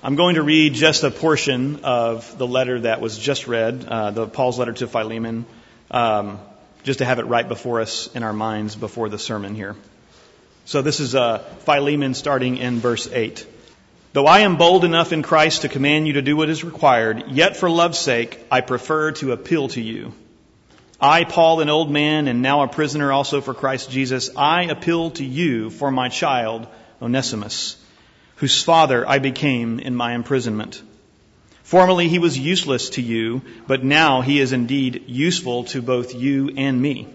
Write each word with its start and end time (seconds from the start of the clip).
I'm 0.00 0.14
going 0.14 0.36
to 0.36 0.44
read 0.44 0.74
just 0.74 1.02
a 1.02 1.10
portion 1.10 1.80
of 1.82 2.38
the 2.38 2.46
letter 2.46 2.78
that 2.82 3.00
was 3.00 3.18
just 3.18 3.48
read, 3.48 3.84
uh, 3.84 4.12
the 4.12 4.28
Paul's 4.28 4.56
letter 4.56 4.72
to 4.74 4.86
Philemon, 4.86 5.44
um, 5.90 6.38
just 6.84 7.00
to 7.00 7.04
have 7.04 7.18
it 7.18 7.24
right 7.24 7.46
before 7.46 7.80
us 7.80 8.08
in 8.14 8.22
our 8.22 8.32
minds 8.32 8.76
before 8.76 9.08
the 9.08 9.18
sermon 9.18 9.56
here. 9.56 9.74
So 10.66 10.82
this 10.82 11.00
is 11.00 11.16
uh, 11.16 11.38
Philemon 11.38 12.14
starting 12.14 12.58
in 12.58 12.78
verse 12.78 13.08
8. 13.10 13.44
Though 14.12 14.26
I 14.26 14.40
am 14.40 14.56
bold 14.56 14.84
enough 14.84 15.12
in 15.12 15.24
Christ 15.24 15.62
to 15.62 15.68
command 15.68 16.06
you 16.06 16.12
to 16.12 16.22
do 16.22 16.36
what 16.36 16.48
is 16.48 16.62
required, 16.62 17.32
yet 17.32 17.56
for 17.56 17.68
love's 17.68 17.98
sake 17.98 18.38
I 18.52 18.60
prefer 18.60 19.10
to 19.12 19.32
appeal 19.32 19.66
to 19.70 19.80
you. 19.80 20.12
I, 21.00 21.24
Paul, 21.24 21.58
an 21.58 21.70
old 21.70 21.90
man 21.90 22.28
and 22.28 22.40
now 22.40 22.62
a 22.62 22.68
prisoner 22.68 23.10
also 23.10 23.40
for 23.40 23.52
Christ 23.52 23.90
Jesus, 23.90 24.30
I 24.36 24.62
appeal 24.66 25.10
to 25.12 25.24
you 25.24 25.70
for 25.70 25.90
my 25.90 26.08
child, 26.08 26.68
Onesimus 27.02 27.76
whose 28.38 28.62
father 28.62 29.06
I 29.06 29.18
became 29.18 29.78
in 29.80 29.94
my 29.94 30.14
imprisonment. 30.14 30.82
Formerly 31.64 32.08
he 32.08 32.18
was 32.18 32.38
useless 32.38 32.90
to 32.90 33.02
you, 33.02 33.42
but 33.66 33.84
now 33.84 34.20
he 34.20 34.40
is 34.40 34.52
indeed 34.52 35.04
useful 35.06 35.64
to 35.64 35.82
both 35.82 36.14
you 36.14 36.50
and 36.56 36.80
me. 36.80 37.08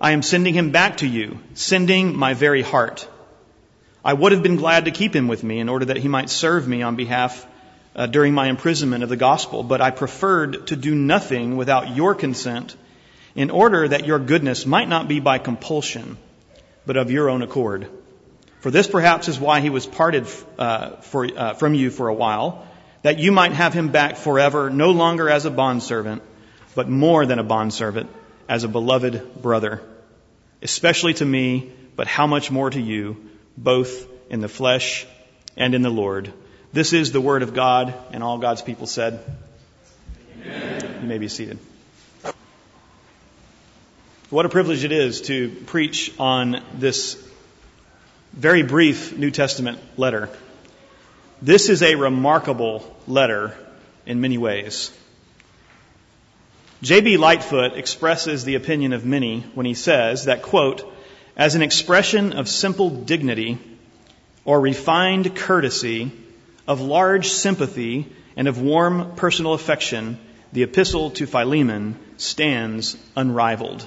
I 0.00 0.12
am 0.12 0.22
sending 0.22 0.54
him 0.54 0.70
back 0.70 0.98
to 0.98 1.06
you, 1.06 1.38
sending 1.54 2.16
my 2.16 2.34
very 2.34 2.62
heart. 2.62 3.06
I 4.04 4.14
would 4.14 4.32
have 4.32 4.42
been 4.42 4.56
glad 4.56 4.86
to 4.86 4.90
keep 4.90 5.14
him 5.14 5.28
with 5.28 5.44
me 5.44 5.58
in 5.58 5.68
order 5.68 5.86
that 5.86 5.98
he 5.98 6.08
might 6.08 6.30
serve 6.30 6.66
me 6.66 6.82
on 6.82 6.96
behalf 6.96 7.46
uh, 7.94 8.06
during 8.06 8.32
my 8.32 8.48
imprisonment 8.48 9.02
of 9.02 9.10
the 9.10 9.16
gospel, 9.16 9.62
but 9.62 9.80
I 9.80 9.90
preferred 9.90 10.68
to 10.68 10.76
do 10.76 10.94
nothing 10.94 11.56
without 11.56 11.94
your 11.94 12.14
consent 12.14 12.76
in 13.34 13.50
order 13.50 13.88
that 13.88 14.06
your 14.06 14.18
goodness 14.18 14.66
might 14.66 14.88
not 14.88 15.08
be 15.08 15.20
by 15.20 15.38
compulsion, 15.38 16.16
but 16.86 16.96
of 16.96 17.10
your 17.10 17.28
own 17.28 17.42
accord. 17.42 17.88
For 18.62 18.70
this 18.70 18.86
perhaps 18.86 19.26
is 19.26 19.40
why 19.40 19.58
he 19.58 19.70
was 19.70 19.86
parted 19.86 20.28
uh, 20.56 20.90
for, 21.00 21.26
uh, 21.26 21.54
from 21.54 21.74
you 21.74 21.90
for 21.90 22.06
a 22.06 22.14
while, 22.14 22.64
that 23.02 23.18
you 23.18 23.32
might 23.32 23.50
have 23.50 23.74
him 23.74 23.88
back 23.88 24.16
forever, 24.16 24.70
no 24.70 24.92
longer 24.92 25.28
as 25.28 25.44
a 25.46 25.50
bondservant, 25.50 26.22
but 26.76 26.88
more 26.88 27.26
than 27.26 27.40
a 27.40 27.42
bondservant, 27.42 28.08
as 28.48 28.62
a 28.62 28.68
beloved 28.68 29.42
brother, 29.42 29.82
especially 30.62 31.12
to 31.14 31.24
me, 31.24 31.72
but 31.96 32.06
how 32.06 32.28
much 32.28 32.52
more 32.52 32.70
to 32.70 32.80
you, 32.80 33.16
both 33.58 34.06
in 34.30 34.40
the 34.40 34.48
flesh 34.48 35.08
and 35.56 35.74
in 35.74 35.82
the 35.82 35.90
Lord. 35.90 36.32
This 36.72 36.92
is 36.92 37.10
the 37.10 37.20
word 37.20 37.42
of 37.42 37.54
God, 37.54 37.92
and 38.12 38.22
all 38.22 38.38
God's 38.38 38.62
people 38.62 38.86
said, 38.86 39.24
Amen. 40.40 40.98
You 41.02 41.08
may 41.08 41.18
be 41.18 41.26
seated. 41.26 41.58
What 44.30 44.46
a 44.46 44.48
privilege 44.48 44.84
it 44.84 44.92
is 44.92 45.22
to 45.22 45.50
preach 45.66 46.12
on 46.20 46.62
this 46.74 47.16
very 48.32 48.62
brief 48.62 49.16
New 49.16 49.30
Testament 49.30 49.78
letter. 49.98 50.30
This 51.40 51.68
is 51.68 51.82
a 51.82 51.96
remarkable 51.96 52.96
letter 53.06 53.54
in 54.06 54.20
many 54.20 54.38
ways. 54.38 54.90
J.B. 56.82 57.16
Lightfoot 57.16 57.74
expresses 57.74 58.44
the 58.44 58.56
opinion 58.56 58.92
of 58.92 59.04
many 59.04 59.40
when 59.54 59.66
he 59.66 59.74
says 59.74 60.24
that, 60.24 60.42
quote, 60.42 60.90
as 61.36 61.54
an 61.54 61.62
expression 61.62 62.32
of 62.32 62.48
simple 62.48 62.90
dignity 62.90 63.58
or 64.44 64.60
refined 64.60 65.36
courtesy, 65.36 66.10
of 66.66 66.80
large 66.80 67.28
sympathy, 67.28 68.10
and 68.36 68.48
of 68.48 68.60
warm 68.60 69.14
personal 69.14 69.52
affection, 69.52 70.18
the 70.52 70.62
epistle 70.62 71.10
to 71.10 71.26
Philemon 71.26 71.98
stands 72.16 72.96
unrivaled. 73.16 73.86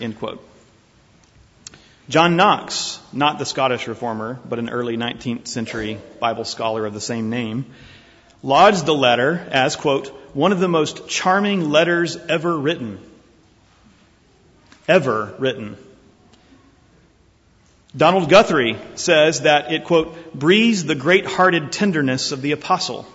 End 0.00 0.18
quote. 0.18 0.46
John 2.08 2.36
Knox, 2.36 2.98
not 3.12 3.38
the 3.38 3.46
Scottish 3.46 3.86
reformer, 3.86 4.38
but 4.48 4.58
an 4.58 4.68
early 4.68 4.96
19th 4.96 5.46
century 5.46 5.98
Bible 6.18 6.44
scholar 6.44 6.84
of 6.84 6.94
the 6.94 7.00
same 7.00 7.30
name, 7.30 7.66
lauded 8.42 8.84
the 8.84 8.94
letter 8.94 9.46
as, 9.50 9.76
quote, 9.76 10.08
one 10.34 10.50
of 10.50 10.58
the 10.58 10.68
most 10.68 11.08
charming 11.08 11.70
letters 11.70 12.16
ever 12.16 12.58
written. 12.58 12.98
Ever 14.88 15.34
written. 15.38 15.76
Donald 17.96 18.28
Guthrie 18.28 18.78
says 18.96 19.42
that 19.42 19.70
it, 19.70 19.84
quote, 19.84 20.34
breathes 20.34 20.84
the 20.84 20.96
great 20.96 21.26
hearted 21.26 21.70
tenderness 21.70 22.32
of 22.32 22.42
the 22.42 22.52
apostle, 22.52 23.06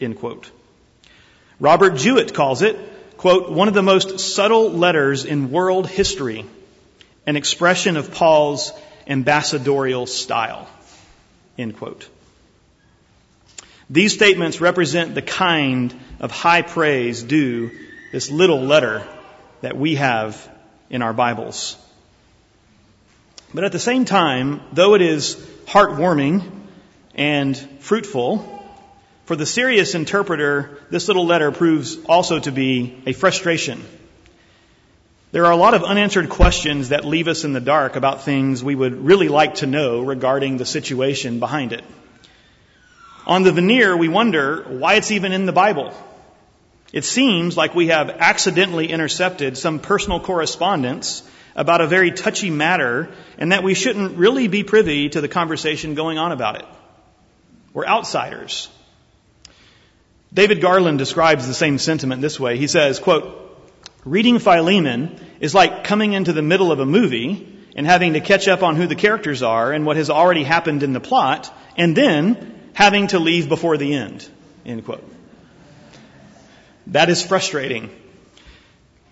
end 0.00 0.18
quote. 0.18 0.50
Robert 1.58 1.96
Jewett 1.96 2.34
calls 2.34 2.62
it, 2.62 2.78
quote, 3.16 3.50
one 3.50 3.68
of 3.68 3.74
the 3.74 3.82
most 3.82 4.20
subtle 4.20 4.70
letters 4.70 5.24
in 5.24 5.50
world 5.50 5.88
history 5.88 6.44
an 7.26 7.36
expression 7.36 7.96
of 7.96 8.12
Paul's 8.12 8.72
ambassadorial 9.06 10.06
style. 10.06 10.68
End 11.58 11.76
quote. 11.76 12.08
These 13.90 14.14
statements 14.14 14.60
represent 14.60 15.14
the 15.14 15.22
kind 15.22 15.94
of 16.20 16.30
high 16.30 16.62
praise 16.62 17.22
due 17.22 17.70
this 18.12 18.30
little 18.30 18.60
letter 18.60 19.06
that 19.60 19.76
we 19.76 19.96
have 19.96 20.48
in 20.90 21.02
our 21.02 21.12
Bibles. 21.12 21.76
But 23.54 23.64
at 23.64 23.72
the 23.72 23.78
same 23.78 24.04
time, 24.04 24.60
though 24.72 24.94
it 24.94 25.02
is 25.02 25.36
heartwarming 25.66 26.50
and 27.14 27.56
fruitful, 27.80 28.60
for 29.24 29.36
the 29.36 29.46
serious 29.46 29.94
interpreter, 29.94 30.78
this 30.90 31.08
little 31.08 31.26
letter 31.26 31.52
proves 31.52 31.96
also 32.04 32.38
to 32.40 32.50
be 32.50 33.02
a 33.06 33.12
frustration 33.12 33.82
there 35.32 35.46
are 35.46 35.50
a 35.50 35.56
lot 35.56 35.72
of 35.72 35.82
unanswered 35.82 36.28
questions 36.28 36.90
that 36.90 37.06
leave 37.06 37.26
us 37.26 37.44
in 37.44 37.54
the 37.54 37.60
dark 37.60 37.96
about 37.96 38.22
things 38.22 38.62
we 38.62 38.74
would 38.74 39.02
really 39.02 39.28
like 39.28 39.54
to 39.56 39.66
know 39.66 40.02
regarding 40.02 40.58
the 40.58 40.66
situation 40.66 41.40
behind 41.40 41.72
it. 41.72 41.82
On 43.26 43.42
the 43.42 43.50
veneer, 43.50 43.96
we 43.96 44.08
wonder 44.08 44.62
why 44.62 44.94
it's 44.94 45.10
even 45.10 45.32
in 45.32 45.46
the 45.46 45.52
Bible. 45.52 45.94
It 46.92 47.06
seems 47.06 47.56
like 47.56 47.74
we 47.74 47.86
have 47.86 48.10
accidentally 48.10 48.88
intercepted 48.88 49.56
some 49.56 49.78
personal 49.78 50.20
correspondence 50.20 51.22
about 51.56 51.80
a 51.80 51.86
very 51.86 52.12
touchy 52.12 52.50
matter 52.50 53.08
and 53.38 53.52
that 53.52 53.62
we 53.62 53.72
shouldn't 53.72 54.18
really 54.18 54.48
be 54.48 54.64
privy 54.64 55.08
to 55.08 55.22
the 55.22 55.28
conversation 55.28 55.94
going 55.94 56.18
on 56.18 56.32
about 56.32 56.56
it. 56.56 56.66
We're 57.72 57.86
outsiders. 57.86 58.68
David 60.34 60.60
Garland 60.60 60.98
describes 60.98 61.46
the 61.46 61.54
same 61.54 61.78
sentiment 61.78 62.20
this 62.20 62.38
way. 62.38 62.58
He 62.58 62.66
says, 62.66 62.98
quote, 62.98 63.41
Reading 64.04 64.40
Philemon 64.40 65.16
is 65.38 65.54
like 65.54 65.84
coming 65.84 66.12
into 66.12 66.32
the 66.32 66.42
middle 66.42 66.72
of 66.72 66.80
a 66.80 66.86
movie 66.86 67.48
and 67.76 67.86
having 67.86 68.14
to 68.14 68.20
catch 68.20 68.48
up 68.48 68.62
on 68.62 68.76
who 68.76 68.86
the 68.86 68.96
characters 68.96 69.42
are 69.42 69.72
and 69.72 69.86
what 69.86 69.96
has 69.96 70.10
already 70.10 70.42
happened 70.42 70.82
in 70.82 70.92
the 70.92 71.00
plot, 71.00 71.52
and 71.76 71.96
then 71.96 72.70
having 72.74 73.06
to 73.08 73.18
leave 73.18 73.48
before 73.48 73.76
the 73.76 73.94
end. 73.94 74.28
End 74.66 74.84
quote. 74.84 75.08
That 76.88 77.08
is 77.08 77.24
frustrating. 77.24 77.90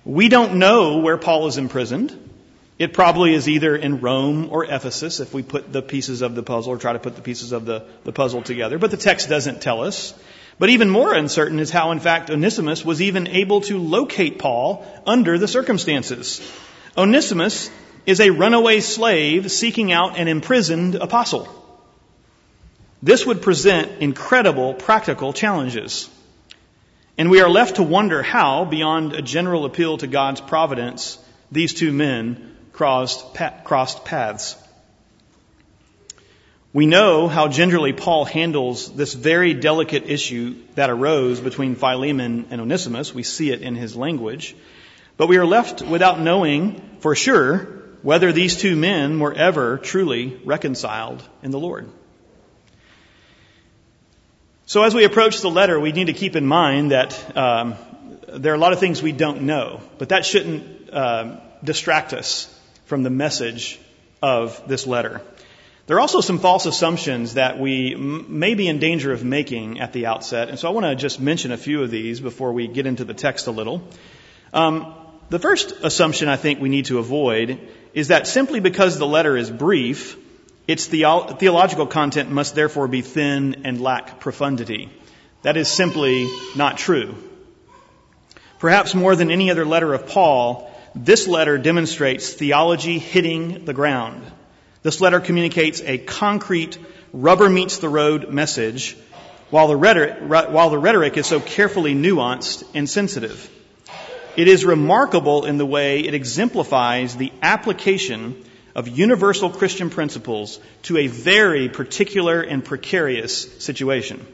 We 0.05 0.29
don't 0.29 0.55
know 0.55 0.99
where 0.99 1.17
Paul 1.17 1.47
is 1.47 1.57
imprisoned. 1.57 2.29
It 2.79 2.93
probably 2.93 3.35
is 3.35 3.49
either 3.49 3.77
in 3.77 4.01
Rome 4.01 4.49
or 4.51 4.65
Ephesus 4.65 5.21
if 5.21 5.33
we 5.33 5.43
put 5.43 5.73
the 5.73 5.83
pieces 5.83 6.23
of 6.23 6.35
the 6.35 6.43
puzzle 6.43 6.73
or 6.73 6.79
try 6.79 6.95
to 6.95 6.99
put 6.99 7.15
the 7.15 7.23
pieces 7.23 7.53
of 7.53 7.65
the, 7.65 7.87
the 8.05 8.13
puzzle 8.13 8.43
together, 8.43 8.79
but 8.79 8.91
the 8.91 8.97
text 8.97 9.29
doesn't 9.29 9.61
tell 9.63 9.83
us. 9.83 10.15
But 10.61 10.69
even 10.69 10.91
more 10.91 11.15
uncertain 11.15 11.59
is 11.59 11.71
how, 11.71 11.91
in 11.91 12.01
fact, 12.01 12.29
Onesimus 12.29 12.85
was 12.85 13.01
even 13.01 13.29
able 13.29 13.63
to 13.63 13.79
locate 13.79 14.39
Paul 14.39 14.87
under 15.07 15.39
the 15.39 15.49
circumstances. 15.49 16.43
Onesimus 16.99 17.71
is 18.05 18.21
a 18.21 18.29
runaway 18.29 18.81
slave 18.81 19.51
seeking 19.51 19.91
out 19.91 20.19
an 20.19 20.29
imprisoned 20.29 20.97
apostle. 20.97 21.49
This 23.03 23.25
would 23.25 23.41
present 23.41 24.03
incredible 24.03 24.75
practical 24.75 25.33
challenges. 25.33 26.11
And 27.17 27.31
we 27.31 27.41
are 27.41 27.49
left 27.49 27.77
to 27.77 27.83
wonder 27.83 28.23
how, 28.23 28.67
beyond 28.67 29.15
a 29.15 29.23
general 29.23 29.65
appeal 29.65 29.97
to 29.97 30.07
God's 30.07 30.43
providence, 30.43 31.19
these 31.51 31.73
two 31.73 31.91
men 31.91 32.55
crossed, 32.75 33.25
crossed 33.65 34.05
paths. 34.05 34.57
We 36.73 36.87
know 36.87 37.27
how 37.27 37.49
gingerly 37.49 37.93
Paul 37.93 38.25
handles 38.25 38.93
this 38.93 39.13
very 39.13 39.55
delicate 39.55 40.09
issue 40.09 40.55
that 40.77 40.89
arose 40.89 41.41
between 41.41 41.75
Philemon 41.75 42.47
and 42.51 42.61
Onesimus. 42.61 43.13
We 43.13 43.25
see 43.25 43.51
it 43.51 43.63
in 43.63 43.75
his 43.75 43.97
language. 43.97 44.55
But 45.17 45.27
we 45.27 45.39
are 45.39 45.47
left 45.47 45.83
without 45.83 46.21
knowing 46.21 46.99
for 47.01 47.17
sure 47.17 47.81
whether 48.03 48.33
these 48.33 48.57
two 48.57 48.77
men 48.77 49.19
were 49.19 49.35
ever 49.35 49.79
truly 49.79 50.41
reconciled 50.45 51.23
in 51.43 51.51
the 51.51 51.59
Lord. 51.59 51.89
So 54.67 54.85
as 54.85 54.95
we 54.95 55.03
approach 55.03 55.41
the 55.41 55.51
letter, 55.51 55.81
we 55.81 55.91
need 55.91 56.07
to 56.07 56.13
keep 56.13 56.37
in 56.37 56.47
mind 56.47 56.93
that 56.93 57.37
um, 57.37 57.75
there 58.29 58.53
are 58.53 58.57
a 58.57 58.61
lot 58.61 58.73
of 58.73 58.79
things 58.79 59.03
we 59.03 59.11
don't 59.11 59.43
know, 59.43 59.81
but 59.99 60.11
that 60.11 60.25
shouldn't 60.25 60.89
uh, 60.91 61.41
distract 61.65 62.13
us 62.13 62.47
from 62.85 63.03
the 63.03 63.11
message 63.11 63.81
of 64.23 64.63
this 64.69 64.87
letter. 64.87 65.21
There 65.91 65.97
are 65.97 66.01
also 66.03 66.21
some 66.21 66.39
false 66.39 66.67
assumptions 66.67 67.35
that 67.35 67.59
we 67.59 67.97
may 67.97 68.55
be 68.55 68.69
in 68.69 68.79
danger 68.79 69.11
of 69.11 69.25
making 69.25 69.81
at 69.81 69.93
the 69.93 70.07
outset, 70.07 70.49
and 70.49 70.57
so 70.57 70.69
I 70.69 70.71
want 70.71 70.87
to 70.87 70.95
just 70.95 71.19
mention 71.19 71.51
a 71.51 71.57
few 71.57 71.83
of 71.83 71.91
these 71.91 72.21
before 72.21 72.53
we 72.53 72.69
get 72.69 72.87
into 72.87 73.05
the 73.05 73.13
text 73.13 73.49
a 73.49 73.51
little. 73.51 73.83
Um, 74.53 74.95
the 75.31 75.41
first 75.41 75.73
assumption 75.83 76.29
I 76.29 76.37
think 76.37 76.61
we 76.61 76.69
need 76.69 76.85
to 76.85 77.01
avoid 77.01 77.59
is 77.93 78.07
that 78.07 78.29
simply 78.29 78.61
because 78.61 79.01
the 79.01 79.07
letter 79.09 79.37
is 79.37 79.51
brief, 79.51 80.17
Its 80.69 80.87
theo- 80.87 81.27
theological 81.27 81.89
content 81.89 82.31
must 82.31 82.55
therefore 82.55 82.87
be 82.87 83.03
thin 83.03 83.63
and 83.65 83.81
lack 83.81 84.21
profundity. 84.21 84.91
That 85.43 85.57
is 85.57 85.67
simply 85.67 86.31
not 86.55 86.79
true. 86.79 87.17
Perhaps 88.61 88.95
more 88.95 89.17
than 89.17 89.33
any 89.33 89.51
other 89.51 89.65
letter 89.65 89.93
of 89.93 90.07
Paul, 90.07 90.71
this 90.95 91.27
letter 91.27 91.59
demonstrates 91.59 92.33
theology 92.33 93.01
hitting 93.01 93.65
the 93.65 93.75
ground. 93.75 94.23
This 94.83 95.01
letter 95.01 95.21
communicates 95.21 95.83
a 95.83 95.99
concrete, 95.99 96.79
rubber 97.13 97.51
meets 97.51 97.79
the 97.79 97.89
road 97.91 98.31
message, 98.31 98.97
while 99.51 99.69
the 99.69 99.77
rhetoric, 99.77 100.17
while 100.21 100.71
the 100.71 100.79
rhetoric 100.79 101.19
is 101.19 101.27
so 101.27 101.39
carefully 101.39 101.95
nuanced 101.95 102.65
and 102.73 102.89
sensitive. 102.89 103.51
It 104.37 104.49
is 104.49 104.65
remarkable 104.65 105.45
in 105.45 105.59
the 105.59 105.67
way 105.67 106.01
it 106.01 106.15
exemplifies 106.15 107.15
the 107.15 107.31
application 107.43 108.43
of 108.75 108.89
universal 108.89 109.51
Christian 109.51 109.91
principles 109.91 110.59
to 110.85 110.97
a 110.97 111.09
very 111.09 111.69
particular 111.69 112.41
and 112.41 112.65
precarious 112.65 113.63
situation. 113.63 114.27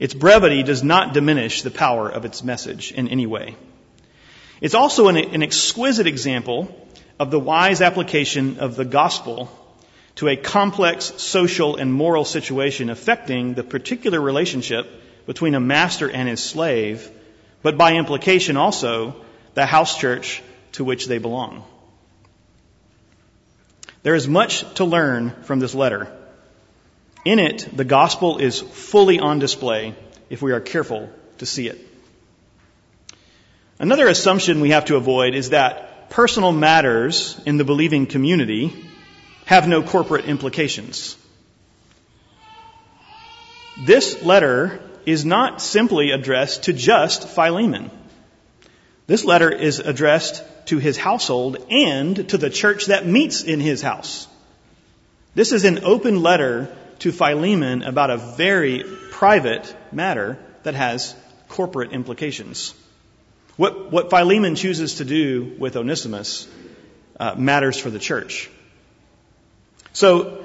Its 0.00 0.14
brevity 0.14 0.64
does 0.64 0.82
not 0.82 1.12
diminish 1.12 1.62
the 1.62 1.70
power 1.70 2.08
of 2.08 2.24
its 2.24 2.42
message 2.42 2.90
in 2.90 3.06
any 3.06 3.26
way. 3.26 3.54
It's 4.60 4.74
also 4.74 5.06
an, 5.08 5.16
an 5.16 5.42
exquisite 5.44 6.08
example 6.08 6.74
of 7.20 7.30
the 7.30 7.38
wise 7.38 7.82
application 7.82 8.58
of 8.58 8.74
the 8.74 8.84
gospel 8.84 9.48
to 10.16 10.28
a 10.28 10.36
complex 10.36 11.12
social 11.16 11.76
and 11.76 11.92
moral 11.92 12.24
situation 12.24 12.90
affecting 12.90 13.54
the 13.54 13.62
particular 13.62 14.20
relationship 14.20 14.86
between 15.26 15.54
a 15.54 15.60
master 15.60 16.10
and 16.10 16.28
his 16.28 16.42
slave, 16.42 17.10
but 17.62 17.78
by 17.78 17.94
implication 17.94 18.56
also 18.56 19.14
the 19.54 19.66
house 19.66 19.98
church 19.98 20.42
to 20.72 20.84
which 20.84 21.06
they 21.06 21.18
belong. 21.18 21.64
There 24.02 24.14
is 24.14 24.26
much 24.26 24.64
to 24.74 24.84
learn 24.84 25.30
from 25.42 25.60
this 25.60 25.74
letter. 25.74 26.08
In 27.24 27.38
it, 27.38 27.68
the 27.76 27.84
gospel 27.84 28.38
is 28.38 28.60
fully 28.60 29.18
on 29.18 29.38
display 29.38 29.94
if 30.30 30.40
we 30.40 30.52
are 30.52 30.60
careful 30.60 31.10
to 31.38 31.46
see 31.46 31.68
it. 31.68 31.78
Another 33.78 34.08
assumption 34.08 34.60
we 34.60 34.70
have 34.70 34.86
to 34.86 34.96
avoid 34.96 35.34
is 35.34 35.50
that 35.50 36.10
personal 36.10 36.52
matters 36.52 37.38
in 37.46 37.56
the 37.56 37.64
believing 37.64 38.06
community 38.06 38.74
have 39.50 39.66
no 39.66 39.82
corporate 39.82 40.26
implications. 40.26 41.16
This 43.84 44.22
letter 44.22 44.80
is 45.04 45.24
not 45.24 45.60
simply 45.60 46.12
addressed 46.12 46.64
to 46.64 46.72
just 46.72 47.26
Philemon. 47.28 47.90
This 49.08 49.24
letter 49.24 49.50
is 49.50 49.80
addressed 49.80 50.44
to 50.66 50.78
his 50.78 50.96
household 50.96 51.56
and 51.68 52.28
to 52.28 52.38
the 52.38 52.48
church 52.48 52.86
that 52.86 53.08
meets 53.08 53.42
in 53.42 53.58
his 53.58 53.82
house. 53.82 54.28
This 55.34 55.50
is 55.50 55.64
an 55.64 55.80
open 55.82 56.22
letter 56.22 56.72
to 57.00 57.10
Philemon 57.10 57.82
about 57.82 58.10
a 58.10 58.18
very 58.18 58.84
private 59.10 59.74
matter 59.90 60.38
that 60.62 60.76
has 60.76 61.16
corporate 61.48 61.90
implications. 61.90 62.72
What, 63.56 63.90
what 63.90 64.10
Philemon 64.10 64.54
chooses 64.54 64.98
to 64.98 65.04
do 65.04 65.56
with 65.58 65.76
Onesimus 65.76 66.46
uh, 67.18 67.34
matters 67.34 67.80
for 67.80 67.90
the 67.90 67.98
church. 67.98 68.48
So, 69.92 70.44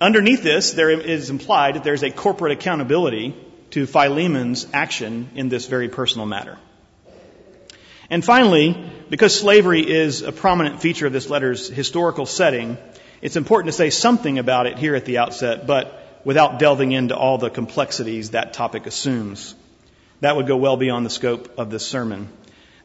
underneath 0.00 0.42
this, 0.42 0.72
there 0.72 0.90
is 0.90 1.30
implied 1.30 1.76
that 1.76 1.84
there's 1.84 2.02
a 2.02 2.10
corporate 2.10 2.52
accountability 2.52 3.36
to 3.70 3.86
Philemon's 3.86 4.66
action 4.72 5.30
in 5.34 5.48
this 5.48 5.66
very 5.66 5.88
personal 5.88 6.26
matter. 6.26 6.58
And 8.10 8.24
finally, 8.24 8.90
because 9.08 9.38
slavery 9.38 9.88
is 9.88 10.22
a 10.22 10.32
prominent 10.32 10.82
feature 10.82 11.06
of 11.06 11.12
this 11.12 11.30
letter's 11.30 11.68
historical 11.68 12.26
setting, 12.26 12.76
it's 13.22 13.36
important 13.36 13.68
to 13.68 13.76
say 13.76 13.88
something 13.88 14.38
about 14.38 14.66
it 14.66 14.78
here 14.78 14.94
at 14.94 15.04
the 15.04 15.18
outset, 15.18 15.66
but 15.66 16.20
without 16.24 16.58
delving 16.58 16.92
into 16.92 17.16
all 17.16 17.38
the 17.38 17.50
complexities 17.50 18.30
that 18.30 18.52
topic 18.52 18.86
assumes. 18.86 19.54
That 20.20 20.36
would 20.36 20.46
go 20.46 20.56
well 20.56 20.76
beyond 20.76 21.06
the 21.06 21.10
scope 21.10 21.58
of 21.58 21.70
this 21.70 21.86
sermon. 21.86 22.28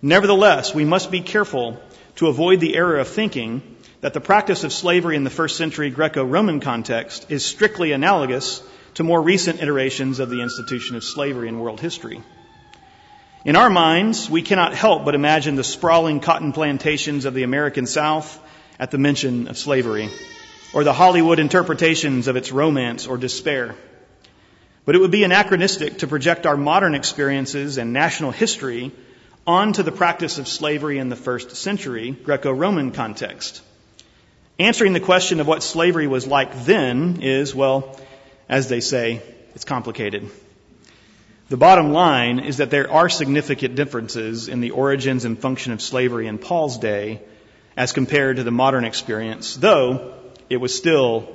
Nevertheless, 0.01 0.73
we 0.73 0.85
must 0.85 1.11
be 1.11 1.21
careful 1.21 1.81
to 2.15 2.27
avoid 2.27 2.59
the 2.59 2.75
error 2.75 2.97
of 2.97 3.07
thinking 3.07 3.76
that 4.07 4.13
the 4.13 4.21
practice 4.21 4.63
of 4.63 4.71
slavery 4.71 5.17
in 5.17 5.25
the 5.25 5.29
first 5.29 5.57
century 5.57 5.89
Greco-Roman 5.89 6.61
context 6.61 7.25
is 7.27 7.43
strictly 7.43 7.91
analogous 7.91 8.63
to 8.93 9.03
more 9.03 9.21
recent 9.21 9.61
iterations 9.61 10.19
of 10.19 10.29
the 10.29 10.39
institution 10.39 10.95
of 10.95 11.03
slavery 11.03 11.49
in 11.49 11.59
world 11.59 11.81
history. 11.81 12.23
In 13.43 13.57
our 13.57 13.69
minds, 13.69 14.29
we 14.29 14.43
cannot 14.43 14.73
help 14.73 15.03
but 15.03 15.13
imagine 15.13 15.55
the 15.55 15.63
sprawling 15.65 16.21
cotton 16.21 16.53
plantations 16.53 17.25
of 17.25 17.33
the 17.33 17.43
American 17.43 17.85
South 17.85 18.39
at 18.79 18.91
the 18.91 18.97
mention 18.97 19.49
of 19.49 19.57
slavery, 19.57 20.09
or 20.73 20.85
the 20.85 20.93
Hollywood 20.93 21.39
interpretations 21.39 22.29
of 22.29 22.37
its 22.37 22.49
romance 22.49 23.07
or 23.07 23.17
despair. 23.17 23.75
But 24.85 24.95
it 24.95 24.99
would 24.99 25.11
be 25.11 25.25
anachronistic 25.25 25.97
to 25.97 26.07
project 26.07 26.45
our 26.45 26.55
modern 26.55 26.95
experiences 26.95 27.77
and 27.77 27.91
national 27.91 28.31
history 28.31 28.93
onto 29.45 29.83
the 29.83 29.91
practice 29.91 30.37
of 30.37 30.47
slavery 30.47 30.97
in 30.97 31.09
the 31.09 31.17
first 31.17 31.57
century 31.57 32.11
Greco-Roman 32.11 32.91
context. 32.91 33.63
Answering 34.59 34.93
the 34.93 34.99
question 34.99 35.39
of 35.39 35.47
what 35.47 35.61
slavery 35.61 36.07
was 36.07 36.25
like 36.25 36.65
then 36.65 37.19
is, 37.21 37.53
well, 37.53 37.95
as 38.49 38.69
they 38.69 38.79
say, 38.79 39.21
it's 39.53 39.65
complicated. 39.65 40.29
The 41.49 41.57
bottom 41.57 41.93
line 41.93 42.39
is 42.39 42.57
that 42.57 42.71
there 42.71 42.91
are 42.91 43.07
significant 43.07 43.75
differences 43.75 44.47
in 44.47 44.59
the 44.59 44.71
origins 44.71 45.25
and 45.25 45.37
function 45.37 45.73
of 45.73 45.81
slavery 45.81 46.27
in 46.27 46.39
Paul's 46.39 46.79
day 46.79 47.21
as 47.77 47.93
compared 47.93 48.37
to 48.37 48.43
the 48.43 48.51
modern 48.51 48.83
experience, 48.83 49.55
though 49.55 50.15
it 50.49 50.57
was 50.57 50.75
still 50.75 51.29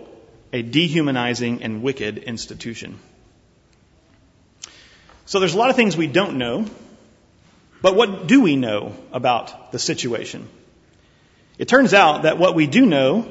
a 0.53 0.63
dehumanizing 0.63 1.63
and 1.63 1.83
wicked 1.83 2.19
institution. 2.19 2.99
So 5.27 5.39
there's 5.39 5.55
a 5.55 5.59
lot 5.59 5.71
of 5.71 5.77
things 5.77 5.97
we 5.97 6.09
don't 6.09 6.37
know, 6.37 6.67
but 7.81 7.95
what 7.95 8.27
do 8.27 8.43
we 8.43 8.57
know 8.57 8.95
about 9.13 9.71
the 9.71 9.79
situation? 9.79 10.49
It 11.59 11.69
turns 11.69 11.95
out 11.95 12.23
that 12.23 12.39
what 12.39 12.55
we 12.55 12.67
do 12.67 12.87
know, 12.87 13.27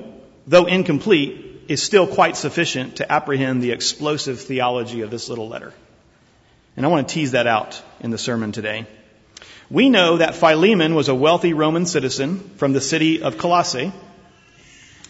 though 0.47 0.65
incomplete, 0.65 1.65
is 1.67 1.81
still 1.81 2.07
quite 2.07 2.37
sufficient 2.37 2.97
to 2.97 3.11
apprehend 3.11 3.61
the 3.61 3.71
explosive 3.71 4.39
theology 4.41 5.01
of 5.01 5.09
this 5.09 5.29
little 5.29 5.47
letter. 5.47 5.73
And 6.75 6.85
I 6.85 6.89
want 6.89 7.07
to 7.07 7.13
tease 7.13 7.31
that 7.31 7.47
out 7.47 7.81
in 7.99 8.11
the 8.11 8.17
sermon 8.17 8.51
today. 8.51 8.85
We 9.69 9.89
know 9.89 10.17
that 10.17 10.35
Philemon 10.35 10.95
was 10.95 11.07
a 11.07 11.15
wealthy 11.15 11.53
Roman 11.53 11.85
citizen 11.85 12.39
from 12.57 12.73
the 12.73 12.81
city 12.81 13.23
of 13.23 13.37
Colossae, 13.37 13.91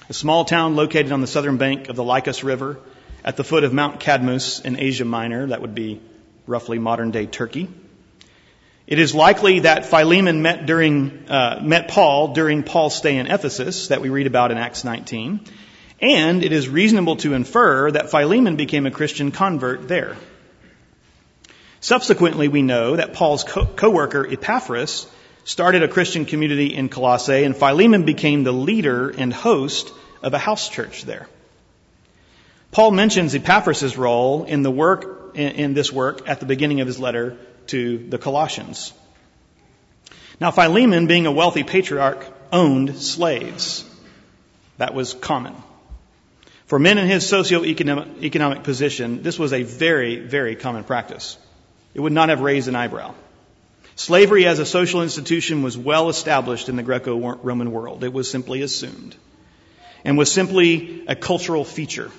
a 0.08 0.13
small 0.13 0.46
town 0.46 0.75
located 0.75 1.12
on 1.12 1.22
the 1.22 1.28
southern 1.28 1.58
bank 1.58 1.90
of 1.90 1.96
the 1.96 2.04
Lycus 2.04 2.44
River 2.44 2.80
at 3.24 3.38
the 3.38 3.44
foot 3.44 3.63
of 3.63 3.74
Mount 3.74 4.00
Cadmus 4.00 4.60
in 4.60 4.80
Asia 4.80 5.06
Minor. 5.06 5.48
That 5.48 5.62
would 5.62 5.74
be 5.75 6.00
roughly 6.46 6.80
modern 6.80 7.12
day 7.12 7.25
Turkey. 7.25 7.70
It 8.91 9.00
is 9.00 9.15
likely 9.15 9.60
that 9.60 9.86
Philemon 9.86 10.41
met 10.41 10.65
during, 10.65 11.24
uh, 11.29 11.62
met 11.63 11.88
Paul 11.88 12.33
during 12.33 12.62
Paul's 12.62 12.93
stay 12.93 13.15
in 13.15 13.25
Ephesus 13.25 13.88
that 13.88 14.01
we 14.01 14.10
read 14.10 14.27
about 14.27 14.51
in 14.51 14.57
Acts 14.57 14.83
19. 14.83 15.39
And 16.01 16.43
it 16.43 16.51
is 16.51 16.67
reasonable 16.67 17.15
to 17.17 17.33
infer 17.33 17.89
that 17.89 18.12
Philemon 18.12 18.57
became 18.57 18.86
a 18.86 18.91
Christian 18.91 19.31
convert 19.31 19.88
there. 19.88 20.17
Subsequently, 21.79 22.50
we 22.50 22.63
know 22.63 22.98
that 22.98 23.13
Paul's 23.13 23.45
co 23.45 23.89
worker 23.89 24.27
Epaphras 24.29 25.07
started 25.45 25.83
a 25.83 25.88
Christian 25.88 26.25
community 26.25 26.75
in 26.75 26.89
Colossae, 26.89 27.45
and 27.45 27.55
Philemon 27.55 28.03
became 28.03 28.43
the 28.43 28.51
leader 28.51 29.10
and 29.10 29.31
host 29.31 29.89
of 30.21 30.33
a 30.33 30.38
house 30.38 30.67
church 30.67 31.05
there. 31.05 31.29
Paul 32.71 32.91
mentions 32.91 33.33
Epaphras' 33.36 33.95
role 33.95 34.43
in 34.43 34.63
the 34.63 34.71
work, 34.71 35.38
in 35.38 35.74
this 35.74 35.93
work 35.93 36.27
at 36.27 36.41
the 36.41 36.45
beginning 36.45 36.81
of 36.81 36.88
his 36.88 37.00
letter 37.00 37.38
to 37.72 37.98
the 37.98 38.18
Colossians. 38.18 38.94
Now, 40.40 40.51
Philemon, 40.51 41.08
being 41.08 41.25
a 41.25 41.32
wealthy 41.32 41.63
patriarch, 41.63 42.25
owned 42.51 42.98
slaves. 42.98 43.86
That 44.78 44.94
was 44.94 45.13
common. 45.13 45.56
For 46.66 46.80
men 46.80 46.98
in 46.98 47.08
his 47.08 47.28
socio-economic 47.28 48.63
position, 48.63 49.24
this 49.24 49.38
was 49.38 49.51
a 49.51 49.63
very, 49.63 50.20
very 50.20 50.56
common 50.56 50.84
practice. 50.84 51.38
It 51.94 52.00
would 52.00 52.13
not 52.13 52.30
have 52.30 52.42
raised 52.42 52.68
an 52.68 52.75
eyebrow. 52.75 53.13
Slavery 53.96 54.46
as 54.46 54.60
a 54.60 54.66
social 54.66 55.04
institution 55.04 55.63
was 55.63 55.78
well 55.78 56.10
established 56.10 56.70
in 56.70 56.78
the 56.78 56.84
Greco-Roman 56.84 57.72
world. 57.72 58.04
It 58.04 58.13
was 58.13 58.32
simply 58.32 58.62
assumed 58.62 59.16
and 60.04 60.18
was 60.18 60.32
simply 60.32 61.04
a 61.08 61.16
cultural 61.16 61.63
feature. 61.63 62.10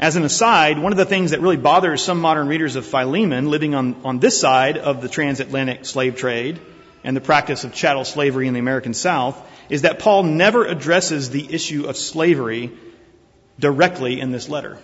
As 0.00 0.16
an 0.16 0.24
aside, 0.24 0.78
one 0.78 0.92
of 0.92 0.96
the 0.96 1.04
things 1.04 1.32
that 1.32 1.42
really 1.42 1.58
bothers 1.58 2.02
some 2.02 2.22
modern 2.22 2.48
readers 2.48 2.74
of 2.74 2.86
Philemon 2.86 3.50
living 3.50 3.74
on, 3.74 3.96
on 4.02 4.18
this 4.18 4.40
side 4.40 4.78
of 4.78 5.02
the 5.02 5.10
transatlantic 5.10 5.84
slave 5.84 6.16
trade 6.16 6.58
and 7.04 7.14
the 7.14 7.20
practice 7.20 7.64
of 7.64 7.74
chattel 7.74 8.06
slavery 8.06 8.48
in 8.48 8.54
the 8.54 8.60
American 8.60 8.94
South 8.94 9.38
is 9.68 9.82
that 9.82 9.98
Paul 9.98 10.22
never 10.22 10.64
addresses 10.64 11.28
the 11.28 11.52
issue 11.52 11.86
of 11.86 11.98
slavery 11.98 12.72
directly 13.58 14.20
in 14.20 14.32
this 14.32 14.48
letter. 14.48 14.78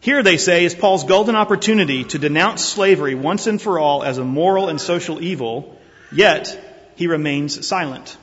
Here, 0.00 0.22
they 0.22 0.38
say, 0.38 0.64
is 0.64 0.74
Paul's 0.74 1.04
golden 1.04 1.36
opportunity 1.36 2.04
to 2.04 2.18
denounce 2.18 2.64
slavery 2.64 3.14
once 3.14 3.46
and 3.46 3.60
for 3.60 3.78
all 3.78 4.02
as 4.02 4.16
a 4.16 4.24
moral 4.24 4.70
and 4.70 4.80
social 4.80 5.22
evil, 5.22 5.78
yet 6.10 6.94
he 6.96 7.06
remains 7.06 7.66
silent. 7.66 8.16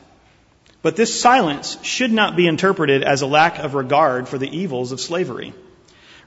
But 0.84 0.98
this 0.98 1.20
silence 1.20 1.78
should 1.82 2.12
not 2.12 2.36
be 2.36 2.46
interpreted 2.46 3.04
as 3.04 3.22
a 3.22 3.26
lack 3.26 3.58
of 3.58 3.74
regard 3.74 4.28
for 4.28 4.38
the 4.38 4.56
evils 4.56 4.92
of 4.92 5.00
slavery. 5.00 5.54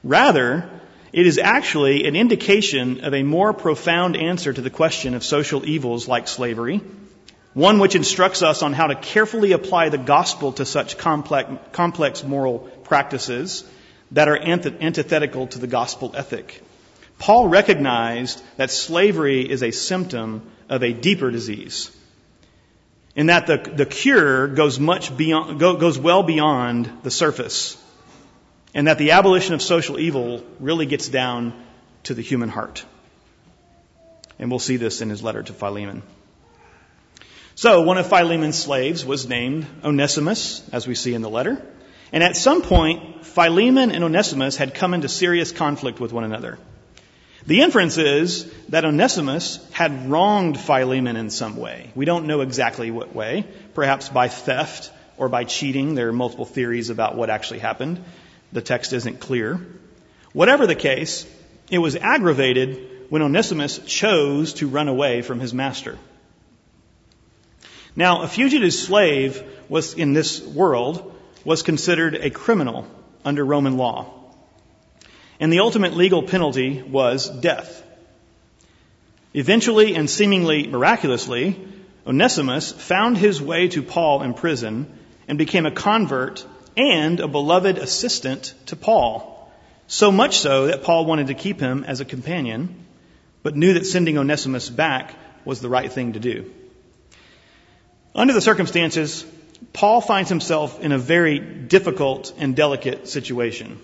Rather, 0.03 0.67
it 1.13 1.27
is 1.27 1.37
actually 1.37 2.05
an 2.05 2.15
indication 2.15 3.01
of 3.01 3.13
a 3.13 3.21
more 3.21 3.53
profound 3.53 4.17
answer 4.17 4.51
to 4.51 4.61
the 4.61 4.71
question 4.71 5.13
of 5.13 5.23
social 5.23 5.63
evils 5.63 6.07
like 6.07 6.27
slavery, 6.27 6.81
one 7.53 7.77
which 7.77 7.93
instructs 7.95 8.41
us 8.41 8.63
on 8.63 8.73
how 8.73 8.87
to 8.87 8.95
carefully 8.95 9.51
apply 9.51 9.89
the 9.89 9.97
gospel 9.99 10.51
to 10.53 10.65
such 10.65 10.97
complex, 10.97 11.49
complex 11.71 12.23
moral 12.23 12.59
practices 12.83 13.63
that 14.11 14.27
are 14.27 14.37
antithetical 14.37 15.45
to 15.47 15.59
the 15.59 15.67
gospel 15.67 16.13
ethic. 16.15 16.63
Paul 17.19 17.47
recognized 17.47 18.41
that 18.57 18.71
slavery 18.71 19.47
is 19.47 19.61
a 19.61 19.71
symptom 19.71 20.49
of 20.67 20.81
a 20.81 20.93
deeper 20.93 21.29
disease 21.29 21.91
in 23.17 23.25
that 23.25 23.47
the, 23.47 23.57
the 23.57 23.85
cure 23.85 24.47
goes 24.47 24.79
much 24.79 25.17
beyond, 25.17 25.59
go, 25.59 25.75
goes 25.75 25.97
well 25.97 26.21
beyond 26.21 26.99
the 27.01 27.09
surface, 27.09 27.75
and 28.75 28.87
that 28.87 28.99
the 28.99 29.11
abolition 29.11 29.55
of 29.55 29.61
social 29.61 29.99
evil 29.99 30.43
really 30.59 30.85
gets 30.85 31.09
down 31.09 31.51
to 32.03 32.13
the 32.13 32.21
human 32.21 32.47
heart. 32.47 32.85
And 34.37 34.51
we'll 34.51 34.59
see 34.59 34.77
this 34.77 35.01
in 35.01 35.09
his 35.09 35.23
letter 35.23 35.41
to 35.41 35.51
Philemon. 35.51 36.03
So, 37.55 37.81
one 37.81 37.97
of 37.97 38.07
Philemon's 38.07 38.55
slaves 38.55 39.03
was 39.03 39.27
named 39.27 39.65
Onesimus, 39.83 40.61
as 40.71 40.85
we 40.85 40.93
see 40.93 41.15
in 41.15 41.23
the 41.23 41.29
letter. 41.29 41.59
And 42.11 42.23
at 42.23 42.37
some 42.37 42.61
point, 42.61 43.25
Philemon 43.25 43.89
and 43.89 44.03
Onesimus 44.03 44.57
had 44.57 44.75
come 44.75 44.93
into 44.93 45.09
serious 45.09 45.51
conflict 45.51 45.99
with 45.99 46.13
one 46.13 46.23
another. 46.23 46.59
The 47.47 47.61
inference 47.61 47.97
is 47.97 48.45
that 48.67 48.83
Onesimus 48.83 49.65
had 49.71 50.09
wronged 50.09 50.59
Philemon 50.59 51.15
in 51.15 51.29
some 51.29 51.55
way. 51.55 51.91
We 51.95 52.03
don't 52.03 52.27
know 52.27 52.41
exactly 52.41 52.91
what 52.91 53.15
way, 53.15 53.45
perhaps 53.73 54.09
by 54.09 54.27
theft 54.27 54.91
or 55.15 55.29
by 55.29 55.45
cheating. 55.45 55.95
There 55.95 56.09
are 56.09 56.13
multiple 56.13 56.45
theories 56.45 56.89
about 56.89 57.15
what 57.15 57.29
actually 57.29 57.59
happened. 57.59 58.03
The 58.51 58.61
text 58.61 58.91
isn't 58.91 59.21
clear. 59.21 59.65
Whatever 60.33 60.67
the 60.67 60.75
case, 60.75 61.25
it 61.71 61.77
was 61.77 61.95
aggravated 61.95 63.07
when 63.09 63.21
Onesimus 63.21 63.79
chose 63.79 64.55
to 64.55 64.67
run 64.67 64.89
away 64.89 65.21
from 65.21 65.39
his 65.39 65.53
master. 65.53 65.97
Now, 67.95 68.23
a 68.23 68.27
fugitive 68.27 68.73
slave 68.73 69.41
was 69.69 69.93
in 69.93 70.11
this 70.11 70.41
world 70.41 71.15
was 71.45 71.63
considered 71.63 72.15
a 72.15 72.29
criminal 72.29 72.85
under 73.23 73.45
Roman 73.45 73.77
law 73.77 74.16
and 75.39 75.51
the 75.51 75.59
ultimate 75.59 75.95
legal 75.95 76.23
penalty 76.23 76.81
was 76.81 77.29
death. 77.29 77.83
Eventually 79.33 79.95
and 79.95 80.09
seemingly 80.09 80.67
miraculously, 80.67 81.59
Onesimus 82.05 82.71
found 82.71 83.17
his 83.17 83.41
way 83.41 83.67
to 83.67 83.83
Paul 83.83 84.23
in 84.23 84.33
prison 84.33 84.87
and 85.27 85.37
became 85.37 85.65
a 85.65 85.71
convert 85.71 86.45
and 86.75 87.19
a 87.19 87.27
beloved 87.27 87.77
assistant 87.77 88.53
to 88.67 88.75
Paul. 88.75 89.51
So 89.87 90.11
much 90.11 90.37
so 90.37 90.67
that 90.67 90.83
Paul 90.83 91.05
wanted 91.05 91.27
to 91.27 91.33
keep 91.33 91.59
him 91.59 91.83
as 91.83 92.01
a 92.01 92.05
companion, 92.05 92.85
but 93.43 93.55
knew 93.55 93.73
that 93.73 93.85
sending 93.85 94.17
Onesimus 94.17 94.69
back 94.69 95.15
was 95.45 95.59
the 95.59 95.69
right 95.69 95.91
thing 95.91 96.13
to 96.13 96.19
do. 96.19 96.51
Under 98.15 98.33
the 98.33 98.41
circumstances, 98.41 99.25
Paul 99.73 100.01
finds 100.01 100.29
himself 100.29 100.81
in 100.81 100.91
a 100.91 100.97
very 100.97 101.39
difficult 101.39 102.33
and 102.37 102.55
delicate 102.55 103.07
situation. 103.07 103.79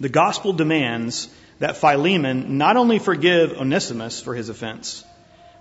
The 0.00 0.08
gospel 0.08 0.54
demands 0.54 1.28
that 1.58 1.76
Philemon 1.76 2.56
not 2.56 2.78
only 2.78 2.98
forgive 2.98 3.52
Onesimus 3.52 4.20
for 4.20 4.34
his 4.34 4.48
offense, 4.48 5.04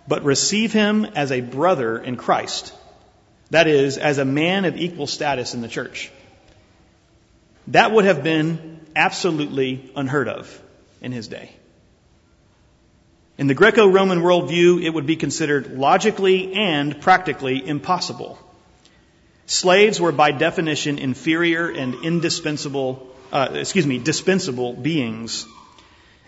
but 0.08 0.24
receive 0.24 0.72
him 0.72 1.06
as 1.06 1.32
a 1.32 1.42
brother 1.42 1.98
in 1.98 2.16
Christ. 2.16 2.74
That 3.52 3.68
is, 3.68 3.98
as 3.98 4.18
a 4.18 4.26
man 4.26 4.66
of 4.66 4.78
equal 4.78 5.08
status 5.08 5.54
in 5.54 5.62
the 5.62 5.68
church. 5.68 6.10
That 7.68 7.92
would 7.92 8.06
have 8.06 8.24
been 8.24 8.80
absolutely 8.96 9.92
unheard 9.96 10.30
of 10.30 10.62
in 11.02 11.12
his 11.12 11.28
day. 11.28 11.52
In 13.38 13.48
the 13.48 13.54
Greco 13.54 13.88
Roman 13.88 14.20
worldview, 14.20 14.84
it 14.84 14.90
would 14.90 15.06
be 15.06 15.16
considered 15.16 15.78
logically 15.78 16.54
and 16.54 17.00
practically 17.00 17.66
impossible. 17.66 18.40
Slaves 19.46 20.00
were 20.00 20.12
by 20.12 20.32
definition 20.32 20.98
inferior 20.98 21.70
and 21.70 22.04
indispensable 22.04 23.08
uh, 23.32 23.50
excuse 23.54 23.86
me, 23.86 24.00
dispensable 24.00 24.74
beings. 24.74 25.46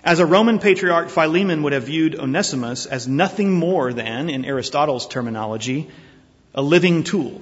As 0.04 0.20
a 0.20 0.26
Roman 0.26 0.60
patriarch, 0.60 1.10
Philemon 1.10 1.64
would 1.64 1.74
have 1.74 1.84
viewed 1.84 2.16
Onesimus 2.16 2.86
as 2.86 3.08
nothing 3.08 3.52
more 3.52 3.94
than, 3.94 4.30
in 4.30 4.46
Aristotle's 4.46 5.08
terminology, 5.08 5.90
a 6.56 6.62
living 6.62 7.04
tool, 7.04 7.42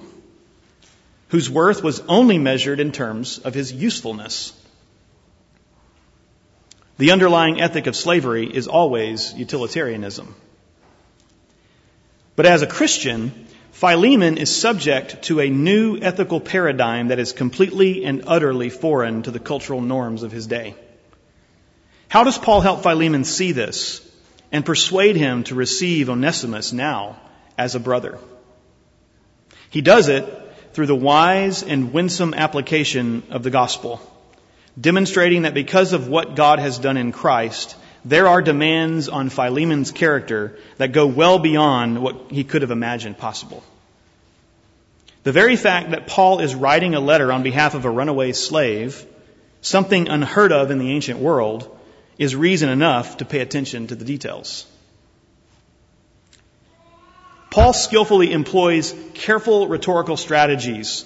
whose 1.30 1.50
worth 1.50 1.84
was 1.84 2.02
only 2.02 2.38
measured 2.38 2.80
in 2.80 2.92
terms 2.92 3.40
of 3.40 3.54
his 3.54 3.72
usefulness. 3.72 4.54
The 6.98 7.12
underlying 7.12 7.62
ethic 7.62 7.88
of 7.88 7.96
slavery 7.96 8.46
is 8.46 8.68
always 8.68 9.34
utilitarianism. 9.34 10.36
But 12.36 12.46
as 12.46 12.62
a 12.62 12.68
Christian, 12.68 13.48
Philemon 13.80 14.38
is 14.38 14.54
subject 14.54 15.22
to 15.22 15.40
a 15.40 15.50
new 15.50 15.98
ethical 16.02 16.42
paradigm 16.42 17.08
that 17.08 17.20
is 17.20 17.32
completely 17.32 18.04
and 18.04 18.26
utterly 18.28 18.70
foreign 18.70 19.24
to 19.24 19.32
the 19.32 19.40
cultural 19.40 19.80
norms 19.80 20.24
of 20.24 20.34
his 20.34 20.48
day. 20.48 20.76
How 22.10 22.26
does 22.26 22.38
Paul 22.38 22.60
help 22.60 22.84
Philemon 22.84 23.24
see 23.24 23.54
this 23.54 24.02
and 24.52 24.66
persuade 24.66 25.16
him 25.16 25.46
to 25.46 25.56
receive 25.56 26.10
Onesimus 26.10 26.74
now 26.74 27.22
as 27.58 27.76
a 27.76 27.80
brother? 27.80 28.18
He 29.70 29.80
does 29.80 30.10
it 30.10 30.26
through 30.74 30.88
the 30.88 30.94
wise 30.94 31.64
and 31.64 31.94
winsome 31.94 32.34
application 32.34 33.24
of 33.30 33.44
the 33.44 33.50
gospel, 33.50 34.02
demonstrating 34.78 35.44
that 35.44 35.54
because 35.54 35.94
of 35.94 36.10
what 36.10 36.36
God 36.36 36.60
has 36.60 36.80
done 36.80 36.98
in 36.98 37.14
Christ, 37.14 37.78
there 38.06 38.28
are 38.28 38.42
demands 38.42 39.10
on 39.10 39.30
Philemon's 39.30 39.92
character 39.92 40.58
that 40.78 40.92
go 40.92 41.08
well 41.08 41.40
beyond 41.40 42.02
what 42.02 42.32
he 42.32 42.44
could 42.44 42.62
have 42.62 42.72
imagined 42.72 43.18
possible. 43.18 43.64
The 45.24 45.32
very 45.32 45.58
fact 45.58 45.92
that 45.92 46.08
Paul 46.08 46.40
is 46.40 46.56
writing 46.56 46.96
a 46.96 47.00
letter 47.00 47.32
on 47.32 47.44
behalf 47.44 47.76
of 47.76 47.86
a 47.86 47.90
runaway 47.90 48.32
slave, 48.32 49.06
something 49.62 50.08
unheard 50.08 50.52
of 50.52 50.72
in 50.72 50.80
the 50.80 50.92
ancient 50.92 51.20
world, 51.20 51.78
is 52.18 52.36
reason 52.36 52.70
enough 52.70 53.18
to 53.18 53.26
pay 53.26 53.40
attention 53.40 53.88
to 53.88 53.96
the 53.96 54.06
details. 54.06 54.66
Paul 57.52 57.74
skillfully 57.74 58.32
employs 58.32 58.96
careful 59.14 59.68
rhetorical 59.68 60.18
strategies 60.18 61.06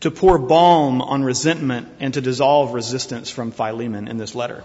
to 0.00 0.10
pour 0.10 0.38
balm 0.38 1.02
on 1.02 1.22
resentment 1.22 1.88
and 2.00 2.14
to 2.14 2.20
dissolve 2.20 2.72
resistance 2.72 3.30
from 3.30 3.50
Philemon 3.50 4.08
in 4.08 4.16
this 4.16 4.34
letter. 4.34 4.64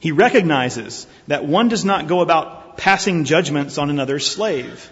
He 0.00 0.12
recognizes 0.12 1.06
that 1.28 1.44
one 1.44 1.68
does 1.68 1.84
not 1.84 2.08
go 2.08 2.20
about 2.20 2.78
passing 2.78 3.24
judgments 3.24 3.78
on 3.78 3.90
another's 3.90 4.26
slave. 4.26 4.90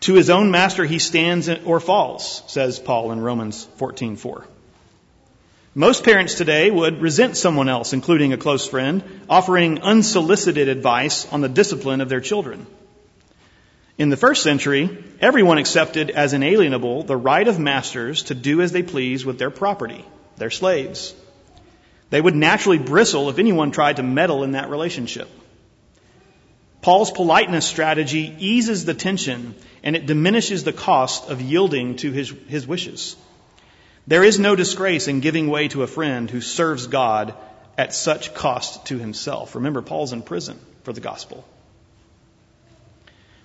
To 0.00 0.14
his 0.14 0.30
own 0.30 0.50
master 0.50 0.84
he 0.84 0.98
stands 0.98 1.48
or 1.48 1.80
falls, 1.80 2.42
says 2.46 2.78
Paul 2.78 3.10
in 3.10 3.20
Romans 3.20 3.66
14:4. 3.78 4.44
Most 5.74 6.04
parents 6.04 6.34
today 6.34 6.70
would 6.70 7.00
resent 7.00 7.36
someone 7.36 7.68
else, 7.68 7.92
including 7.92 8.32
a 8.32 8.36
close 8.36 8.66
friend, 8.66 9.02
offering 9.28 9.80
unsolicited 9.80 10.68
advice 10.68 11.26
on 11.32 11.40
the 11.40 11.48
discipline 11.48 12.00
of 12.00 12.08
their 12.08 12.20
children. 12.20 12.66
In 13.96 14.10
the 14.10 14.16
first 14.16 14.42
century, 14.42 14.96
everyone 15.20 15.58
accepted 15.58 16.10
as 16.10 16.32
inalienable 16.32 17.04
the 17.04 17.16
right 17.16 17.48
of 17.48 17.58
masters 17.58 18.24
to 18.24 18.34
do 18.34 18.60
as 18.60 18.72
they 18.72 18.82
please 18.82 19.24
with 19.24 19.38
their 19.38 19.50
property, 19.50 20.04
their 20.36 20.50
slaves. 20.50 21.14
They 22.10 22.20
would 22.20 22.34
naturally 22.34 22.78
bristle 22.78 23.28
if 23.28 23.38
anyone 23.38 23.70
tried 23.70 23.96
to 23.96 24.02
meddle 24.02 24.44
in 24.44 24.52
that 24.52 24.70
relationship. 24.70 25.28
Paul's 26.80 27.10
politeness 27.10 27.66
strategy 27.66 28.34
eases 28.38 28.84
the 28.84 28.94
tension 28.94 29.54
and 29.82 29.96
it 29.96 30.06
diminishes 30.06 30.64
the 30.64 30.72
cost 30.72 31.28
of 31.28 31.42
yielding 31.42 31.96
to 31.96 32.12
his, 32.12 32.32
his 32.48 32.66
wishes. 32.66 33.16
There 34.06 34.24
is 34.24 34.38
no 34.38 34.56
disgrace 34.56 35.06
in 35.06 35.20
giving 35.20 35.48
way 35.48 35.68
to 35.68 35.82
a 35.82 35.86
friend 35.86 36.30
who 36.30 36.40
serves 36.40 36.86
God 36.86 37.34
at 37.76 37.94
such 37.94 38.34
cost 38.34 38.86
to 38.86 38.98
himself. 38.98 39.54
Remember, 39.54 39.82
Paul's 39.82 40.12
in 40.12 40.22
prison 40.22 40.58
for 40.84 40.92
the 40.92 41.00
gospel. 41.00 41.44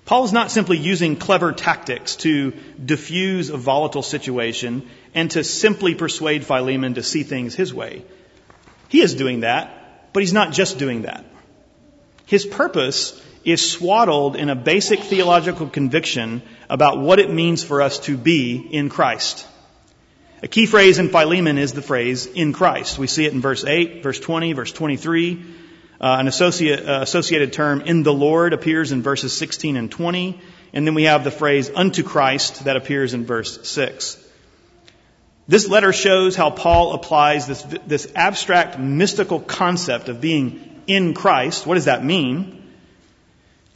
Paul 0.06 0.26
is 0.26 0.34
not 0.34 0.52
simply 0.52 0.78
using 0.78 1.16
clever 1.16 1.54
tactics 1.54 2.18
to 2.18 2.52
diffuse 2.84 3.50
a 3.50 3.58
volatile 3.58 4.04
situation 4.04 4.90
and 5.14 5.32
to 5.32 5.44
simply 5.44 5.96
persuade 5.96 6.46
Philemon 6.46 6.96
to 6.96 7.04
see 7.04 7.24
things 7.24 7.56
his 7.56 7.74
way. 7.74 8.04
He 8.94 9.02
is 9.02 9.16
doing 9.16 9.40
that, 9.40 10.14
but 10.14 10.22
he's 10.22 10.34
not 10.34 10.54
just 10.54 10.78
doing 10.78 11.02
that. 11.02 11.26
His 12.28 12.46
purpose 12.46 13.20
is 13.44 13.72
swaddled 13.72 14.36
in 14.36 14.52
a 14.52 14.56
basic 14.56 15.00
theological 15.00 15.68
conviction 15.68 16.44
about 16.70 17.00
what 17.00 17.18
it 17.18 17.32
means 17.32 17.64
for 17.64 17.82
us 17.82 17.98
to 18.02 18.16
be 18.16 18.56
in 18.56 18.90
Christ. 18.90 19.48
A 20.44 20.48
key 20.48 20.68
phrase 20.68 21.00
in 21.00 21.10
Philemon 21.10 21.58
is 21.58 21.74
the 21.74 21.82
phrase 21.82 22.28
in 22.28 22.54
Christ. 22.54 23.00
We 23.00 23.08
see 23.08 23.26
it 23.26 23.34
in 23.34 23.42
verse 23.42 23.66
8, 23.66 24.04
verse 24.04 24.20
20, 24.20 24.54
verse 24.54 24.72
23. 24.72 25.44
Uh, 26.00 26.18
an 26.20 26.28
associate, 26.28 26.88
uh, 26.88 27.00
associated 27.02 27.52
term 27.52 27.82
in 27.82 28.04
the 28.04 28.14
Lord 28.14 28.54
appears 28.54 28.92
in 28.92 29.02
verses 29.02 29.34
16 29.34 29.76
and 29.76 29.90
20. 29.90 30.40
And 30.72 30.86
then 30.86 30.94
we 30.94 31.06
have 31.06 31.24
the 31.24 31.32
phrase 31.32 31.72
unto 31.74 32.04
Christ 32.04 32.66
that 32.66 32.78
appears 32.78 33.16
in 33.16 33.26
verse 33.26 33.68
6. 33.68 34.23
This 35.48 35.68
letter 35.68 35.92
shows 35.92 36.36
how 36.36 36.50
Paul 36.50 36.94
applies 36.94 37.48
this, 37.48 37.62
this 37.86 38.12
abstract 38.16 38.80
mystical 38.80 39.40
concept 39.40 40.08
of 40.08 40.22
being 40.22 40.82
in 40.88 41.14
Christ. 41.14 41.68
What 41.68 41.76
does 41.76 41.86
that 41.86 42.04
mean? 42.04 42.72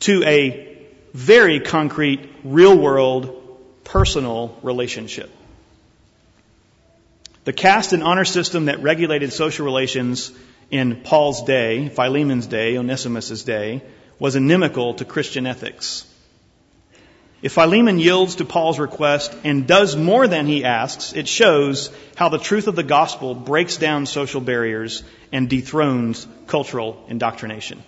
To 0.01 0.23
a 0.23 0.77
very 1.13 1.59
concrete, 1.59 2.29
real 2.43 2.77
world, 2.77 3.43
personal 3.83 4.57
relationship. 4.61 5.29
The 7.43 7.53
caste 7.53 7.93
and 7.93 8.03
honor 8.03 8.25
system 8.25 8.65
that 8.65 8.81
regulated 8.81 9.33
social 9.33 9.65
relations 9.65 10.31
in 10.69 11.01
Paul's 11.01 11.43
day, 11.43 11.89
Philemon's 11.89 12.47
day, 12.47 12.77
Onesimus' 12.77 13.43
day, 13.43 13.81
was 14.19 14.35
inimical 14.35 14.95
to 14.95 15.05
Christian 15.05 15.45
ethics. 15.47 16.05
If 17.41 17.53
Philemon 17.53 17.99
yields 17.99 18.35
to 18.35 18.45
Paul's 18.45 18.79
request 18.79 19.35
and 19.43 19.67
does 19.67 19.95
more 19.95 20.27
than 20.27 20.47
he 20.47 20.63
asks, 20.63 21.13
it 21.13 21.27
shows 21.27 21.91
how 22.15 22.29
the 22.29 22.39
truth 22.39 22.67
of 22.67 22.75
the 22.75 22.83
gospel 22.83 23.35
breaks 23.35 23.77
down 23.77 24.07
social 24.07 24.41
barriers 24.41 25.03
and 25.31 25.47
dethrones 25.47 26.27
cultural 26.47 27.05
indoctrination. 27.09 27.83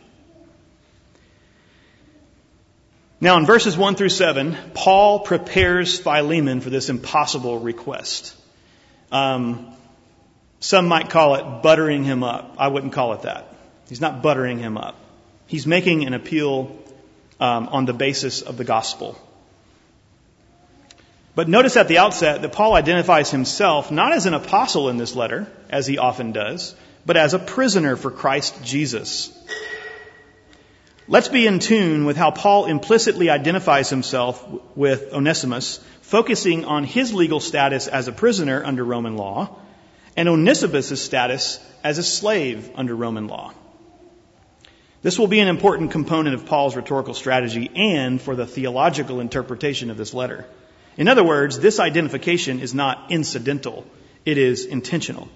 Now, 3.21 3.37
in 3.37 3.45
verses 3.45 3.75
1 3.75 3.95
through 3.95 4.09
7, 4.09 4.55
Paul 4.75 5.21
prepares 5.21 5.99
Philemon 5.99 6.61
for 6.61 6.69
this 6.69 6.89
impossible 6.89 7.59
request. 7.59 8.35
Um, 9.11 9.73
some 10.59 10.87
might 10.87 11.09
call 11.09 11.35
it 11.35 11.63
buttering 11.63 12.03
him 12.03 12.23
up. 12.23 12.55
I 12.59 12.67
wouldn't 12.67 12.93
call 12.93 13.13
it 13.13 13.23
that. 13.23 13.53
He's 13.89 13.99
not 13.99 14.21
buttering 14.21 14.59
him 14.59 14.77
up. 14.77 14.95
He's 15.47 15.65
making 15.65 16.05
an 16.05 16.13
appeal 16.13 16.77
um, 17.39 17.67
on 17.69 17.85
the 17.85 17.93
basis 17.93 18.41
of 18.41 18.55
the 18.55 18.63
gospel. 18.63 19.19
But 21.39 21.47
notice 21.47 21.77
at 21.77 21.87
the 21.87 21.99
outset 21.99 22.41
that 22.41 22.51
Paul 22.51 22.73
identifies 22.73 23.31
himself 23.31 23.91
not 23.91 24.11
as 24.11 24.25
an 24.25 24.33
apostle 24.33 24.89
in 24.89 24.97
this 24.97 25.15
letter, 25.15 25.47
as 25.69 25.87
he 25.87 25.97
often 25.97 26.33
does, 26.33 26.75
but 27.05 27.15
as 27.15 27.33
a 27.33 27.39
prisoner 27.39 27.95
for 27.95 28.11
Christ 28.11 28.61
Jesus. 28.61 29.31
Let's 31.07 31.29
be 31.29 31.47
in 31.47 31.59
tune 31.59 32.03
with 32.03 32.17
how 32.17 32.31
Paul 32.31 32.65
implicitly 32.65 33.29
identifies 33.29 33.89
himself 33.89 34.45
with 34.75 35.13
Onesimus 35.13 35.79
focusing 36.01 36.65
on 36.65 36.83
his 36.83 37.13
legal 37.13 37.39
status 37.39 37.87
as 37.87 38.09
a 38.09 38.11
prisoner 38.11 38.61
under 38.61 38.83
Roman 38.83 39.15
law 39.15 39.55
and 40.17 40.27
Onesimus' 40.27 41.01
status 41.01 41.65
as 41.85 41.99
a 41.99 42.03
slave 42.03 42.69
under 42.75 42.93
Roman 42.93 43.27
law. 43.27 43.53
This 45.03 45.17
will 45.17 45.27
be 45.27 45.39
an 45.39 45.47
important 45.47 45.91
component 45.91 46.35
of 46.35 46.47
Paul's 46.47 46.75
rhetorical 46.75 47.13
strategy 47.13 47.71
and 47.73 48.21
for 48.21 48.35
the 48.35 48.45
theological 48.45 49.21
interpretation 49.21 49.89
of 49.89 49.95
this 49.95 50.13
letter. 50.13 50.45
In 50.99 51.07
other 51.07 51.23
words, 51.23 51.57
this 51.57 51.79
identification 51.79 52.59
is 52.59 52.75
not 52.75 53.09
incidental, 53.09 53.87
it 54.23 54.37
is 54.37 54.65
intentional. 54.65 55.29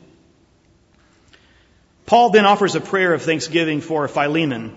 Paul 2.05 2.29
then 2.29 2.45
offers 2.45 2.75
a 2.75 2.81
prayer 2.81 3.15
of 3.15 3.23
thanksgiving 3.23 3.81
for 3.81 4.07
Philemon 4.07 4.75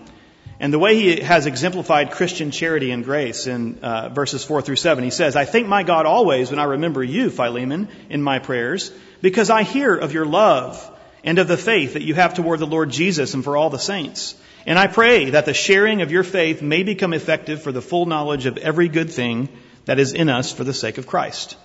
and 0.59 0.73
the 0.73 0.79
way 0.79 0.95
he 0.95 1.21
has 1.21 1.45
exemplified 1.45 2.11
Christian 2.11 2.49
charity 2.49 2.89
and 2.91 3.03
grace 3.03 3.45
in 3.45 3.79
uh, 3.83 4.09
verses 4.09 4.43
4 4.43 4.63
through 4.63 4.77
7, 4.77 5.03
he 5.03 5.11
says, 5.11 5.35
I 5.35 5.45
thank 5.45 5.67
my 5.67 5.83
God 5.83 6.07
always 6.07 6.49
when 6.49 6.59
I 6.59 6.63
remember 6.63 7.03
you, 7.03 7.29
Philemon, 7.29 7.89
in 8.09 8.23
my 8.23 8.39
prayers, 8.39 8.91
because 9.21 9.51
I 9.51 9.61
hear 9.61 9.95
of 9.95 10.13
your 10.13 10.25
love 10.25 10.91
and 11.23 11.37
of 11.37 11.47
the 11.47 11.57
faith 11.57 11.93
that 11.93 12.01
you 12.01 12.15
have 12.15 12.33
toward 12.33 12.59
the 12.59 12.65
Lord 12.65 12.89
Jesus 12.89 13.35
and 13.35 13.43
for 13.43 13.55
all 13.55 13.69
the 13.69 13.77
saints. 13.77 14.35
And 14.65 14.79
I 14.79 14.87
pray 14.87 15.31
that 15.31 15.45
the 15.45 15.53
sharing 15.53 16.01
of 16.01 16.11
your 16.11 16.23
faith 16.23 16.63
may 16.63 16.81
become 16.81 17.13
effective 17.13 17.61
for 17.61 17.71
the 17.71 17.81
full 17.81 18.07
knowledge 18.07 18.47
of 18.47 18.57
every 18.57 18.89
good 18.89 19.11
thing 19.11 19.49
that 19.87 19.99
is 19.99 20.13
in 20.13 20.29
us 20.29 20.51
for 20.51 20.63
the 20.63 20.73
sake 20.73 20.97
of 20.97 21.07
Christ. 21.07 21.57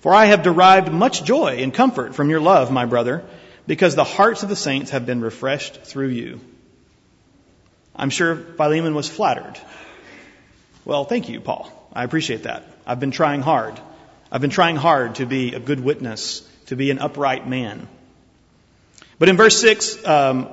For 0.00 0.12
I 0.12 0.26
have 0.26 0.42
derived 0.42 0.92
much 0.92 1.24
joy 1.24 1.58
and 1.62 1.72
comfort 1.72 2.14
from 2.14 2.30
your 2.30 2.40
love, 2.40 2.70
my 2.70 2.84
brother, 2.84 3.24
because 3.66 3.94
the 3.94 4.04
hearts 4.04 4.42
of 4.42 4.48
the 4.48 4.56
saints 4.56 4.90
have 4.90 5.06
been 5.06 5.20
refreshed 5.20 5.82
through 5.84 6.08
you. 6.08 6.40
I'm 7.94 8.10
sure 8.10 8.36
Philemon 8.36 8.94
was 8.94 9.08
flattered. 9.08 9.58
Well, 10.84 11.04
thank 11.04 11.28
you, 11.28 11.40
Paul. 11.40 11.72
I 11.92 12.04
appreciate 12.04 12.42
that. 12.42 12.64
I've 12.84 13.00
been 13.00 13.12
trying 13.12 13.40
hard. 13.40 13.78
I've 14.32 14.40
been 14.40 14.50
trying 14.50 14.76
hard 14.76 15.16
to 15.16 15.26
be 15.26 15.54
a 15.54 15.60
good 15.60 15.80
witness, 15.80 16.40
to 16.66 16.76
be 16.76 16.90
an 16.90 16.98
upright 16.98 17.48
man. 17.48 17.88
But 19.18 19.28
in 19.28 19.36
verse 19.36 19.60
6, 19.60 20.04
um, 20.06 20.48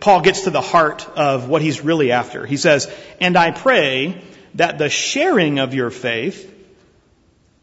Paul 0.00 0.22
gets 0.22 0.42
to 0.42 0.50
the 0.50 0.60
heart 0.62 1.06
of 1.14 1.48
what 1.48 1.60
he's 1.60 1.82
really 1.82 2.12
after. 2.12 2.46
He 2.46 2.56
says, 2.56 2.90
And 3.20 3.36
I 3.36 3.50
pray 3.50 4.22
that 4.54 4.78
the 4.78 4.88
sharing 4.88 5.58
of 5.58 5.74
your 5.74 5.90
faith, 5.90 6.48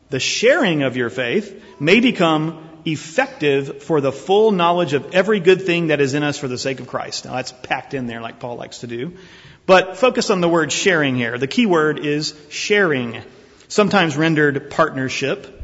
the 0.10 0.20
sharing 0.20 0.84
of 0.84 0.98
your 0.98 1.10
faith 1.10 1.64
may 1.80 2.00
become 2.00 2.70
effective 2.86 3.84
for 3.84 4.02
the 4.02 4.12
full 4.12 4.52
knowledge 4.52 4.94
of 4.94 5.14
every 5.14 5.40
good 5.40 5.62
thing 5.64 5.88
that 5.88 6.02
is 6.02 6.14
in 6.14 6.24
us 6.24 6.38
for 6.38 6.48
the 6.48 6.58
sake 6.58 6.80
of 6.80 6.88
Christ. 6.88 7.26
Now 7.26 7.36
that's 7.36 7.52
packed 7.52 7.94
in 7.94 8.08
there 8.08 8.22
like 8.22 8.40
Paul 8.40 8.56
likes 8.56 8.80
to 8.80 8.88
do. 8.88 9.18
But 9.66 9.98
focus 9.98 10.30
on 10.30 10.42
the 10.42 10.50
word 10.50 10.72
sharing 10.72 11.16
here. 11.16 11.38
The 11.38 11.48
key 11.48 11.66
word 11.66 12.00
is 12.00 12.34
sharing, 12.50 13.22
sometimes 13.68 14.18
rendered 14.18 14.72
partnership. 14.72 15.56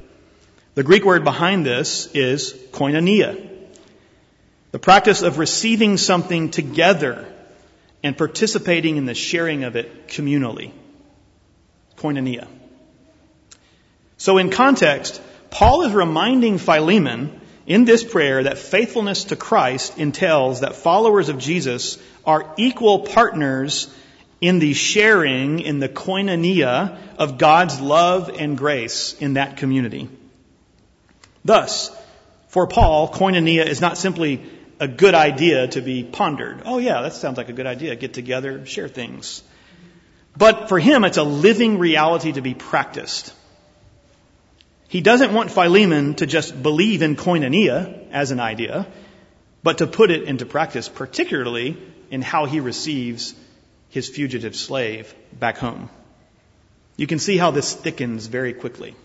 The 0.76 0.84
Greek 0.84 1.06
word 1.06 1.24
behind 1.24 1.66
this 1.66 2.08
is 2.14 2.54
koinonia. 2.72 3.50
The 4.72 4.80
practice 4.80 5.22
of 5.22 5.40
receiving 5.40 5.98
something 5.98 6.52
together 6.52 7.26
and 8.04 8.16
participating 8.16 8.98
in 8.98 9.06
the 9.06 9.16
sharing 9.16 9.64
of 9.64 9.76
it 9.76 10.08
communally. 10.08 10.72
Koinonia. 11.98 12.48
So 14.18 14.38
in 14.38 14.50
context, 14.50 15.22
Paul 15.50 15.84
is 15.84 15.94
reminding 15.94 16.58
Philemon 16.58 17.42
in 17.66 17.86
this 17.86 18.04
prayer 18.04 18.44
that 18.44 18.58
faithfulness 18.58 19.26
to 19.26 19.36
Christ 19.36 19.98
entails 19.98 20.62
that 20.62 20.76
followers 20.76 21.30
of 21.30 21.38
Jesus 21.38 21.98
are 22.26 22.54
equal 22.58 23.00
partners 23.00 23.94
in 24.42 24.60
the 24.60 24.74
sharing, 24.74 25.60
in 25.60 25.80
the 25.80 25.90
koinonia 25.90 26.98
of 27.18 27.38
God's 27.38 27.80
love 27.80 28.30
and 28.38 28.58
grace 28.58 29.14
in 29.20 29.34
that 29.34 29.58
community. 29.58 30.10
Thus, 31.44 31.92
for 32.50 32.68
Paul, 32.68 33.12
koinonia 33.12 33.66
is 33.66 33.82
not 33.82 33.98
simply 33.98 34.42
a 34.80 34.88
good 34.88 35.16
idea 35.16 35.68
to 35.70 35.82
be 35.82 36.04
pondered. 36.04 36.62
Oh 36.66 36.78
yeah, 36.78 37.02
that 37.02 37.14
sounds 37.14 37.38
like 37.38 37.50
a 37.50 37.54
good 37.54 37.66
idea. 37.66 37.96
Get 37.96 38.14
together, 38.14 38.66
share 38.66 38.88
things. 38.88 39.42
But 40.38 40.70
for 40.70 40.80
him, 40.80 41.04
it's 41.06 41.18
a 41.18 41.24
living 41.24 41.80
reality 41.80 42.34
to 42.34 42.42
be 42.42 42.54
practiced. 42.54 43.34
He 44.88 45.02
doesn't 45.02 45.34
want 45.34 45.52
Philemon 45.52 46.16
to 46.16 46.26
just 46.26 46.62
believe 46.62 47.02
in 47.02 47.16
koinonia 47.16 48.12
as 48.12 48.32
an 48.32 48.40
idea, 48.40 48.88
but 49.64 49.80
to 49.80 49.88
put 49.88 50.12
it 50.12 50.24
into 50.24 50.46
practice, 50.46 50.90
particularly 50.90 51.78
in 52.12 52.22
how 52.22 52.46
he 52.46 52.60
receives 52.60 53.34
his 53.90 54.10
fugitive 54.10 54.56
slave 54.56 55.14
back 55.34 55.58
home. 55.58 55.90
You 56.98 57.08
can 57.08 57.20
see 57.20 57.38
how 57.38 57.52
this 57.52 57.74
thickens 57.74 58.28
very 58.28 58.54
quickly. 58.54 58.96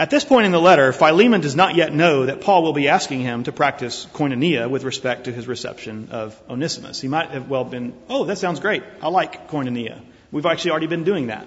At 0.00 0.08
this 0.08 0.24
point 0.24 0.46
in 0.46 0.52
the 0.52 0.58
letter, 0.58 0.94
Philemon 0.94 1.42
does 1.42 1.54
not 1.54 1.74
yet 1.74 1.92
know 1.92 2.24
that 2.24 2.40
Paul 2.40 2.62
will 2.62 2.72
be 2.72 2.88
asking 2.88 3.20
him 3.20 3.44
to 3.44 3.52
practice 3.52 4.06
koinonia 4.14 4.66
with 4.70 4.82
respect 4.82 5.24
to 5.24 5.32
his 5.32 5.46
reception 5.46 6.08
of 6.10 6.40
Onesimus. 6.48 7.02
He 7.02 7.06
might 7.06 7.32
have 7.32 7.50
well 7.50 7.64
been, 7.64 7.92
oh, 8.08 8.24
that 8.24 8.38
sounds 8.38 8.60
great. 8.60 8.82
I 9.02 9.08
like 9.08 9.50
koinonia. 9.50 10.00
We've 10.32 10.46
actually 10.46 10.70
already 10.70 10.86
been 10.86 11.04
doing 11.04 11.26
that. 11.26 11.46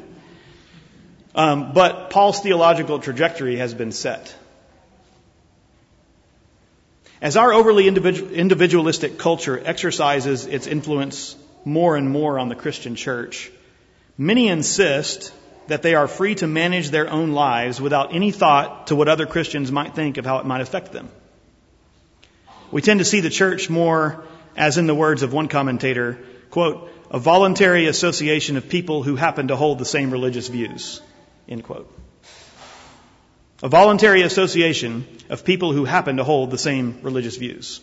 Um, 1.34 1.74
but 1.74 2.12
Paul's 2.12 2.42
theological 2.42 3.00
trajectory 3.00 3.56
has 3.56 3.74
been 3.74 3.92
set. 3.92 4.36
As 7.24 7.38
our 7.38 7.54
overly 7.54 7.88
individualistic 7.88 9.18
culture 9.18 9.60
exercises 9.66 10.46
its 10.46 10.68
influence 10.68 11.36
more 11.66 11.96
and 11.96 12.08
more 12.08 12.38
on 12.38 12.50
the 12.50 12.56
Christian 12.56 12.96
church, 12.96 13.52
many 14.16 14.48
insist 14.48 15.34
that 15.68 15.82
they 15.82 15.96
are 15.96 16.08
free 16.08 16.36
to 16.36 16.48
manage 16.48 16.90
their 16.90 17.10
own 17.10 17.32
lives 17.32 17.80
without 17.80 18.14
any 18.14 18.32
thought 18.32 18.88
to 18.88 18.96
what 18.96 19.08
other 19.08 19.26
Christians 19.26 19.72
might 19.72 19.96
think 19.96 20.18
of 20.18 20.26
how 20.26 20.40
it 20.40 20.46
might 20.46 20.62
affect 20.62 20.92
them. 20.92 21.10
We 22.72 22.82
tend 22.82 23.00
to 23.00 23.06
see 23.06 23.20
the 23.20 23.30
church 23.30 23.70
more 23.70 24.24
as 24.56 24.78
in 24.78 24.88
the 24.88 24.96
words 24.96 25.24
of 25.24 25.34
one 25.34 25.48
commentator, 25.48 26.20
quote, 26.50 26.90
a 27.10 27.20
voluntary 27.20 27.86
association 27.86 28.58
of 28.58 28.70
people 28.70 29.04
who 29.04 29.16
happen 29.16 29.50
to 29.50 29.56
hold 29.56 29.80
the 29.80 29.86
same 29.86 30.12
religious 30.12 30.48
views. 30.48 31.02
End 31.48 31.64
quote. 31.64 31.92
A 33.62 33.70
voluntary 33.70 34.24
association 34.24 35.06
of 35.30 35.46
people 35.46 35.72
who 35.72 35.86
happen 35.86 36.18
to 36.18 36.24
hold 36.24 36.52
the 36.52 36.58
same 36.58 37.00
religious 37.02 37.38
views. 37.38 37.80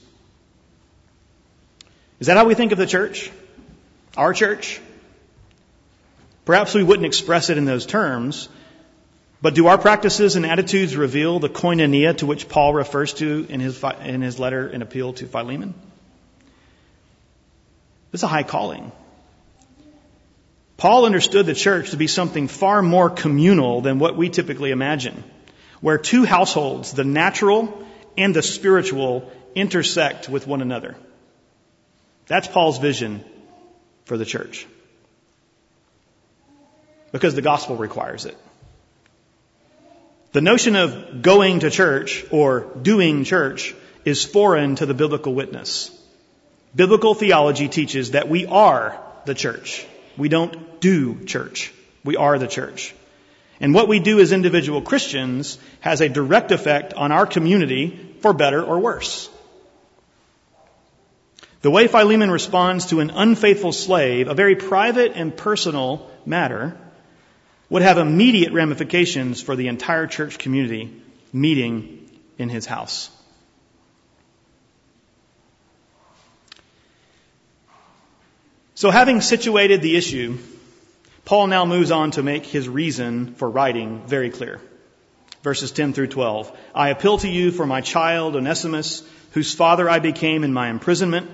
Is 2.19 2.27
that 2.27 2.37
how 2.37 2.45
we 2.45 2.55
think 2.55 2.73
of 2.73 2.79
the 2.79 2.87
church? 2.87 3.31
Our 4.17 4.35
church? 4.35 4.81
Perhaps 6.45 6.75
we 6.75 6.83
wouldn't 6.83 7.07
express 7.07 7.51
it 7.51 7.59
in 7.59 7.65
those 7.65 7.87
terms, 7.87 8.49
but 9.43 9.55
do 9.55 9.69
our 9.69 9.79
practices 9.79 10.37
and 10.37 10.45
attitudes 10.45 10.97
reveal 10.97 11.39
the 11.39 11.49
koinonia 11.49 12.17
to 12.19 12.27
which 12.27 12.49
Paul 12.49 12.75
refers 12.75 13.15
to 13.15 13.47
in 13.49 13.61
his, 13.61 13.83
in 14.05 14.21
his 14.21 14.39
letter 14.39 14.69
and 14.69 14.83
appeal 14.83 15.13
to 15.15 15.27
Philemon? 15.27 15.75
This 18.11 18.21
is 18.21 18.25
a 18.25 18.29
high 18.29 18.43
calling. 18.43 18.91
Paul 20.77 21.05
understood 21.05 21.47
the 21.47 21.55
church 21.55 21.91
to 21.91 21.97
be 21.97 22.07
something 22.07 22.49
far 22.49 22.83
more 22.83 23.11
communal 23.11 23.83
than 23.83 23.99
what 23.99 24.17
we 24.17 24.31
typically 24.31 24.71
imagine, 24.71 25.23
where 25.81 25.99
two 25.99 26.25
households, 26.25 26.93
the 26.93 27.05
natural 27.05 27.87
and 28.17 28.35
the 28.35 28.43
spiritual, 28.43 29.31
intersect 29.55 30.29
with 30.29 30.47
one 30.47 30.63
another. 30.63 30.97
That's 32.27 32.49
Paul's 32.49 32.79
vision 32.79 33.25
for 34.05 34.17
the 34.17 34.25
church. 34.25 34.67
Because 37.13 37.35
the 37.35 37.43
gospel 37.43 37.77
requires 37.77 38.25
it. 38.27 38.37
The 40.33 40.41
notion 40.41 40.77
of 40.77 41.23
going 41.23 41.61
to 41.61 41.71
church 41.71 42.25
or 42.31 42.61
doing 42.81 43.25
church 43.25 43.75
is 44.05 44.25
foreign 44.25 44.77
to 44.77 44.87
the 44.87 44.95
biblical 44.95 45.35
witness. 45.35 45.91
Biblical 46.75 47.15
theology 47.15 47.69
teaches 47.69 48.13
that 48.13 48.29
we 48.29 48.47
are 48.47 49.01
the 49.25 49.35
church. 49.35 49.85
We 50.17 50.29
don't 50.29 50.81
do 50.81 51.25
church. 51.25 51.73
We 52.05 52.17
are 52.17 52.39
the 52.39 52.47
church. 52.47 52.95
And 53.61 53.75
what 53.75 53.89
we 53.89 53.99
do 53.99 54.21
as 54.21 54.33
individual 54.33 54.81
Christians 54.83 55.59
has 55.81 56.01
a 56.01 56.09
direct 56.09 56.53
effect 56.53 56.95
on 56.95 57.13
our 57.13 57.27
community 57.27 58.17
for 58.21 58.33
better 58.33 58.63
or 58.63 58.79
worse. 58.79 59.29
The 61.63 61.71
way 61.71 61.89
Philemon 61.89 62.31
responds 62.31 62.87
to 62.87 63.01
an 63.01 63.11
unfaithful 63.11 63.73
slave, 63.73 64.29
a 64.29 64.35
very 64.35 64.57
private 64.57 65.13
and 65.15 65.37
personal 65.37 66.09
matter, 66.25 66.79
would 67.71 67.83
have 67.83 67.99
immediate 67.99 68.53
ramifications 68.53 69.41
for 69.41 69.57
the 69.57 69.69
entire 69.69 70.07
church 70.07 70.39
community 70.39 70.93
meeting 71.33 72.11
in 72.37 72.49
his 72.49 72.67
house. 72.67 73.11
So, 78.75 78.91
having 78.91 79.21
situated 79.21 79.83
the 79.83 79.97
issue, 79.97 80.39
Paul 81.25 81.47
now 81.47 81.65
moves 81.65 81.91
on 81.91 82.13
to 82.13 82.23
make 82.23 82.47
his 82.47 82.69
reason 82.69 83.35
for 83.35 83.49
writing 83.49 84.03
very 84.07 84.31
clear. 84.31 84.61
Verses 85.43 85.71
10 85.71 85.93
through 85.93 86.09
12. 86.09 86.51
I 86.75 86.89
appeal 86.89 87.19
to 87.19 87.29
you 87.29 87.51
for 87.51 87.67
my 87.67 87.83
child 87.83 88.37
Onesimus, 88.37 89.03
whose 89.33 89.55
father 89.55 89.89
I 89.89 89.99
became 89.99 90.45
in 90.45 90.53
my 90.53 90.71
imprisonment. 90.71 91.31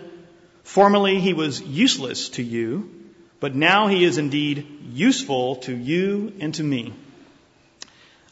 Formerly 0.65 1.21
he 1.21 1.33
was 1.33 1.61
useless 1.61 2.31
to 2.31 2.43
you, 2.43 3.06
but 3.41 3.55
now 3.55 3.89
he 3.89 4.05
is 4.05 4.19
indeed 4.19 4.67
useful 4.93 5.57
to 5.57 5.77
you 5.77 6.33
and 6.41 6.55
to 6.55 6.63
me. 6.63 6.93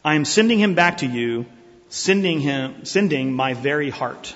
I 0.03 0.15
am 0.15 0.25
sending 0.25 0.59
him 0.59 0.75
back 0.75 0.97
to 0.97 1.05
you, 1.05 1.45
sending 1.89 2.39
him, 2.39 2.85
sending 2.85 3.33
my 3.33 3.53
very 3.53 3.89
heart. 3.89 4.35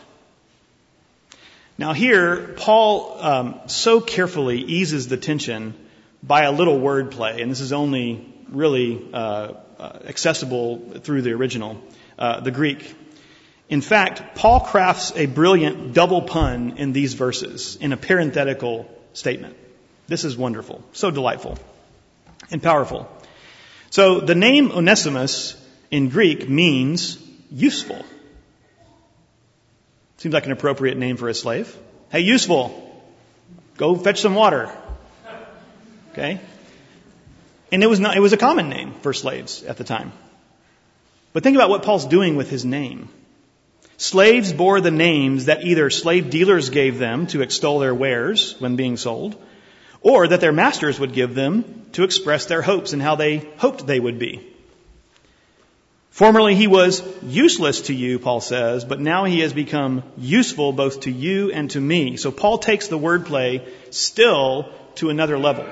Now, 1.78 1.94
here, 1.94 2.56
Paul 2.58 3.18
um, 3.22 3.62
so 3.68 4.02
carefully 4.02 4.60
eases 4.60 5.08
the 5.08 5.16
tension 5.16 5.74
by 6.22 6.44
a 6.44 6.52
little 6.52 6.78
wordplay, 6.78 7.42
and 7.42 7.50
this 7.50 7.62
is 7.62 7.72
only 7.72 8.28
really 8.50 9.10
uh, 9.14 9.54
uh, 9.80 10.00
accessible 10.06 11.00
through 11.00 11.22
the 11.22 11.32
original, 11.32 11.82
uh, 12.18 12.42
the 12.42 12.52
Greek. 12.52 12.96
In 13.70 13.82
fact, 13.82 14.36
Paul 14.36 14.60
crafts 14.60 15.14
a 15.16 15.26
brilliant 15.28 15.94
double 15.94 16.24
pun 16.24 16.78
in 16.78 16.92
these 16.92 17.14
verses 17.14 17.78
in 17.80 17.94
a 17.94 17.98
parenthetical 17.98 18.90
statement. 19.14 19.56
This 20.10 20.26
is 20.26 20.36
wonderful, 20.36 20.84
so 20.92 21.12
delightful 21.12 21.60
and 22.50 22.64
powerful. 22.64 23.08
So 23.92 24.20
the 24.20 24.34
name 24.34 24.72
Onesimus 24.72 25.56
in 25.92 26.10
Greek 26.10 26.50
means 26.50 27.20
useful. 27.52 28.04
Seems 30.18 30.34
like 30.34 30.48
an 30.48 30.52
appropriate 30.52 30.98
name 30.98 31.16
for 31.16 31.30
a 31.30 31.36
slave. 31.36 31.78
Hey, 32.12 32.22
useful. 32.22 32.92
Go 33.78 33.96
fetch 33.96 34.20
some 34.20 34.34
water. 34.34 34.76
Okay? 36.14 36.42
And 37.72 37.84
it 37.84 37.88
was 37.88 38.00
not, 38.00 38.18
it 38.18 38.20
was 38.20 38.34
a 38.34 38.38
common 38.38 38.68
name 38.68 38.94
for 39.02 39.14
slaves 39.14 39.62
at 39.64 39.78
the 39.78 39.84
time. 39.84 40.12
But 41.34 41.44
think 41.44 41.56
about 41.56 41.70
what 41.70 41.84
Paul's 41.84 42.08
doing 42.08 42.36
with 42.36 42.50
his 42.50 42.66
name. 42.66 43.10
Slaves 43.98 44.54
bore 44.54 44.82
the 44.82 44.90
names 44.90 45.46
that 45.46 45.64
either 45.64 45.92
slave 45.92 46.32
dealers 46.32 46.72
gave 46.72 46.98
them 46.98 47.28
to 47.28 47.44
extol 47.44 47.78
their 47.78 47.94
wares 47.94 48.56
when 48.58 48.76
being 48.76 48.98
sold, 48.98 49.40
or 50.02 50.28
that 50.28 50.42
their 50.42 50.52
masters 50.52 51.00
would 51.00 51.14
give 51.14 51.36
them 51.36 51.86
to 51.94 52.04
express 52.04 52.46
their 52.46 52.62
hopes 52.62 52.94
and 52.94 53.02
how 53.02 53.16
they 53.16 53.38
hoped 53.58 53.86
they 53.86 54.00
would 54.00 54.20
be. 54.20 54.46
Formerly 56.12 56.56
he 56.56 56.68
was 56.68 57.04
useless 57.24 57.82
to 57.82 57.94
you, 57.94 58.20
Paul 58.20 58.42
says, 58.42 58.84
but 58.84 59.00
now 59.00 59.26
he 59.26 59.40
has 59.40 59.54
become 59.54 60.04
useful 60.18 60.74
both 60.74 61.02
to 61.02 61.12
you 61.12 61.52
and 61.52 61.70
to 61.72 61.80
me. 61.80 62.18
So 62.18 62.32
Paul 62.32 62.58
takes 62.58 62.88
the 62.88 62.98
wordplay 62.98 63.68
still 63.92 64.72
to 64.96 65.10
another 65.10 65.38
level. 65.38 65.66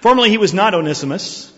Formerly 0.00 0.30
he 0.30 0.38
was 0.38 0.54
not 0.54 0.74
Onesimus, 0.74 1.52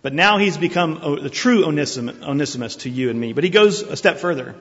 but 0.00 0.12
now 0.12 0.38
he's 0.38 0.56
become 0.56 1.20
the 1.22 1.30
true 1.30 1.64
Onesimus 1.64 2.76
to 2.76 2.90
you 2.90 3.10
and 3.10 3.20
me. 3.20 3.32
But 3.32 3.44
he 3.44 3.50
goes 3.50 3.82
a 3.82 3.96
step 3.96 4.18
further. 4.18 4.56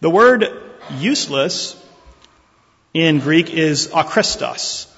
The 0.00 0.10
word 0.10 0.46
useless 0.98 1.76
in 2.94 3.20
Greek 3.20 3.50
is 3.50 3.88
achrestos. 3.88 4.91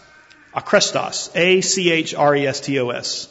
A-C-H-R-E-S-T-O-S. 1.34 3.28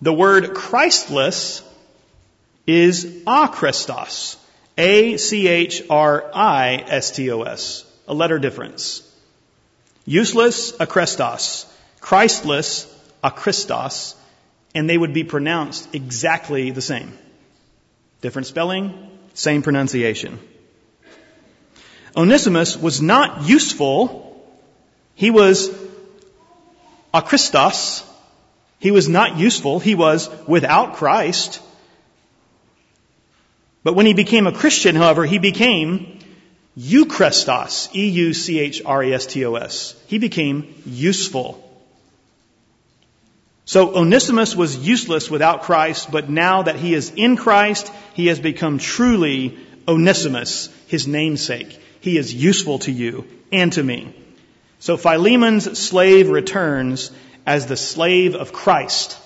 The 0.00 0.12
word 0.12 0.54
Christless 0.54 1.62
is 2.66 3.04
achristos. 3.26 4.36
A-C-H-R-I-S-T-O-S. 4.76 5.44
A 8.06 8.14
letter 8.14 8.38
difference. 8.38 9.02
Useless, 10.06 10.72
achrestos. 10.72 11.66
Christless, 12.00 12.86
achristos. 13.22 14.14
And 14.74 14.88
they 14.88 14.96
would 14.96 15.12
be 15.12 15.24
pronounced 15.24 15.94
exactly 15.94 16.70
the 16.70 16.80
same. 16.80 17.12
Different 18.20 18.46
spelling, 18.46 19.10
same 19.34 19.62
pronunciation. 19.62 20.38
Onesimus 22.16 22.76
was 22.76 23.00
not 23.00 23.48
useful. 23.48 24.24
He 25.14 25.30
was 25.30 25.70
achristos, 27.12 28.04
he 28.78 28.90
was 28.90 29.08
not 29.08 29.36
useful. 29.36 29.80
He 29.80 29.94
was 29.94 30.30
without 30.46 30.96
Christ. 30.96 31.60
But 33.82 33.94
when 33.94 34.06
he 34.06 34.14
became 34.14 34.46
a 34.46 34.52
Christian, 34.52 34.94
however, 34.94 35.24
he 35.24 35.38
became 35.38 36.20
Euchrestos, 36.78 37.88
E-U-C-H-R-E-S-T-O-S. 37.94 39.96
He 40.06 40.18
became 40.18 40.74
useful. 40.86 41.64
So 43.64 43.96
Onesimus 43.96 44.54
was 44.54 44.76
useless 44.76 45.30
without 45.30 45.62
Christ, 45.62 46.10
but 46.10 46.30
now 46.30 46.62
that 46.62 46.76
he 46.76 46.94
is 46.94 47.12
in 47.14 47.36
Christ, 47.36 47.92
he 48.14 48.28
has 48.28 48.38
become 48.38 48.78
truly 48.78 49.58
Onesimus, 49.86 50.70
his 50.86 51.06
namesake. 51.06 51.78
He 52.00 52.16
is 52.16 52.32
useful 52.32 52.78
to 52.80 52.92
you 52.92 53.26
and 53.50 53.72
to 53.72 53.82
me. 53.82 54.14
So 54.78 54.96
Philemon's 54.96 55.78
slave 55.78 56.28
returns 56.28 57.10
as 57.46 57.66
the 57.66 57.76
slave 57.76 58.34
of 58.34 58.52
Christ, 58.52 59.18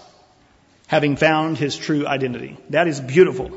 having 0.87 1.17
found 1.17 1.59
his 1.59 1.77
true 1.77 2.07
identity. 2.07 2.57
That 2.71 2.87
is 2.87 3.01
beautiful. 3.01 3.51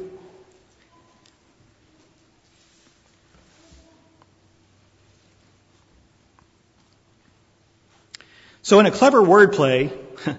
So, 8.63 8.80
in 8.80 8.88
a 8.88 8.91
clever 8.91 9.21
wordplay, 9.21 9.95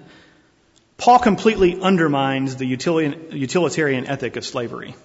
Paul 0.99 1.21
completely 1.21 1.81
undermines 1.81 2.57
the 2.57 2.67
utilitarian 2.67 4.07
ethic 4.07 4.35
of 4.35 4.45
slavery. 4.45 4.97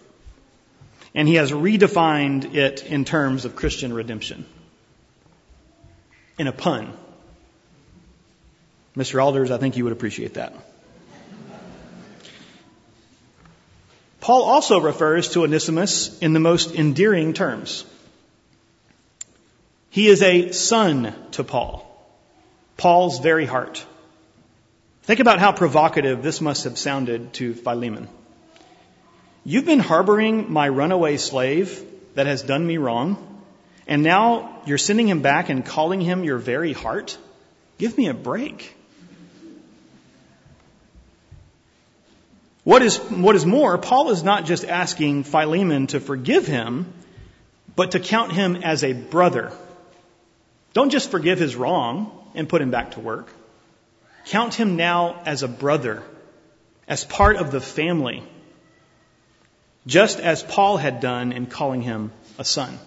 And 1.13 1.27
he 1.27 1.35
has 1.35 1.51
redefined 1.51 2.55
it 2.55 2.85
in 2.85 3.05
terms 3.05 3.45
of 3.45 3.55
Christian 3.55 3.93
redemption. 3.93 4.45
In 6.37 6.47
a 6.47 6.51
pun. 6.51 6.93
Mr. 8.95 9.23
Alders, 9.23 9.51
I 9.51 9.57
think 9.57 9.77
you 9.77 9.83
would 9.83 9.93
appreciate 9.93 10.35
that. 10.35 10.53
Paul 14.21 14.43
also 14.43 14.79
refers 14.79 15.29
to 15.29 15.43
Onesimus 15.43 16.19
in 16.19 16.33
the 16.33 16.39
most 16.39 16.75
endearing 16.75 17.33
terms. 17.33 17.83
He 19.89 20.07
is 20.07 20.21
a 20.21 20.51
son 20.51 21.13
to 21.31 21.43
Paul, 21.43 21.85
Paul's 22.77 23.19
very 23.19 23.45
heart. 23.45 23.85
Think 25.03 25.19
about 25.19 25.39
how 25.39 25.51
provocative 25.51 26.21
this 26.23 26.39
must 26.39 26.63
have 26.65 26.77
sounded 26.77 27.33
to 27.33 27.53
Philemon. 27.53 28.07
You've 29.43 29.65
been 29.65 29.79
harboring 29.79 30.51
my 30.51 30.69
runaway 30.69 31.17
slave 31.17 31.83
that 32.13 32.27
has 32.27 32.43
done 32.43 32.65
me 32.65 32.77
wrong, 32.77 33.17
and 33.87 34.03
now 34.03 34.61
you're 34.65 34.77
sending 34.77 35.07
him 35.07 35.21
back 35.21 35.49
and 35.49 35.65
calling 35.65 35.99
him 36.01 36.23
your 36.23 36.37
very 36.37 36.73
heart? 36.73 37.17
Give 37.79 37.97
me 37.97 38.07
a 38.07 38.13
break. 38.13 38.75
What 42.63 42.83
is, 42.83 42.97
what 42.97 43.35
is 43.35 43.43
more, 43.43 43.79
Paul 43.79 44.11
is 44.11 44.23
not 44.23 44.45
just 44.45 44.63
asking 44.63 45.23
Philemon 45.23 45.87
to 45.87 45.99
forgive 45.99 46.45
him, 46.45 46.93
but 47.75 47.91
to 47.91 47.99
count 47.99 48.31
him 48.31 48.57
as 48.57 48.83
a 48.83 48.93
brother. 48.93 49.51
Don't 50.73 50.91
just 50.91 51.09
forgive 51.09 51.39
his 51.39 51.55
wrong, 51.55 52.11
and 52.35 52.47
put 52.47 52.61
him 52.61 52.69
back 52.69 52.91
to 52.91 52.99
work. 52.99 53.33
Count 54.27 54.53
him 54.53 54.75
now 54.75 55.19
as 55.25 55.41
a 55.41 55.47
brother, 55.47 56.03
as 56.87 57.03
part 57.03 57.37
of 57.37 57.51
the 57.51 57.59
family, 57.59 58.23
just 59.85 60.19
as 60.19 60.43
Paul 60.43 60.77
had 60.77 60.99
done 60.99 61.31
in 61.31 61.45
calling 61.45 61.81
him 61.81 62.11
a 62.37 62.45
son. 62.45 62.77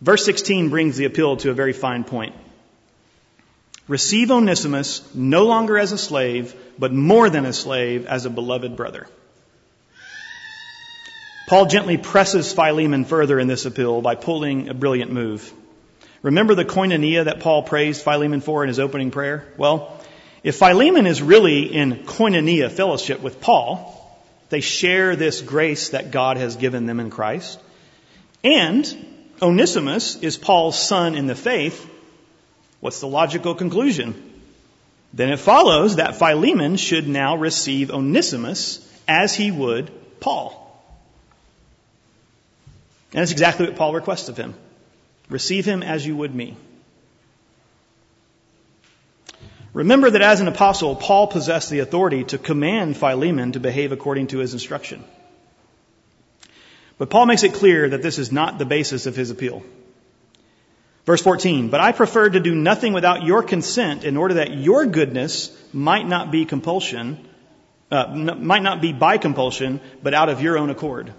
Verse 0.00 0.24
16 0.24 0.68
brings 0.68 0.96
the 0.96 1.06
appeal 1.06 1.36
to 1.38 1.50
a 1.50 1.54
very 1.54 1.72
fine 1.72 2.04
point. 2.04 2.34
Receive 3.88 4.30
Onesimus 4.30 5.02
no 5.14 5.46
longer 5.46 5.78
as 5.78 5.92
a 5.92 5.98
slave, 5.98 6.54
but 6.78 6.92
more 6.92 7.30
than 7.30 7.46
a 7.46 7.52
slave, 7.52 8.06
as 8.06 8.26
a 8.26 8.30
beloved 8.30 8.76
brother. 8.76 9.06
Paul 11.48 11.66
gently 11.66 11.96
presses 11.96 12.52
Philemon 12.52 13.06
further 13.06 13.40
in 13.40 13.48
this 13.48 13.64
appeal 13.64 14.02
by 14.02 14.14
pulling 14.14 14.68
a 14.68 14.74
brilliant 14.74 15.10
move. 15.10 15.50
Remember 16.20 16.54
the 16.54 16.66
koinonia 16.66 17.24
that 17.24 17.40
Paul 17.40 17.62
praised 17.62 18.02
Philemon 18.02 18.42
for 18.42 18.62
in 18.62 18.68
his 18.68 18.78
opening 18.78 19.10
prayer? 19.10 19.48
Well, 19.56 19.97
if 20.42 20.56
Philemon 20.56 21.06
is 21.06 21.22
really 21.22 21.64
in 21.74 22.04
koinonia 22.04 22.70
fellowship 22.70 23.20
with 23.20 23.40
Paul, 23.40 23.94
they 24.50 24.60
share 24.60 25.16
this 25.16 25.40
grace 25.42 25.90
that 25.90 26.10
God 26.10 26.36
has 26.36 26.56
given 26.56 26.86
them 26.86 27.00
in 27.00 27.10
Christ, 27.10 27.60
and 28.42 28.86
Onesimus 29.42 30.16
is 30.16 30.36
Paul's 30.36 30.78
son 30.78 31.14
in 31.14 31.26
the 31.26 31.34
faith, 31.34 31.88
what's 32.80 33.00
the 33.00 33.08
logical 33.08 33.54
conclusion? 33.54 34.24
Then 35.12 35.30
it 35.30 35.38
follows 35.38 35.96
that 35.96 36.16
Philemon 36.16 36.76
should 36.76 37.08
now 37.08 37.36
receive 37.36 37.90
Onesimus 37.90 38.84
as 39.06 39.34
he 39.34 39.50
would 39.50 39.90
Paul. 40.20 40.64
And 43.12 43.20
that's 43.20 43.32
exactly 43.32 43.66
what 43.66 43.76
Paul 43.76 43.94
requests 43.94 44.28
of 44.28 44.36
him. 44.36 44.54
Receive 45.30 45.64
him 45.64 45.82
as 45.82 46.06
you 46.06 46.16
would 46.16 46.34
me. 46.34 46.56
Remember 49.72 50.10
that 50.10 50.22
as 50.22 50.40
an 50.40 50.48
apostle, 50.48 50.96
Paul 50.96 51.26
possessed 51.26 51.70
the 51.70 51.80
authority 51.80 52.24
to 52.24 52.38
command 52.38 52.96
Philemon 52.96 53.52
to 53.52 53.60
behave 53.60 53.92
according 53.92 54.28
to 54.28 54.38
his 54.38 54.54
instruction. 54.54 55.04
But 56.96 57.10
Paul 57.10 57.26
makes 57.26 57.44
it 57.44 57.54
clear 57.54 57.88
that 57.90 58.02
this 58.02 58.18
is 58.18 58.32
not 58.32 58.58
the 58.58 58.64
basis 58.64 59.06
of 59.06 59.14
his 59.14 59.30
appeal. 59.30 59.62
Verse 61.06 61.22
14, 61.22 61.70
but 61.70 61.80
I 61.80 61.92
preferred 61.92 62.34
to 62.34 62.40
do 62.40 62.54
nothing 62.54 62.92
without 62.92 63.22
your 63.22 63.42
consent 63.42 64.04
in 64.04 64.16
order 64.16 64.34
that 64.34 64.52
your 64.52 64.84
goodness 64.84 65.50
might 65.72 66.06
not 66.06 66.30
be 66.30 66.44
compulsion, 66.44 67.26
uh, 67.90 68.14
might 68.14 68.62
not 68.62 68.82
be 68.82 68.92
by 68.92 69.16
compulsion, 69.16 69.80
but 70.02 70.12
out 70.12 70.28
of 70.28 70.42
your 70.42 70.58
own 70.58 70.68
accord. 70.68 71.12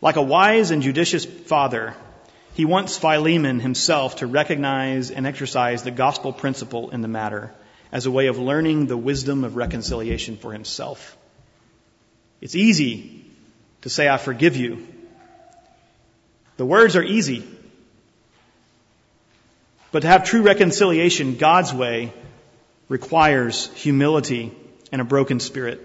Like 0.00 0.16
a 0.16 0.22
wise 0.22 0.70
and 0.70 0.82
judicious 0.82 1.24
father, 1.24 1.96
he 2.54 2.64
wants 2.64 2.96
Philemon 2.96 3.60
himself 3.60 4.16
to 4.16 4.26
recognize 4.26 5.10
and 5.10 5.26
exercise 5.26 5.82
the 5.82 5.90
gospel 5.90 6.32
principle 6.32 6.90
in 6.90 7.02
the 7.02 7.08
matter 7.08 7.52
as 7.90 8.06
a 8.06 8.10
way 8.10 8.28
of 8.28 8.38
learning 8.38 8.86
the 8.86 8.96
wisdom 8.96 9.44
of 9.44 9.56
reconciliation 9.56 10.36
for 10.36 10.52
himself. 10.52 11.16
It's 12.40 12.54
easy 12.54 13.24
to 13.82 13.90
say, 13.90 14.08
I 14.08 14.18
forgive 14.18 14.56
you. 14.56 14.86
The 16.56 16.64
words 16.64 16.94
are 16.96 17.02
easy. 17.02 17.44
But 19.90 20.00
to 20.00 20.08
have 20.08 20.24
true 20.24 20.42
reconciliation 20.42 21.36
God's 21.36 21.74
way 21.74 22.12
requires 22.88 23.66
humility 23.74 24.52
and 24.92 25.00
a 25.00 25.04
broken 25.04 25.40
spirit. 25.40 25.80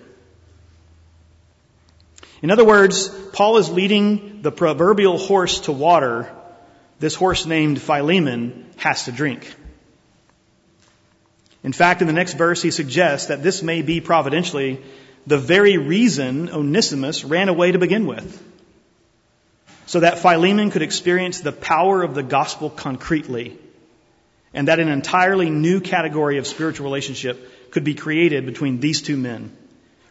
In 2.42 2.52
other 2.52 2.66
words, 2.66 3.10
Paul 3.34 3.58
is 3.58 3.70
leading 3.70 4.44
the 4.44 4.52
proverbial 4.52 5.18
horse 5.18 5.62
to 5.62 5.72
water. 5.72 6.30
This 7.00 7.16
horse 7.16 7.46
named 7.46 7.82
Philemon 7.82 8.66
has 8.78 9.06
to 9.06 9.12
drink. 9.12 9.54
In 11.64 11.74
fact, 11.74 12.02
in 12.02 12.08
the 12.08 12.14
next 12.14 12.34
verse, 12.34 12.62
he 12.62 12.72
suggests 12.72 13.28
that 13.28 13.44
this 13.44 13.62
may 13.62 13.82
be 13.82 14.02
providentially 14.02 14.82
the 15.28 15.38
very 15.38 15.78
reason 15.78 16.50
Onesimus 16.50 17.24
ran 17.24 17.50
away 17.50 17.72
to 17.72 17.80
begin 17.80 18.06
with. 18.08 18.44
So 19.86 20.02
that 20.02 20.20
Philemon 20.20 20.72
could 20.72 20.82
experience 20.82 21.42
the 21.42 21.52
power 21.52 22.04
of 22.04 22.16
the 22.16 22.24
gospel 22.24 22.70
concretely, 22.70 23.58
and 24.54 24.68
that 24.68 24.80
an 24.80 24.88
entirely 24.88 25.50
new 25.50 25.82
category 25.82 26.38
of 26.38 26.48
spiritual 26.48 26.86
relationship 26.86 27.72
could 27.72 27.84
be 27.84 27.96
created 27.96 28.46
between 28.46 28.80
these 28.80 29.02
two 29.02 29.18
men 29.18 29.56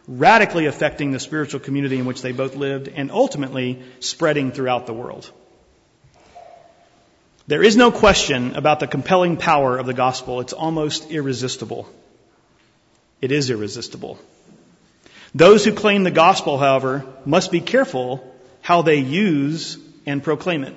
radically 0.09 0.65
affecting 0.65 1.11
the 1.11 1.19
spiritual 1.19 1.59
community 1.59 1.99
in 1.99 2.05
which 2.05 2.23
they 2.23 2.31
both 2.31 2.55
lived 2.55 2.87
and 2.87 3.11
ultimately 3.11 3.79
spreading 3.99 4.51
throughout 4.51 4.87
the 4.87 4.93
world. 4.93 5.31
There 7.49 7.63
is 7.63 7.75
no 7.75 7.89
question 7.89 8.55
about 8.55 8.79
the 8.79 8.85
compelling 8.85 9.35
power 9.35 9.79
of 9.79 9.87
the 9.87 9.93
gospel. 9.95 10.39
It's 10.39 10.53
almost 10.53 11.09
irresistible. 11.09 11.89
It 13.21 13.31
is 13.31 13.49
irresistible. 13.49 14.19
Those 15.33 15.65
who 15.65 15.73
claim 15.73 16.03
the 16.03 16.11
gospel, 16.11 16.59
however, 16.59 17.07
must 17.25 17.51
be 17.51 17.59
careful 17.59 18.35
how 18.61 18.83
they 18.83 18.97
use 18.97 19.79
and 20.05 20.23
proclaim 20.23 20.63
it. 20.63 20.75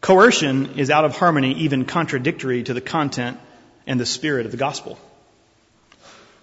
Coercion 0.00 0.76
is 0.76 0.90
out 0.90 1.04
of 1.04 1.16
harmony, 1.16 1.52
even 1.58 1.84
contradictory 1.84 2.64
to 2.64 2.74
the 2.74 2.80
content 2.80 3.38
and 3.86 4.00
the 4.00 4.04
spirit 4.04 4.44
of 4.44 4.50
the 4.50 4.58
gospel. 4.58 4.98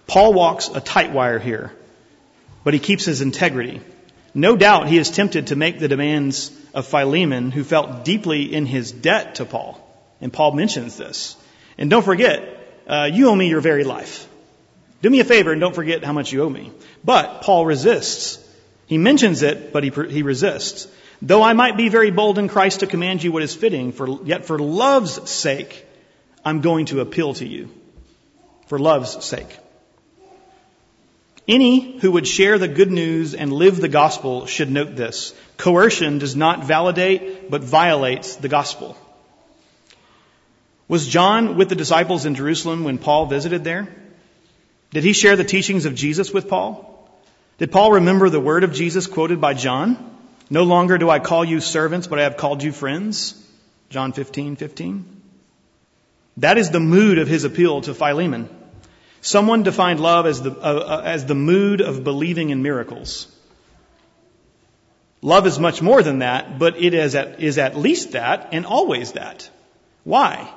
Paul 0.08 0.32
walks 0.32 0.70
a 0.70 0.80
tight 0.80 1.12
wire 1.12 1.38
here, 1.38 1.74
but 2.64 2.74
he 2.74 2.80
keeps 2.80 3.04
his 3.04 3.20
integrity. 3.20 3.82
No 4.34 4.56
doubt 4.56 4.88
he 4.88 4.98
is 4.98 5.12
tempted 5.12 5.48
to 5.48 5.56
make 5.56 5.80
the 5.80 5.88
demands 5.88 6.52
of 6.74 6.88
Philemon, 6.88 7.52
who 7.52 7.64
felt 7.64 8.06
deeply 8.06 8.54
in 8.54 8.66
his 8.66 8.92
debt 8.92 9.36
to 9.36 9.46
Paul. 9.46 9.78
And 10.22 10.32
Paul 10.32 10.54
mentions 10.54 10.98
this. 10.98 11.36
And 11.78 11.90
don't 11.90 12.06
forget, 12.06 12.42
uh, 12.88 13.10
you 13.12 13.30
owe 13.30 13.36
me 13.36 13.50
your 13.50 13.62
very 13.62 13.84
life. 13.84 14.28
Do 15.02 15.10
me 15.10 15.20
a 15.20 15.26
favor 15.26 15.52
and 15.52 15.60
don't 15.60 15.76
forget 15.76 16.04
how 16.04 16.14
much 16.14 16.32
you 16.32 16.44
owe 16.44 16.50
me. 16.50 16.72
But 17.04 17.42
Paul 17.42 17.66
resists. 17.66 18.40
He 18.86 18.98
mentions 18.98 19.42
it, 19.42 19.74
but 19.74 19.84
he, 19.84 19.90
he 20.10 20.22
resists. 20.22 20.88
Though 21.22 21.44
I 21.44 21.54
might 21.54 21.78
be 21.78 21.90
very 21.90 22.12
bold 22.12 22.38
in 22.38 22.48
Christ 22.48 22.82
to 22.82 22.88
command 22.88 23.24
you 23.24 23.32
what 23.32 23.44
is 23.44 23.56
fitting, 23.56 23.92
for, 23.92 24.24
yet 24.24 24.46
for 24.46 24.60
love's 24.60 25.30
sake, 25.30 25.86
I'm 26.44 26.62
going 26.62 26.88
to 26.88 27.02
appeal 27.02 27.34
to 27.36 27.48
you. 27.48 27.70
For 28.68 28.80
love's 28.80 29.24
sake. 29.24 29.58
Any 31.52 32.00
who 32.00 32.14
would 32.14 32.26
share 32.26 32.58
the 32.58 32.70
good 32.70 32.94
news 32.94 33.36
and 33.36 33.52
live 33.52 33.76
the 33.76 33.90
gospel 33.90 34.46
should 34.46 34.72
note 34.72 34.96
this. 34.96 35.34
Coercion 35.58 36.18
does 36.18 36.34
not 36.34 36.64
validate, 36.64 37.52
but 37.52 37.62
violates 37.62 38.38
the 38.38 38.48
gospel. 38.48 38.96
Was 40.88 41.06
John 41.06 41.58
with 41.58 41.68
the 41.68 41.76
disciples 41.76 42.26
in 42.26 42.36
Jerusalem 42.36 42.86
when 42.86 42.98
Paul 42.98 43.26
visited 43.26 43.66
there? 43.66 43.94
Did 44.92 45.04
he 45.04 45.12
share 45.12 45.36
the 45.36 45.44
teachings 45.44 45.84
of 45.86 45.94
Jesus 45.94 46.32
with 46.32 46.48
Paul? 46.48 46.88
Did 47.58 47.70
Paul 47.70 47.92
remember 47.92 48.30
the 48.30 48.40
word 48.40 48.64
of 48.64 48.72
Jesus 48.72 49.06
quoted 49.06 49.42
by 49.42 49.54
John? 49.54 49.98
No 50.50 50.64
longer 50.64 50.98
do 50.98 51.10
I 51.10 51.20
call 51.20 51.44
you 51.44 51.60
servants, 51.60 52.08
but 52.08 52.18
I 52.18 52.24
have 52.24 52.38
called 52.38 52.64
you 52.64 52.72
friends. 52.72 53.36
John 53.90 54.14
15, 54.14 54.56
15. 54.56 55.22
That 56.38 56.58
is 56.58 56.70
the 56.70 56.80
mood 56.80 57.18
of 57.18 57.28
his 57.28 57.44
appeal 57.44 57.82
to 57.82 57.94
Philemon. 57.94 58.50
Someone 59.22 59.62
defined 59.64 60.00
love 60.00 60.26
as 60.26 60.42
the, 60.42 60.52
uh, 60.52 60.54
uh, 60.54 61.02
as 61.06 61.26
the 61.26 61.36
mood 61.36 61.80
of 61.80 62.04
believing 62.04 62.50
in 62.50 62.64
miracles. 62.64 63.28
Love 65.22 65.46
is 65.46 65.60
much 65.60 65.82
more 65.82 66.02
than 66.02 66.20
that, 66.20 66.58
but 66.58 66.82
it 66.82 66.96
is 66.96 67.14
at, 67.14 67.40
is 67.40 67.60
at 67.60 67.78
least 67.78 68.14
that 68.14 68.50
and 68.52 68.66
always 68.66 69.12
that. 69.12 69.48
Why? 70.04 70.52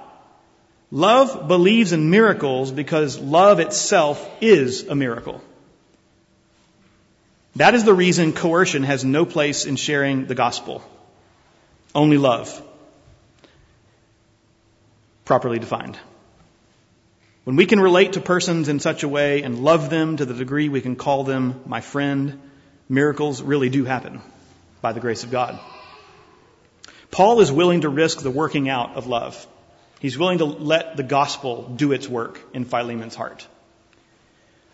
Love 0.90 1.46
believes 1.46 1.92
in 1.92 2.08
miracles 2.08 2.70
because 2.70 3.18
love 3.18 3.60
itself 3.60 4.26
is 4.40 4.88
a 4.88 4.94
miracle. 4.94 5.42
That 7.56 7.74
is 7.74 7.84
the 7.84 7.94
reason 7.94 8.32
coercion 8.32 8.82
has 8.84 9.04
no 9.04 9.26
place 9.26 9.66
in 9.66 9.76
sharing 9.76 10.26
the 10.26 10.34
gospel. 10.34 10.82
Only 11.94 12.16
love. 12.16 12.62
Properly 15.24 15.58
defined. 15.58 15.98
When 17.44 17.56
we 17.56 17.66
can 17.66 17.78
relate 17.78 18.14
to 18.14 18.20
persons 18.20 18.70
in 18.70 18.80
such 18.80 19.02
a 19.02 19.08
way 19.08 19.42
and 19.42 19.62
love 19.62 19.90
them 19.90 20.16
to 20.16 20.24
the 20.24 20.32
degree 20.32 20.70
we 20.70 20.80
can 20.80 20.96
call 20.96 21.24
them 21.24 21.60
my 21.66 21.82
friend, 21.82 22.40
miracles 22.88 23.42
really 23.42 23.68
do 23.68 23.84
happen 23.84 24.22
by 24.80 24.92
the 24.92 25.00
grace 25.00 25.24
of 25.24 25.30
God. 25.30 25.60
Paul 27.10 27.40
is 27.40 27.52
willing 27.52 27.82
to 27.82 27.90
risk 27.90 28.20
the 28.20 28.30
working 28.30 28.70
out 28.70 28.96
of 28.96 29.06
love. 29.06 29.46
He's 30.00 30.18
willing 30.18 30.38
to 30.38 30.46
let 30.46 30.96
the 30.96 31.02
gospel 31.02 31.62
do 31.76 31.92
its 31.92 32.08
work 32.08 32.40
in 32.54 32.64
Philemon's 32.64 33.14
heart. 33.14 33.46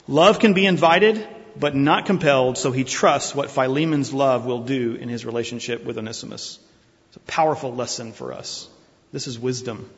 Love 0.06 0.38
can 0.38 0.54
be 0.54 0.64
invited, 0.64 1.26
but 1.56 1.74
not 1.74 2.06
compelled, 2.06 2.56
so 2.56 2.70
he 2.70 2.84
trusts 2.84 3.34
what 3.34 3.50
Philemon's 3.50 4.12
love 4.12 4.46
will 4.46 4.62
do 4.62 4.94
in 4.94 5.08
his 5.08 5.26
relationship 5.26 5.84
with 5.84 5.98
Onesimus. 5.98 6.58
It's 7.08 7.16
a 7.16 7.20
powerful 7.20 7.74
lesson 7.74 8.12
for 8.12 8.32
us. 8.32 8.68
This 9.12 9.26
is 9.26 9.38
wisdom. 9.38 9.90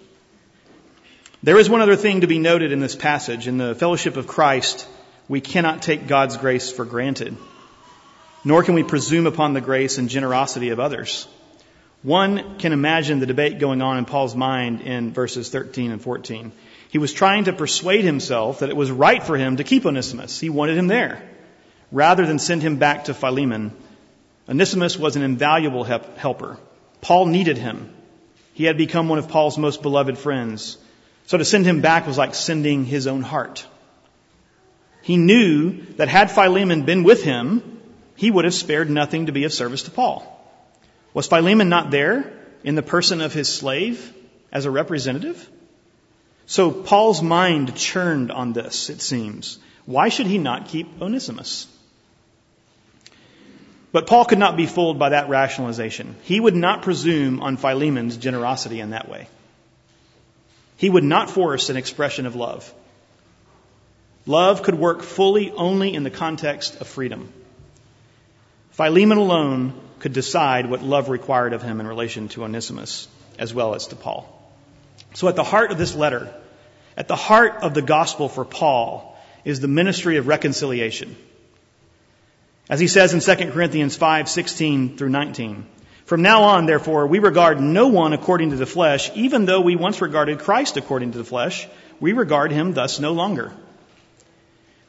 There 1.44 1.58
is 1.58 1.68
one 1.68 1.80
other 1.80 1.96
thing 1.96 2.20
to 2.20 2.28
be 2.28 2.38
noted 2.38 2.70
in 2.70 2.78
this 2.78 2.94
passage. 2.94 3.48
In 3.48 3.58
the 3.58 3.74
fellowship 3.74 4.16
of 4.16 4.28
Christ, 4.28 4.86
we 5.28 5.40
cannot 5.40 5.82
take 5.82 6.06
God's 6.06 6.36
grace 6.36 6.70
for 6.70 6.84
granted, 6.84 7.36
nor 8.44 8.62
can 8.62 8.76
we 8.76 8.84
presume 8.84 9.26
upon 9.26 9.52
the 9.52 9.60
grace 9.60 9.98
and 9.98 10.08
generosity 10.08 10.68
of 10.68 10.78
others. 10.78 11.26
One 12.04 12.58
can 12.58 12.72
imagine 12.72 13.18
the 13.18 13.26
debate 13.26 13.58
going 13.58 13.82
on 13.82 13.98
in 13.98 14.04
Paul's 14.04 14.36
mind 14.36 14.82
in 14.82 15.12
verses 15.12 15.48
13 15.48 15.90
and 15.90 16.00
14. 16.00 16.52
He 16.90 16.98
was 16.98 17.12
trying 17.12 17.44
to 17.44 17.52
persuade 17.52 18.04
himself 18.04 18.60
that 18.60 18.70
it 18.70 18.76
was 18.76 18.92
right 18.92 19.22
for 19.22 19.36
him 19.36 19.56
to 19.56 19.64
keep 19.64 19.84
Onesimus. 19.84 20.38
He 20.38 20.48
wanted 20.48 20.76
him 20.76 20.86
there. 20.86 21.28
Rather 21.90 22.24
than 22.24 22.38
send 22.38 22.62
him 22.62 22.76
back 22.76 23.04
to 23.04 23.14
Philemon, 23.14 23.72
Onesimus 24.48 24.96
was 24.96 25.16
an 25.16 25.22
invaluable 25.22 25.82
helper. 25.82 26.56
Paul 27.00 27.26
needed 27.26 27.58
him. 27.58 27.92
He 28.54 28.64
had 28.64 28.76
become 28.76 29.08
one 29.08 29.18
of 29.18 29.28
Paul's 29.28 29.58
most 29.58 29.82
beloved 29.82 30.18
friends. 30.18 30.78
So 31.32 31.38
to 31.38 31.46
send 31.46 31.64
him 31.64 31.80
back 31.80 32.06
was 32.06 32.18
like 32.18 32.34
sending 32.34 32.84
his 32.84 33.06
own 33.06 33.22
heart. 33.22 33.66
He 35.00 35.16
knew 35.16 35.80
that 35.96 36.08
had 36.08 36.30
Philemon 36.30 36.82
been 36.82 37.04
with 37.04 37.24
him, 37.24 37.80
he 38.16 38.30
would 38.30 38.44
have 38.44 38.52
spared 38.52 38.90
nothing 38.90 39.24
to 39.24 39.32
be 39.32 39.44
of 39.44 39.52
service 39.54 39.84
to 39.84 39.90
Paul. 39.90 40.26
Was 41.14 41.28
Philemon 41.28 41.70
not 41.70 41.90
there 41.90 42.30
in 42.64 42.74
the 42.74 42.82
person 42.82 43.22
of 43.22 43.32
his 43.32 43.48
slave 43.48 44.12
as 44.52 44.66
a 44.66 44.70
representative? 44.70 45.48
So 46.44 46.70
Paul's 46.70 47.22
mind 47.22 47.76
churned 47.76 48.30
on 48.30 48.52
this, 48.52 48.90
it 48.90 49.00
seems. 49.00 49.58
Why 49.86 50.10
should 50.10 50.26
he 50.26 50.36
not 50.36 50.68
keep 50.68 51.00
Onesimus? 51.00 51.66
But 53.90 54.06
Paul 54.06 54.26
could 54.26 54.38
not 54.38 54.58
be 54.58 54.66
fooled 54.66 54.98
by 54.98 55.08
that 55.08 55.30
rationalization. 55.30 56.14
He 56.24 56.38
would 56.38 56.56
not 56.56 56.82
presume 56.82 57.40
on 57.40 57.56
Philemon's 57.56 58.18
generosity 58.18 58.80
in 58.80 58.90
that 58.90 59.08
way. 59.08 59.28
He 60.82 60.90
would 60.90 61.04
not 61.04 61.30
force 61.30 61.70
an 61.70 61.76
expression 61.76 62.26
of 62.26 62.34
love. 62.34 62.74
Love 64.26 64.64
could 64.64 64.74
work 64.74 65.02
fully 65.02 65.52
only 65.52 65.94
in 65.94 66.02
the 66.02 66.10
context 66.10 66.80
of 66.80 66.88
freedom. 66.88 67.32
Philemon 68.72 69.16
alone 69.16 69.74
could 70.00 70.12
decide 70.12 70.68
what 70.68 70.82
love 70.82 71.08
required 71.08 71.52
of 71.52 71.62
him 71.62 71.78
in 71.78 71.86
relation 71.86 72.26
to 72.30 72.42
Onesimus 72.42 73.06
as 73.38 73.54
well 73.54 73.76
as 73.76 73.86
to 73.86 73.94
Paul. 73.94 74.26
So 75.14 75.28
at 75.28 75.36
the 75.36 75.44
heart 75.44 75.70
of 75.70 75.78
this 75.78 75.94
letter, 75.94 76.34
at 76.96 77.06
the 77.06 77.14
heart 77.14 77.62
of 77.62 77.74
the 77.74 77.82
gospel 77.82 78.28
for 78.28 78.44
Paul 78.44 79.16
is 79.44 79.60
the 79.60 79.68
ministry 79.68 80.16
of 80.16 80.26
reconciliation. 80.26 81.14
As 82.68 82.80
he 82.80 82.88
says 82.88 83.14
in 83.14 83.20
2 83.20 83.52
Corinthians 83.52 83.94
5, 83.94 84.28
16 84.28 84.96
through 84.96 85.10
19. 85.10 85.64
From 86.04 86.22
now 86.22 86.42
on, 86.42 86.66
therefore, 86.66 87.06
we 87.06 87.20
regard 87.20 87.60
no 87.60 87.88
one 87.88 88.12
according 88.12 88.50
to 88.50 88.56
the 88.56 88.66
flesh, 88.66 89.10
even 89.14 89.44
though 89.44 89.60
we 89.60 89.76
once 89.76 90.00
regarded 90.00 90.40
Christ 90.40 90.76
according 90.76 91.12
to 91.12 91.18
the 91.18 91.24
flesh, 91.24 91.68
we 92.00 92.12
regard 92.12 92.50
him 92.50 92.74
thus 92.74 92.98
no 92.98 93.12
longer. 93.12 93.52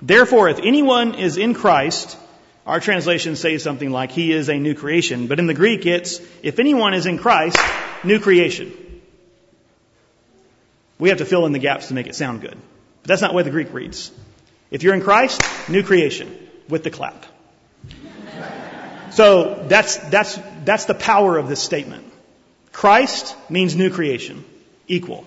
Therefore, 0.02 0.50
if 0.50 0.60
anyone 0.60 1.16
is 1.16 1.38
in 1.38 1.54
Christ, 1.54 2.18
our 2.66 2.80
translation 2.80 3.36
says 3.36 3.64
something 3.64 3.90
like, 3.90 4.12
He 4.12 4.32
is 4.32 4.50
a 4.50 4.58
new 4.58 4.74
creation. 4.74 5.28
But 5.28 5.40
in 5.40 5.48
the 5.48 5.54
Greek, 5.54 5.86
it's, 5.86 6.20
if 6.42 6.60
anyone 6.60 6.94
is 6.94 7.06
in 7.06 7.18
Christ, 7.18 7.58
new 8.04 8.20
creation. 8.20 8.74
We 11.00 11.10
have 11.10 11.20
to 11.20 11.26
fill 11.26 11.46
in 11.46 11.52
the 11.52 11.60
gaps 11.60 11.88
to 11.88 11.94
make 11.94 12.08
it 12.08 12.16
sound 12.16 12.42
good. 12.42 12.58
But 13.02 13.08
that's 13.08 13.22
not 13.22 13.32
the 13.32 13.38
way 13.38 13.44
the 13.44 13.50
Greek 13.52 13.74
reads. 13.74 14.12
If 14.72 14.84
you're 14.84 14.94
in 14.94 15.02
Christ, 15.02 15.42
new 15.70 15.84
creation, 15.84 16.36
with 16.70 16.84
the 16.84 16.90
clap. 16.90 17.26
So 19.12 19.66
that's, 19.68 19.98
that's, 19.98 20.40
that's 20.66 20.86
the 20.86 20.94
power 20.94 21.38
of 21.38 21.48
this 21.48 21.62
statement. 21.62 22.06
Christ 22.72 23.36
means 23.50 23.76
new 23.76 23.90
creation, 23.90 24.44
equal. 24.88 25.26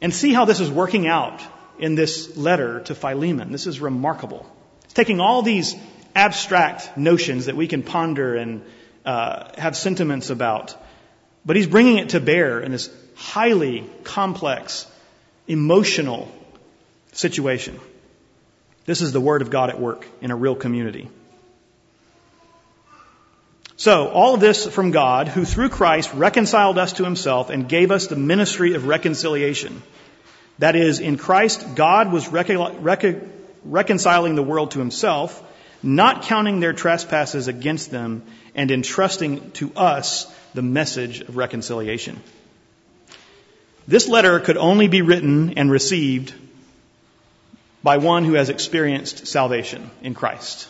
And 0.00 0.12
see 0.12 0.32
how 0.32 0.44
this 0.44 0.60
is 0.60 0.70
working 0.70 1.06
out 1.06 1.40
in 1.78 1.94
this 1.94 2.36
letter 2.36 2.80
to 2.80 2.94
Philemon. 2.94 3.52
This 3.52 3.66
is 3.66 3.80
remarkable. 3.80 4.46
It's 4.84 4.94
taking 4.94 5.20
all 5.20 5.42
these 5.42 5.74
abstract 6.14 6.96
notions 6.96 7.46
that 7.46 7.56
we 7.56 7.66
can 7.66 7.82
ponder 7.82 8.36
and 8.36 8.62
uh, 9.04 9.50
have 9.58 9.76
sentiments 9.76 10.30
about, 10.30 10.76
but 11.44 11.56
he's 11.56 11.66
bringing 11.66 11.98
it 11.98 12.10
to 12.10 12.20
bear 12.20 12.60
in 12.60 12.72
this 12.72 12.90
highly 13.14 13.88
complex, 14.02 14.86
emotional 15.46 16.30
situation. 17.12 17.78
This 18.86 19.00
is 19.00 19.12
the 19.12 19.20
Word 19.20 19.42
of 19.42 19.50
God 19.50 19.70
at 19.70 19.80
work 19.80 20.06
in 20.20 20.30
a 20.30 20.36
real 20.36 20.54
community. 20.54 21.08
So, 23.76 24.08
all 24.08 24.34
of 24.34 24.40
this 24.40 24.66
from 24.66 24.92
God, 24.92 25.26
who 25.26 25.44
through 25.44 25.68
Christ 25.68 26.14
reconciled 26.14 26.78
us 26.78 26.94
to 26.94 27.04
himself 27.04 27.50
and 27.50 27.68
gave 27.68 27.90
us 27.90 28.06
the 28.06 28.16
ministry 28.16 28.74
of 28.74 28.86
reconciliation. 28.86 29.82
That 30.60 30.76
is, 30.76 31.00
in 31.00 31.18
Christ, 31.18 31.74
God 31.74 32.12
was 32.12 32.28
reconciling 32.28 34.36
the 34.36 34.42
world 34.42 34.70
to 34.72 34.78
himself, 34.78 35.42
not 35.82 36.22
counting 36.22 36.60
their 36.60 36.72
trespasses 36.72 37.48
against 37.48 37.90
them, 37.90 38.22
and 38.54 38.70
entrusting 38.70 39.50
to 39.52 39.72
us 39.74 40.32
the 40.54 40.62
message 40.62 41.22
of 41.22 41.36
reconciliation. 41.36 42.22
This 43.88 44.06
letter 44.06 44.38
could 44.38 44.56
only 44.56 44.86
be 44.86 45.02
written 45.02 45.58
and 45.58 45.68
received 45.68 46.32
by 47.82 47.96
one 47.96 48.24
who 48.24 48.34
has 48.34 48.48
experienced 48.48 49.26
salvation 49.26 49.90
in 50.00 50.14
Christ. 50.14 50.68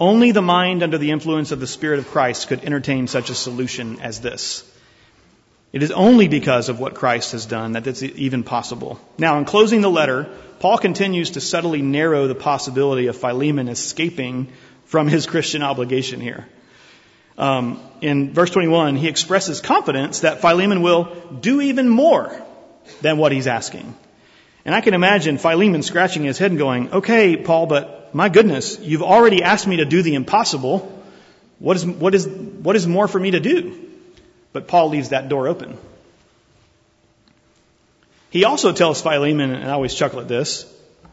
Only 0.00 0.32
the 0.32 0.40
mind 0.40 0.82
under 0.82 0.96
the 0.96 1.10
influence 1.10 1.52
of 1.52 1.60
the 1.60 1.66
Spirit 1.66 1.98
of 1.98 2.08
Christ 2.08 2.48
could 2.48 2.64
entertain 2.64 3.06
such 3.06 3.28
a 3.28 3.34
solution 3.34 4.00
as 4.00 4.20
this. 4.20 4.64
It 5.74 5.82
is 5.82 5.90
only 5.90 6.26
because 6.26 6.70
of 6.70 6.80
what 6.80 6.94
Christ 6.94 7.32
has 7.32 7.44
done 7.44 7.72
that 7.72 7.86
it's 7.86 8.02
even 8.02 8.42
possible. 8.42 8.98
Now, 9.18 9.38
in 9.38 9.44
closing 9.44 9.82
the 9.82 9.90
letter, 9.90 10.28
Paul 10.58 10.78
continues 10.78 11.32
to 11.32 11.40
subtly 11.40 11.82
narrow 11.82 12.26
the 12.26 12.34
possibility 12.34 13.08
of 13.08 13.16
Philemon 13.16 13.68
escaping 13.68 14.48
from 14.86 15.06
his 15.06 15.26
Christian 15.26 15.62
obligation 15.62 16.20
here. 16.20 16.48
Um, 17.36 17.78
in 18.00 18.32
verse 18.32 18.50
21, 18.50 18.96
he 18.96 19.06
expresses 19.06 19.60
confidence 19.60 20.20
that 20.20 20.40
Philemon 20.40 20.82
will 20.82 21.14
do 21.40 21.60
even 21.60 21.88
more 21.88 22.34
than 23.02 23.18
what 23.18 23.32
he's 23.32 23.46
asking. 23.46 23.94
And 24.64 24.74
I 24.74 24.80
can 24.80 24.94
imagine 24.94 25.38
Philemon 25.38 25.82
scratching 25.82 26.24
his 26.24 26.38
head 26.38 26.50
and 26.50 26.58
going, 26.58 26.92
okay, 26.92 27.36
Paul, 27.36 27.66
but 27.66 27.99
my 28.12 28.28
goodness, 28.28 28.78
you've 28.80 29.02
already 29.02 29.42
asked 29.42 29.66
me 29.66 29.76
to 29.76 29.84
do 29.84 30.02
the 30.02 30.14
impossible. 30.14 31.02
What 31.58 31.76
is, 31.76 31.86
what 31.86 32.14
is, 32.14 32.26
what 32.26 32.76
is 32.76 32.86
more 32.86 33.08
for 33.08 33.18
me 33.18 33.32
to 33.32 33.40
do? 33.40 33.88
But 34.52 34.66
Paul 34.66 34.88
leaves 34.88 35.10
that 35.10 35.28
door 35.28 35.48
open. 35.48 35.78
He 38.30 38.44
also 38.44 38.72
tells 38.72 39.02
Philemon, 39.02 39.50
and 39.52 39.68
I 39.68 39.72
always 39.72 39.94
chuckle 39.94 40.20
at 40.20 40.28
this, 40.28 40.64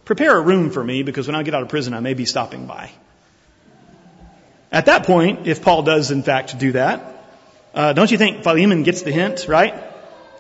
prepare 0.06 0.38
a 0.38 0.42
room 0.42 0.70
for 0.70 0.84
me 0.84 1.04
because 1.04 1.28
when 1.28 1.36
I 1.36 1.44
get 1.44 1.54
out 1.54 1.64
of 1.64 1.70
prison, 1.70 1.94
I 1.94 2.00
may 2.00 2.14
be 2.14 2.26
stopping 2.26 2.68
by. 2.68 2.92
At 4.72 4.86
that 4.86 5.06
point, 5.06 5.48
if 5.48 5.62
Paul 5.62 5.84
does 5.84 6.12
in 6.12 6.24
fact 6.24 6.58
do 6.60 6.74
that, 6.74 7.26
uh, 7.74 7.94
don't 7.94 8.12
you 8.12 8.18
think 8.18 8.44
Philemon 8.44 8.84
gets 8.84 9.02
the 9.02 9.12
hint, 9.12 9.48
right? 9.48 9.74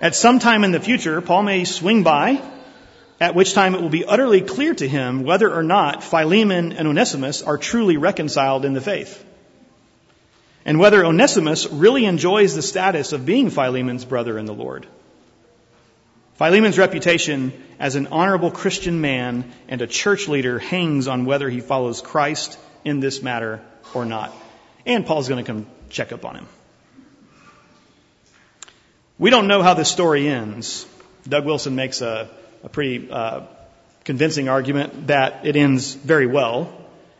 At 0.01 0.15
some 0.15 0.39
time 0.39 0.63
in 0.63 0.71
the 0.71 0.79
future, 0.79 1.21
Paul 1.21 1.43
may 1.43 1.63
swing 1.63 2.03
by, 2.03 2.41
at 3.19 3.35
which 3.35 3.53
time 3.53 3.75
it 3.75 3.81
will 3.81 3.89
be 3.89 4.05
utterly 4.05 4.41
clear 4.41 4.73
to 4.73 4.87
him 4.87 5.23
whether 5.23 5.53
or 5.53 5.63
not 5.63 6.03
Philemon 6.03 6.73
and 6.73 6.87
Onesimus 6.87 7.41
are 7.41 7.57
truly 7.57 7.97
reconciled 7.97 8.65
in 8.65 8.73
the 8.73 8.81
faith 8.81 9.23
and 10.67 10.79
whether 10.79 11.05
Onesimus 11.05 11.65
really 11.67 12.03
enjoys 12.03 12.53
the 12.53 12.61
status 12.61 13.13
of 13.13 13.25
being 13.25 13.49
Philemon's 13.49 14.03
brother 14.03 14.37
in 14.37 14.45
the 14.45 14.53
Lord. 14.53 14.85
Philemon's 16.35 16.77
reputation 16.77 17.53
as 17.79 17.95
an 17.95 18.07
honorable 18.07 18.51
Christian 18.51 18.99
man 18.99 19.49
and 19.69 19.81
a 19.81 19.87
church 19.87 20.27
leader 20.27 20.59
hangs 20.59 21.07
on 21.07 21.23
whether 21.23 21.49
he 21.49 21.61
follows 21.61 22.01
Christ 22.01 22.59
in 22.83 22.99
this 22.99 23.23
matter 23.23 23.61
or 23.93 24.03
not. 24.03 24.35
And 24.85 25.05
Paul's 25.05 25.29
going 25.29 25.43
to 25.43 25.49
come 25.49 25.67
check 25.89 26.11
up 26.11 26.25
on 26.25 26.35
him. 26.35 26.47
We 29.17 29.29
don't 29.29 29.47
know 29.47 29.63
how 29.63 29.73
this 29.73 29.89
story 29.89 30.27
ends. 30.27 30.85
Doug 31.27 31.45
Wilson 31.45 31.75
makes 31.75 32.01
a, 32.01 32.29
a 32.63 32.69
pretty 32.69 33.09
uh, 33.09 33.41
convincing 34.03 34.49
argument 34.49 35.07
that 35.07 35.45
it 35.45 35.55
ends 35.55 35.93
very 35.93 36.27
well, 36.27 36.73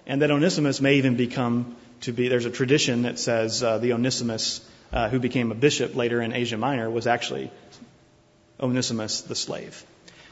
and 0.06 0.22
that 0.22 0.32
Onesimus 0.32 0.82
may 0.82 0.96
even 0.96 1.16
become 1.16 1.76
to 2.02 2.14
be, 2.14 2.28
there's 2.28 2.46
a 2.46 2.52
tradition 2.52 3.04
that 3.04 3.20
says 3.20 3.64
uh, 3.64 3.78
the 3.78 3.94
Onesimus, 3.94 4.62
uh, 4.94 5.10
who 5.10 5.20
became 5.20 5.52
a 5.52 5.56
bishop 5.56 5.96
later 5.96 6.22
in 6.22 6.34
Asia 6.34 6.58
Minor, 6.58 6.90
was 6.90 7.08
actually 7.08 7.52
Onesimus 8.60 9.22
the 9.22 9.36
slave. 9.36 9.84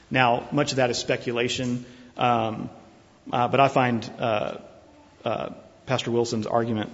Now, 0.09 0.47
much 0.51 0.71
of 0.71 0.77
that 0.77 0.89
is 0.89 0.97
speculation, 0.97 1.85
um, 2.17 2.69
uh, 3.31 3.47
but 3.47 3.59
I 3.59 3.67
find 3.67 4.09
uh, 4.19 4.57
uh, 5.23 5.49
Pastor 5.85 6.11
Wilson's 6.11 6.47
argument 6.47 6.91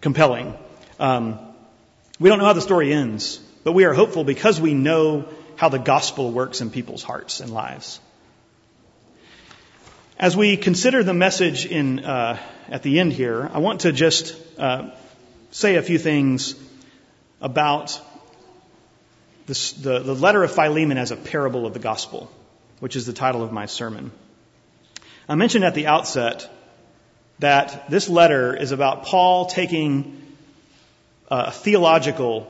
compelling. 0.00 0.54
Um, 1.00 1.38
we 2.20 2.28
don't 2.28 2.38
know 2.38 2.44
how 2.44 2.52
the 2.52 2.60
story 2.60 2.92
ends, 2.92 3.38
but 3.64 3.72
we 3.72 3.84
are 3.84 3.92
hopeful 3.92 4.24
because 4.24 4.60
we 4.60 4.74
know 4.74 5.28
how 5.58 5.68
the 5.68 5.78
gospel 5.78 6.30
works 6.30 6.60
in 6.60 6.70
people's 6.70 7.02
hearts 7.02 7.40
and 7.40 7.50
lives. 7.52 7.98
As 10.16 10.36
we 10.36 10.56
consider 10.56 11.02
the 11.02 11.12
message 11.12 11.66
in, 11.66 11.98
uh, 11.98 12.38
at 12.68 12.84
the 12.84 13.00
end 13.00 13.12
here, 13.12 13.50
I 13.52 13.58
want 13.58 13.80
to 13.80 13.90
just 13.90 14.36
uh, 14.56 14.90
say 15.50 15.74
a 15.74 15.82
few 15.82 15.98
things 15.98 16.54
about 17.40 18.00
this, 19.46 19.72
the, 19.72 19.98
the 19.98 20.14
letter 20.14 20.44
of 20.44 20.52
Philemon 20.52 20.96
as 20.96 21.10
a 21.10 21.16
parable 21.16 21.66
of 21.66 21.72
the 21.72 21.80
gospel, 21.80 22.30
which 22.78 22.94
is 22.94 23.04
the 23.04 23.12
title 23.12 23.42
of 23.42 23.50
my 23.50 23.66
sermon. 23.66 24.12
I 25.28 25.34
mentioned 25.34 25.64
at 25.64 25.74
the 25.74 25.88
outset 25.88 26.48
that 27.40 27.90
this 27.90 28.08
letter 28.08 28.54
is 28.54 28.70
about 28.70 29.06
Paul 29.06 29.46
taking 29.46 30.22
a 31.28 31.50
theological 31.50 32.46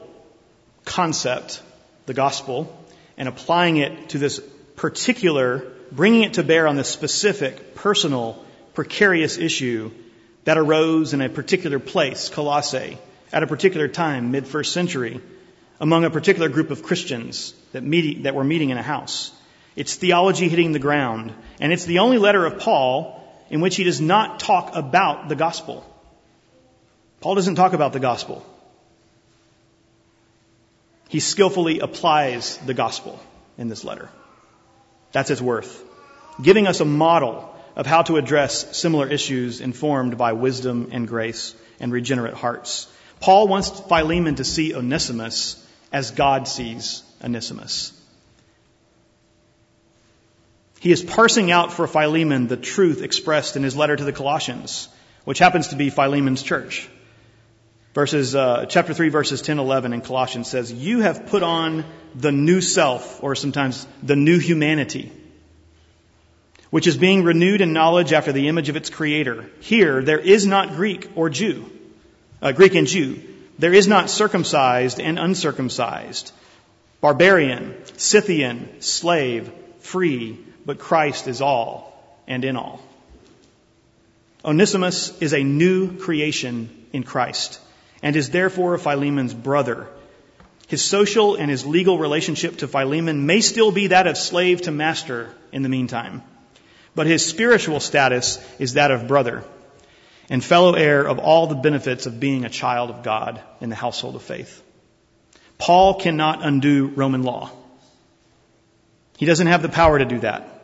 concept, 0.85 1.63
the 2.05 2.13
gospel, 2.13 2.75
and 3.19 3.29
applying 3.29 3.77
it 3.77 4.11
to 4.11 4.19
this 4.19 4.41
particular, 4.77 5.66
bringing 5.93 6.23
it 6.23 6.35
to 6.35 6.43
bear 6.43 6.66
on 6.66 6.77
this 6.77 6.89
specific, 6.89 7.75
personal, 7.75 8.43
precarious 8.75 9.37
issue 9.37 9.91
that 10.45 10.57
arose 10.57 11.12
in 11.12 11.21
a 11.21 11.29
particular 11.29 11.79
place, 11.79 12.29
Colossae, 12.29 12.97
at 13.33 13.43
a 13.43 13.47
particular 13.47 13.89
time, 13.89 14.31
mid 14.31 14.47
first 14.47 14.73
century, 14.73 15.21
among 15.81 16.05
a 16.05 16.11
particular 16.11 16.49
group 16.49 16.71
of 16.71 16.83
Christians 16.83 17.55
that, 17.73 17.83
meet, 17.83 18.23
that 18.23 18.35
were 18.35 18.45
meeting 18.45 18.71
in 18.71 18.79
a 18.79 18.83
house. 18.83 19.33
It's 19.77 19.95
theology 19.95 20.49
hitting 20.49 20.73
the 20.73 20.79
ground, 20.79 21.35
and 21.61 21.73
it's 21.73 21.85
the 21.85 21.99
only 21.99 22.19
letter 22.19 22.47
of 22.47 22.59
Paul 22.59 23.14
in 23.51 23.61
which 23.61 23.77
he 23.77 23.85
does 23.85 24.01
not 24.01 24.41
talk 24.41 24.75
about 24.75 25.29
the 25.29 25.37
gospel. 25.37 25.85
Paul 27.21 27.35
doesn't 27.35 27.57
talk 27.57 27.73
about 27.73 27.93
the 27.93 28.01
gospel. 28.01 28.45
He 31.09 31.21
skillfully 31.21 31.81
applies 31.81 32.59
the 32.59 32.75
gospel 32.75 33.19
in 33.57 33.69
this 33.69 33.85
letter. 33.85 34.09
That's 35.13 35.31
its 35.31 35.41
worth. 35.41 35.83
Giving 36.41 36.67
us 36.67 36.81
a 36.81 36.85
model 36.85 37.55
of 37.77 37.87
how 37.87 38.03
to 38.03 38.17
address 38.17 38.77
similar 38.77 39.09
issues 39.09 39.61
informed 39.61 40.19
by 40.19 40.33
wisdom 40.33 40.89
and 40.93 41.09
grace 41.09 41.55
and 41.81 41.93
regenerate 41.93 42.35
hearts. 42.35 42.89
Paul 43.21 43.49
wants 43.49 43.71
Philemon 43.71 44.37
to 44.37 44.45
see 44.45 44.75
Onesimus 44.75 45.65
as 45.93 46.11
God 46.11 46.47
sees 46.47 47.03
Onesimus. 47.25 47.93
He 50.81 50.93
is 50.93 51.03
parsing 51.03 51.51
out 51.51 51.73
for 51.73 51.87
Philemon 51.87 52.47
the 52.47 52.57
truth 52.57 53.03
expressed 53.03 53.57
in 53.57 53.63
his 53.63 53.77
letter 53.77 53.97
to 53.97 54.05
the 54.05 54.13
Colossians, 54.13 54.89
which 55.25 55.39
happens 55.39 55.69
to 55.69 55.77
be 55.77 55.91
Philemon's 55.91 56.43
church. 56.43 56.89
Verses, 57.99 58.37
uh, 58.37 58.65
chapter 58.69 58.95
3, 58.95 59.09
verses 59.09 59.43
10, 59.43 59.59
11 59.59 59.93
in 59.93 60.03
Colossians 60.03 60.47
says, 60.47 60.73
You 60.73 61.01
have 61.01 61.27
put 61.27 61.43
on 61.43 61.85
the 62.15 62.31
new 62.31 62.61
self, 62.61 63.25
or 63.25 63.35
sometimes 63.35 63.89
the 64.05 64.15
new 64.15 64.39
humanity, 64.39 65.11
which 66.71 66.87
is 66.87 66.97
being 66.97 67.25
renewed 67.25 67.61
in 67.61 67.73
knowledge 67.73 68.13
after 68.13 68.31
the 68.31 68.47
image 68.47 68.69
of 68.69 68.77
its 68.77 68.89
creator. 68.89 69.51
Here, 69.59 70.01
there 70.01 70.21
is 70.21 70.47
not 70.47 70.77
Greek 70.77 71.11
or 71.17 71.29
Jew, 71.29 71.73
uh, 72.41 72.53
Greek 72.53 72.77
and 72.77 72.87
Jew. 72.87 73.21
There 73.59 73.75
is 73.75 73.89
not 73.89 74.11
circumcised 74.11 75.01
and 75.01 75.19
uncircumcised, 75.19 76.31
barbarian, 77.01 77.75
Scythian, 77.97 78.81
slave, 78.81 79.51
free, 79.81 80.39
but 80.65 80.79
Christ 80.79 81.27
is 81.27 81.41
all 81.41 82.01
and 82.29 82.45
in 82.45 82.55
all. 82.57 82.81
Onesimus 84.45 85.21
is 85.21 85.35
a 85.35 85.43
new 85.43 85.99
creation 85.99 86.87
in 86.93 87.03
Christ 87.03 87.61
and 88.03 88.17
is 88.17 88.31
therefore 88.31 88.79
Philemon's 88.79 89.35
brother. 89.35 89.89
His 90.69 90.85
social 90.85 91.37
and 91.37 91.51
his 91.51 91.67
legal 91.67 91.99
relationship 91.99 92.59
to 92.59 92.69
Philemon 92.69 93.27
may 93.27 93.41
still 93.41 93.73
be 93.73 93.89
that 93.89 94.07
of 94.07 94.17
slave 94.17 94.63
to 94.63 94.71
master 94.71 95.33
in 95.51 95.63
the 95.63 95.69
meantime, 95.69 96.23
but 96.95 97.07
his 97.07 97.25
spiritual 97.25 97.81
status 97.81 98.39
is 98.59 98.75
that 98.75 98.91
of 98.91 99.09
brother 99.09 99.45
and 100.29 100.45
fellow 100.45 100.75
heir 100.75 101.07
of 101.07 101.19
all 101.19 101.47
the 101.47 101.55
benefits 101.55 102.07
of 102.07 102.21
being 102.21 102.45
a 102.45 102.51
child 102.51 102.91
of 102.91 103.03
God 103.03 103.41
in 103.61 103.71
the 103.71 103.77
household 103.77 104.15
of 104.15 104.23
faith. 104.23 104.63
Paul 105.57 105.95
cannot 105.95 106.45
undo 106.45 106.89
Roman 106.89 107.23
law. 107.23 107.51
He 109.17 109.27
doesn't 109.27 109.47
have 109.49 109.63
the 109.63 109.69
power 109.69 109.99
to 109.99 110.05
do 110.05 110.21
that. 110.21 110.55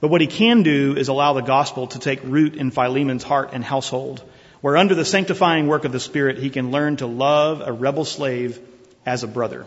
But 0.00 0.08
what 0.08 0.22
he 0.22 0.26
can 0.26 0.62
do 0.62 0.96
is 0.96 1.08
allow 1.08 1.34
the 1.34 1.42
gospel 1.42 1.86
to 1.88 1.98
take 1.98 2.20
root 2.24 2.56
in 2.56 2.70
Philemon's 2.70 3.22
heart 3.22 3.50
and 3.52 3.62
household, 3.62 4.24
where 4.60 4.76
under 4.76 4.94
the 4.94 5.04
sanctifying 5.04 5.66
work 5.66 5.84
of 5.84 5.92
the 5.92 6.00
Spirit, 6.00 6.38
he 6.38 6.50
can 6.50 6.70
learn 6.70 6.96
to 6.96 7.06
love 7.06 7.62
a 7.64 7.72
rebel 7.72 8.04
slave 8.04 8.58
as 9.06 9.22
a 9.22 9.28
brother. 9.28 9.66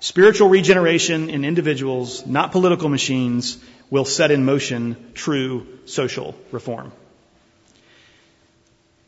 Spiritual 0.00 0.48
regeneration 0.48 1.28
in 1.30 1.44
individuals, 1.44 2.26
not 2.26 2.52
political 2.52 2.88
machines, 2.88 3.58
will 3.90 4.04
set 4.04 4.30
in 4.30 4.44
motion 4.44 5.12
true 5.14 5.66
social 5.86 6.34
reform. 6.52 6.92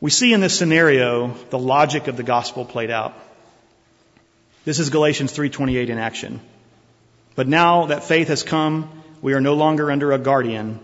We 0.00 0.10
see 0.10 0.32
in 0.32 0.40
this 0.40 0.56
scenario 0.56 1.34
the 1.50 1.58
logic 1.58 2.08
of 2.08 2.16
the 2.16 2.22
gospel 2.22 2.64
played 2.64 2.90
out. 2.90 3.14
This 4.64 4.78
is 4.78 4.90
Galatians 4.90 5.32
3:28 5.32 5.90
in 5.90 5.98
action. 5.98 6.40
But 7.34 7.46
now 7.46 7.86
that 7.86 8.04
faith 8.04 8.28
has 8.28 8.42
come, 8.42 8.88
we 9.22 9.34
are 9.34 9.40
no 9.40 9.54
longer 9.54 9.90
under 9.90 10.12
a 10.12 10.18
guardian, 10.18 10.80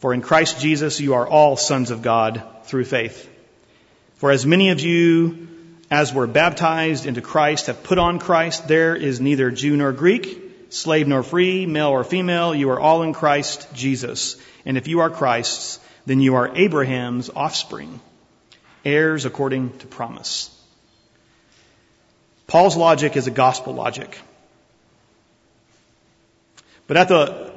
for 0.00 0.12
in 0.12 0.22
Christ 0.22 0.60
Jesus 0.60 1.00
you 1.00 1.14
are 1.14 1.26
all 1.26 1.56
sons 1.56 1.90
of 1.90 2.02
God 2.02 2.42
through 2.64 2.84
faith. 2.84 3.28
For 4.16 4.30
as 4.30 4.44
many 4.44 4.70
of 4.70 4.80
you 4.80 5.48
as 5.90 6.14
were 6.14 6.26
baptized 6.26 7.06
into 7.06 7.20
Christ 7.20 7.66
have 7.66 7.82
put 7.82 7.98
on 7.98 8.18
Christ, 8.18 8.68
there 8.68 8.94
is 8.94 9.20
neither 9.20 9.50
Jew 9.50 9.76
nor 9.76 9.92
Greek, 9.92 10.70
slave 10.70 11.08
nor 11.08 11.22
free, 11.22 11.66
male 11.66 11.88
or 11.88 12.04
female, 12.04 12.54
you 12.54 12.70
are 12.70 12.78
all 12.78 13.02
in 13.02 13.12
Christ 13.12 13.66
Jesus. 13.74 14.36
And 14.64 14.76
if 14.76 14.86
you 14.86 15.00
are 15.00 15.10
Christ's, 15.10 15.80
then 16.06 16.20
you 16.20 16.36
are 16.36 16.54
Abraham's 16.54 17.28
offspring, 17.28 18.00
heirs 18.84 19.24
according 19.24 19.76
to 19.78 19.86
promise. 19.86 20.56
Paul's 22.46 22.76
logic 22.76 23.16
is 23.16 23.26
a 23.26 23.32
gospel 23.32 23.74
logic. 23.74 24.18
But 26.86 26.96
at 26.96 27.08
the 27.08 27.49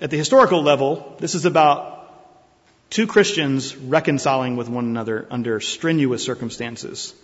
at 0.00 0.10
the 0.10 0.16
historical 0.16 0.62
level, 0.62 1.16
this 1.18 1.34
is 1.34 1.44
about 1.44 2.00
two 2.88 3.06
Christians 3.06 3.76
reconciling 3.76 4.56
with 4.56 4.68
one 4.68 4.84
another 4.84 5.26
under 5.30 5.60
strenuous 5.60 6.24
circumstances. 6.24 7.14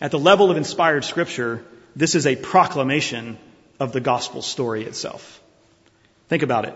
At 0.00 0.10
the 0.10 0.18
level 0.18 0.50
of 0.50 0.56
inspired 0.56 1.04
scripture, 1.04 1.64
this 1.96 2.14
is 2.14 2.26
a 2.26 2.36
proclamation 2.36 3.38
of 3.80 3.92
the 3.92 4.00
gospel 4.00 4.42
story 4.42 4.84
itself. 4.84 5.40
Think 6.28 6.42
about 6.42 6.66
it. 6.66 6.74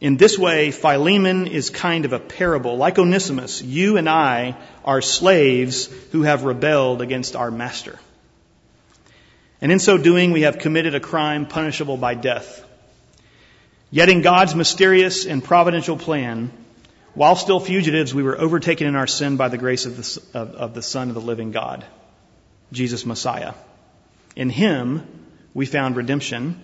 In 0.00 0.16
this 0.16 0.38
way, 0.38 0.70
Philemon 0.70 1.48
is 1.48 1.70
kind 1.70 2.04
of 2.04 2.12
a 2.12 2.20
parable. 2.20 2.76
Like 2.76 2.98
Onesimus, 2.98 3.60
you 3.60 3.96
and 3.96 4.08
I 4.08 4.56
are 4.84 5.02
slaves 5.02 5.86
who 6.12 6.22
have 6.22 6.44
rebelled 6.44 7.02
against 7.02 7.34
our 7.34 7.50
master. 7.50 7.98
And 9.60 9.72
in 9.72 9.80
so 9.80 9.98
doing, 9.98 10.30
we 10.30 10.42
have 10.42 10.60
committed 10.60 10.94
a 10.94 11.00
crime 11.00 11.46
punishable 11.46 11.96
by 11.96 12.14
death. 12.14 12.64
Yet 13.90 14.08
in 14.08 14.22
God's 14.22 14.54
mysterious 14.54 15.24
and 15.24 15.42
providential 15.42 15.96
plan, 15.96 16.52
while 17.14 17.36
still 17.36 17.58
fugitives, 17.58 18.14
we 18.14 18.22
were 18.22 18.38
overtaken 18.38 18.86
in 18.86 18.96
our 18.96 19.06
sin 19.06 19.36
by 19.36 19.48
the 19.48 19.58
grace 19.58 19.86
of 19.86 19.96
the, 19.96 20.38
of, 20.38 20.54
of 20.54 20.74
the 20.74 20.82
Son 20.82 21.08
of 21.08 21.14
the 21.14 21.20
living 21.20 21.52
God, 21.52 21.84
Jesus 22.70 23.06
Messiah. 23.06 23.54
In 24.36 24.50
Him, 24.50 25.06
we 25.54 25.66
found 25.66 25.96
redemption, 25.96 26.60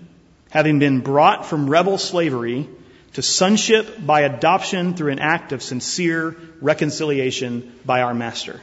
having 0.51 0.79
been 0.79 1.01
brought 1.01 1.47
from 1.47 1.69
rebel 1.69 1.99
slavery 1.99 2.69
to 3.15 3.23
sonship 3.23 4.05
by 4.05 4.23
adoption 4.23 4.95
through 4.95 5.13
an 5.13 5.19
act 5.19 5.53
of 5.53 5.63
sincere 5.63 6.37
reconciliation 6.61 7.73
by 7.85 8.03
our 8.03 8.15
Master. 8.15 8.61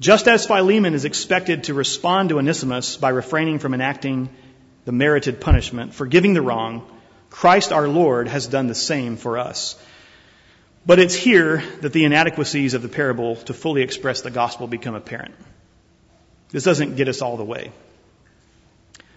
Just 0.00 0.28
as 0.28 0.46
Philemon 0.46 0.94
is 0.94 1.04
expected 1.04 1.64
to 1.64 1.74
respond 1.74 2.30
to 2.30 2.38
Onesimus 2.38 2.96
by 2.96 3.10
refraining 3.10 3.58
from 3.58 3.74
enacting 3.74 4.30
the 4.90 4.96
merited 4.96 5.40
punishment, 5.40 5.94
forgiving 5.94 6.34
the 6.34 6.42
wrong, 6.42 6.84
Christ 7.30 7.70
our 7.70 7.86
Lord 7.86 8.26
has 8.26 8.48
done 8.48 8.66
the 8.66 8.74
same 8.74 9.16
for 9.16 9.38
us. 9.38 9.80
But 10.84 10.98
it's 10.98 11.14
here 11.14 11.62
that 11.82 11.92
the 11.92 12.04
inadequacies 12.04 12.74
of 12.74 12.82
the 12.82 12.88
parable 12.88 13.36
to 13.36 13.54
fully 13.54 13.82
express 13.82 14.22
the 14.22 14.32
gospel 14.32 14.66
become 14.66 14.96
apparent. 14.96 15.36
This 16.50 16.64
doesn't 16.64 16.96
get 16.96 17.06
us 17.06 17.22
all 17.22 17.36
the 17.36 17.44
way. 17.44 17.70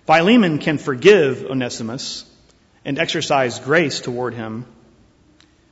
Philemon 0.06 0.60
can 0.60 0.78
forgive 0.78 1.44
Onesimus 1.44 2.24
and 2.86 3.00
exercise 3.00 3.58
grace 3.58 4.00
toward 4.00 4.36
him, 4.36 4.68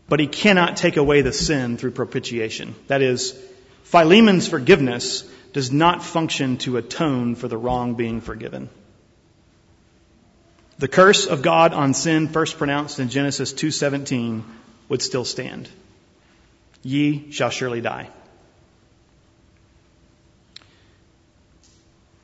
but 0.10 0.20
he 0.20 0.26
cannot 0.26 0.78
take 0.78 0.98
away 0.98 1.22
the 1.22 1.32
sin 1.32 1.78
through 1.78 1.92
propitiation. 1.92 2.74
That 2.88 3.04
is, 3.04 3.40
Philemon's 3.84 4.48
forgiveness 4.48 5.30
does 5.54 5.72
not 5.72 6.04
function 6.04 6.58
to 6.66 6.78
atone 6.78 7.36
for 7.36 7.48
the 7.48 7.58
wrong 7.58 7.94
being 7.94 8.20
forgiven. 8.20 8.68
The 10.82 10.88
curse 10.88 11.28
of 11.28 11.44
God 11.44 11.74
on 11.74 11.94
sin 11.94 12.28
first 12.28 12.58
pronounced 12.58 12.98
in 12.98 13.10
Genesis 13.10 13.54
2:17 13.54 14.44
would 14.90 15.04
still 15.04 15.24
stand. 15.24 15.70
Ye 16.82 17.32
shall 17.32 17.52
surely 17.52 17.82
die. 17.82 18.10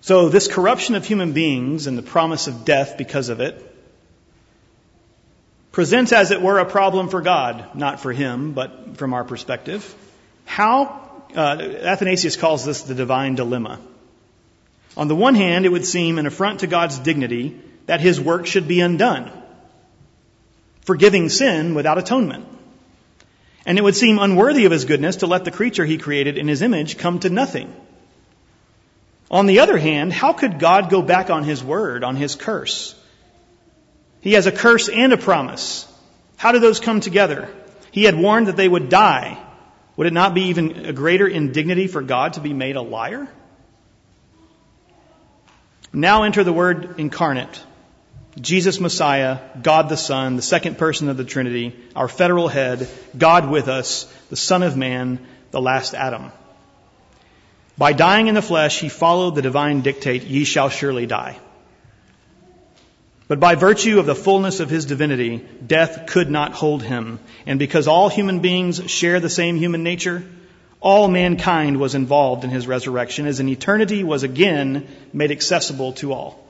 So 0.01 0.29
this 0.29 0.47
corruption 0.47 0.95
of 0.95 1.05
human 1.05 1.33
beings 1.33 1.85
and 1.85 1.95
the 1.95 2.01
promise 2.01 2.47
of 2.47 2.65
death 2.65 2.95
because 2.97 3.29
of 3.29 3.41
it 3.41 3.63
presents 5.71 6.11
as 6.11 6.31
it 6.31 6.41
were 6.41 6.57
a 6.57 6.65
problem 6.65 7.09
for 7.09 7.21
God, 7.21 7.75
not 7.75 7.99
for 7.99 8.11
him, 8.11 8.53
but 8.53 8.97
from 8.97 9.13
our 9.13 9.23
perspective. 9.23 9.93
How 10.45 10.99
uh, 11.35 11.59
Athanasius 11.93 12.35
calls 12.37 12.65
this 12.65 12.81
the 12.81 12.95
divine 12.95 13.35
dilemma. 13.35 13.79
On 14.95 15.07
the 15.07 15.15
one 15.15 15.35
hand, 15.35 15.67
it 15.67 15.69
would 15.69 15.85
seem 15.85 16.17
an 16.17 16.25
affront 16.25 16.61
to 16.61 16.67
God's 16.67 16.97
dignity 16.97 17.61
that 17.87 18.01
his 18.01 18.21
work 18.21 18.45
should 18.45 18.67
be 18.67 18.81
undone, 18.81 19.31
forgiving 20.81 21.29
sin 21.29 21.73
without 21.73 21.97
atonement. 21.97 22.45
And 23.65 23.77
it 23.77 23.83
would 23.83 23.95
seem 23.95 24.19
unworthy 24.19 24.65
of 24.65 24.71
his 24.71 24.85
goodness 24.85 25.17
to 25.17 25.27
let 25.27 25.43
the 25.43 25.51
creature 25.51 25.83
he 25.83 25.97
created 25.97 26.37
in 26.37 26.47
his 26.47 26.61
image 26.61 26.97
come 26.97 27.19
to 27.19 27.29
nothing. 27.29 27.73
On 29.29 29.45
the 29.45 29.59
other 29.59 29.77
hand, 29.77 30.13
how 30.13 30.31
could 30.31 30.59
God 30.59 30.89
go 30.89 31.01
back 31.01 31.29
on 31.29 31.43
his 31.43 31.63
word, 31.63 32.03
on 32.03 32.15
his 32.15 32.35
curse? 32.35 32.95
He 34.21 34.33
has 34.33 34.45
a 34.45 34.51
curse 34.51 34.87
and 34.87 35.11
a 35.11 35.17
promise. 35.17 35.85
How 36.37 36.51
do 36.51 36.59
those 36.59 36.79
come 36.79 37.01
together? 37.01 37.49
He 37.91 38.03
had 38.03 38.17
warned 38.17 38.47
that 38.47 38.55
they 38.55 38.67
would 38.67 38.89
die. 38.89 39.37
Would 39.97 40.07
it 40.07 40.13
not 40.13 40.33
be 40.33 40.43
even 40.43 40.85
a 40.85 40.93
greater 40.93 41.27
indignity 41.27 41.87
for 41.87 42.01
God 42.01 42.33
to 42.33 42.39
be 42.39 42.53
made 42.53 42.75
a 42.75 42.81
liar? 42.81 43.27
Now 45.91 46.23
enter 46.23 46.43
the 46.43 46.53
word 46.53 46.99
incarnate. 46.99 47.61
Jesus 48.39 48.79
Messiah, 48.79 49.39
God 49.61 49.89
the 49.89 49.97
Son, 49.97 50.35
the 50.35 50.41
second 50.41 50.77
person 50.77 51.09
of 51.09 51.17
the 51.17 51.23
Trinity, 51.23 51.75
our 51.95 52.07
federal 52.07 52.47
head, 52.47 52.87
God 53.17 53.49
with 53.49 53.67
us, 53.67 54.05
the 54.29 54.35
Son 54.35 54.63
of 54.63 54.77
Man, 54.77 55.25
the 55.51 55.61
last 55.61 55.93
Adam. 55.93 56.31
By 57.77 57.93
dying 57.93 58.27
in 58.27 58.35
the 58.35 58.41
flesh, 58.41 58.79
he 58.79 58.89
followed 58.89 59.35
the 59.35 59.41
divine 59.41 59.81
dictate, 59.81 60.23
ye 60.23 60.43
shall 60.43 60.69
surely 60.69 61.05
die. 61.05 61.39
But 63.27 63.39
by 63.39 63.55
virtue 63.55 63.99
of 63.99 64.05
the 64.05 64.15
fullness 64.15 64.59
of 64.59 64.69
his 64.69 64.85
divinity, 64.85 65.45
death 65.65 66.05
could 66.07 66.29
not 66.29 66.53
hold 66.53 66.81
him. 66.81 67.19
And 67.45 67.59
because 67.59 67.87
all 67.87 68.07
human 68.07 68.39
beings 68.39 68.89
share 68.89 69.19
the 69.19 69.29
same 69.29 69.57
human 69.57 69.83
nature, 69.83 70.23
all 70.79 71.07
mankind 71.07 71.79
was 71.79 71.95
involved 71.95 72.43
in 72.43 72.51
his 72.51 72.67
resurrection 72.67 73.25
as 73.25 73.39
an 73.39 73.49
eternity 73.49 74.03
was 74.03 74.23
again 74.23 74.87
made 75.11 75.31
accessible 75.31 75.93
to 75.93 76.13
all. 76.13 76.43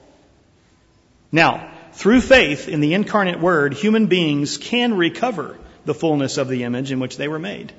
Now, 1.32 1.72
through 1.98 2.22
faith 2.22 2.68
in 2.68 2.80
the 2.80 2.94
incarnate 2.94 3.40
word, 3.40 3.74
human 3.74 4.06
beings 4.06 4.60
can 4.60 4.94
recover 4.94 5.58
the 5.86 5.96
fullness 5.96 6.38
of 6.38 6.48
the 6.48 6.64
image 6.64 6.92
in 6.92 7.00
which 7.00 7.18
they 7.18 7.28
were 7.28 7.40
made. 7.40 7.74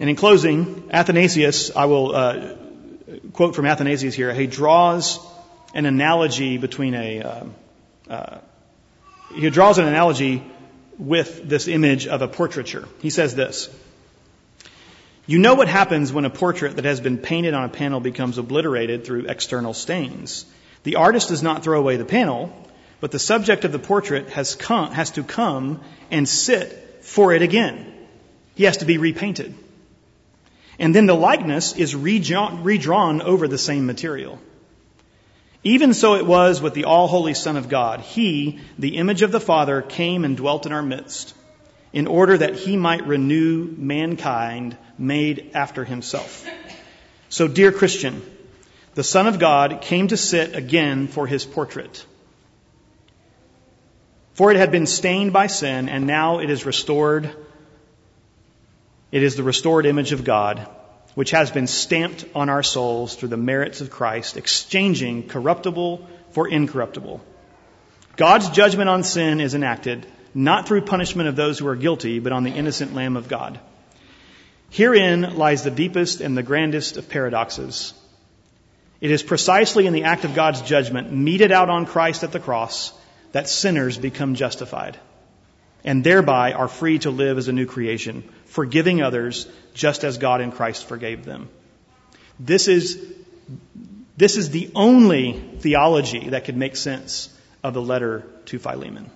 And 0.00 0.10
in 0.10 0.16
closing, 0.16 0.90
Athanasius, 0.92 1.70
I 1.76 1.84
will 1.84 2.12
uh, 2.12 2.54
quote 3.32 3.54
from 3.54 3.64
Athanasius 3.64 4.12
here. 4.12 4.34
He 4.34 4.48
draws 4.48 5.20
an 5.72 5.86
analogy 5.86 6.58
between 6.58 6.94
a, 6.94 7.22
uh, 7.22 7.44
uh, 8.08 8.38
he 9.36 9.48
draws 9.50 9.78
an 9.78 9.86
analogy 9.86 10.42
with 10.98 11.48
this 11.48 11.68
image 11.68 12.08
of 12.08 12.22
a 12.22 12.28
portraiture. 12.28 12.88
He 13.02 13.10
says 13.10 13.36
this. 13.36 13.68
You 15.26 15.38
know 15.38 15.54
what 15.54 15.68
happens 15.68 16.12
when 16.12 16.24
a 16.24 16.30
portrait 16.30 16.74
that 16.74 16.86
has 16.86 16.98
been 16.98 17.18
painted 17.18 17.54
on 17.54 17.62
a 17.62 17.68
panel 17.68 18.00
becomes 18.00 18.36
obliterated 18.36 19.04
through 19.04 19.26
external 19.28 19.74
stains. 19.74 20.44
The 20.82 20.96
artist 20.96 21.28
does 21.28 21.42
not 21.42 21.62
throw 21.62 21.78
away 21.78 21.96
the 21.96 22.04
panel, 22.04 22.52
but 23.00 23.10
the 23.10 23.18
subject 23.18 23.64
of 23.64 23.72
the 23.72 23.78
portrait 23.78 24.30
has, 24.30 24.54
come, 24.54 24.92
has 24.92 25.10
to 25.12 25.22
come 25.22 25.80
and 26.10 26.28
sit 26.28 26.98
for 27.02 27.32
it 27.32 27.42
again. 27.42 27.92
He 28.54 28.64
has 28.64 28.78
to 28.78 28.84
be 28.84 28.98
repainted. 28.98 29.54
And 30.78 30.94
then 30.94 31.06
the 31.06 31.14
likeness 31.14 31.76
is 31.76 31.94
redrawn, 31.94 32.62
redrawn 32.62 33.20
over 33.20 33.46
the 33.46 33.58
same 33.58 33.86
material. 33.86 34.38
Even 35.62 35.92
so 35.92 36.14
it 36.14 36.24
was 36.24 36.62
with 36.62 36.72
the 36.72 36.84
all 36.84 37.06
holy 37.06 37.34
Son 37.34 37.58
of 37.58 37.68
God. 37.68 38.00
He, 38.00 38.60
the 38.78 38.96
image 38.96 39.20
of 39.20 39.30
the 39.30 39.40
Father, 39.40 39.82
came 39.82 40.24
and 40.24 40.36
dwelt 40.36 40.64
in 40.64 40.72
our 40.72 40.82
midst 40.82 41.34
in 41.92 42.06
order 42.06 42.38
that 42.38 42.56
he 42.56 42.76
might 42.76 43.06
renew 43.06 43.74
mankind 43.76 44.76
made 44.96 45.50
after 45.54 45.84
himself. 45.84 46.46
So, 47.28 47.46
dear 47.46 47.72
Christian, 47.72 48.22
the 49.00 49.04
Son 49.04 49.26
of 49.26 49.38
God 49.38 49.80
came 49.80 50.08
to 50.08 50.16
sit 50.18 50.54
again 50.54 51.06
for 51.06 51.26
his 51.26 51.46
portrait. 51.46 52.04
For 54.34 54.50
it 54.50 54.58
had 54.58 54.70
been 54.70 54.86
stained 54.86 55.32
by 55.32 55.46
sin, 55.46 55.88
and 55.88 56.06
now 56.06 56.40
it 56.40 56.50
is 56.50 56.66
restored. 56.66 57.34
It 59.10 59.22
is 59.22 59.36
the 59.36 59.42
restored 59.42 59.86
image 59.86 60.12
of 60.12 60.22
God, 60.22 60.68
which 61.14 61.30
has 61.30 61.50
been 61.50 61.66
stamped 61.66 62.26
on 62.34 62.50
our 62.50 62.62
souls 62.62 63.14
through 63.14 63.30
the 63.30 63.38
merits 63.38 63.80
of 63.80 63.88
Christ, 63.88 64.36
exchanging 64.36 65.28
corruptible 65.28 66.06
for 66.32 66.46
incorruptible. 66.46 67.24
God's 68.16 68.50
judgment 68.50 68.90
on 68.90 69.02
sin 69.02 69.40
is 69.40 69.54
enacted, 69.54 70.06
not 70.34 70.68
through 70.68 70.82
punishment 70.82 71.30
of 71.30 71.36
those 71.36 71.58
who 71.58 71.68
are 71.68 71.74
guilty, 71.86 72.18
but 72.18 72.32
on 72.32 72.44
the 72.44 72.52
innocent 72.52 72.92
Lamb 72.92 73.16
of 73.16 73.28
God. 73.28 73.60
Herein 74.68 75.38
lies 75.38 75.62
the 75.62 75.70
deepest 75.70 76.20
and 76.20 76.36
the 76.36 76.42
grandest 76.42 76.98
of 76.98 77.08
paradoxes. 77.08 77.94
It 79.00 79.10
is 79.10 79.22
precisely 79.22 79.86
in 79.86 79.92
the 79.92 80.04
act 80.04 80.24
of 80.24 80.34
God's 80.34 80.62
judgment, 80.62 81.12
meted 81.12 81.52
out 81.52 81.70
on 81.70 81.86
Christ 81.86 82.22
at 82.22 82.32
the 82.32 82.40
cross, 82.40 82.92
that 83.32 83.48
sinners 83.48 83.96
become 83.96 84.34
justified 84.34 84.98
and 85.84 86.04
thereby 86.04 86.52
are 86.52 86.68
free 86.68 86.98
to 86.98 87.10
live 87.10 87.38
as 87.38 87.48
a 87.48 87.52
new 87.52 87.66
creation, 87.66 88.22
forgiving 88.46 89.02
others 89.02 89.48
just 89.72 90.04
as 90.04 90.18
God 90.18 90.40
in 90.40 90.52
Christ 90.52 90.86
forgave 90.86 91.24
them. 91.24 91.48
This 92.38 92.68
is, 92.68 93.02
this 94.16 94.36
is 94.36 94.50
the 94.50 94.70
only 94.74 95.32
theology 95.60 96.30
that 96.30 96.44
could 96.44 96.56
make 96.56 96.76
sense 96.76 97.34
of 97.62 97.74
the 97.74 97.82
letter 97.82 98.24
to 98.46 98.58
Philemon. 98.58 99.10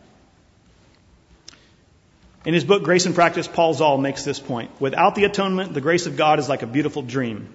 In 2.45 2.53
his 2.53 2.65
book, 2.65 2.83
Grace 2.83 3.07
and 3.07 3.15
Practice, 3.15 3.49
Paul 3.49 3.73
Zahl 3.73 3.97
makes 3.97 4.25
this 4.25 4.39
point. 4.39 4.71
Without 4.79 5.15
the 5.15 5.25
atonement, 5.25 5.73
the 5.73 5.81
grace 5.81 6.05
of 6.07 6.17
God 6.17 6.39
is 6.39 6.49
like 6.49 6.63
a 6.63 6.67
beautiful 6.67 7.01
dream. 7.01 7.49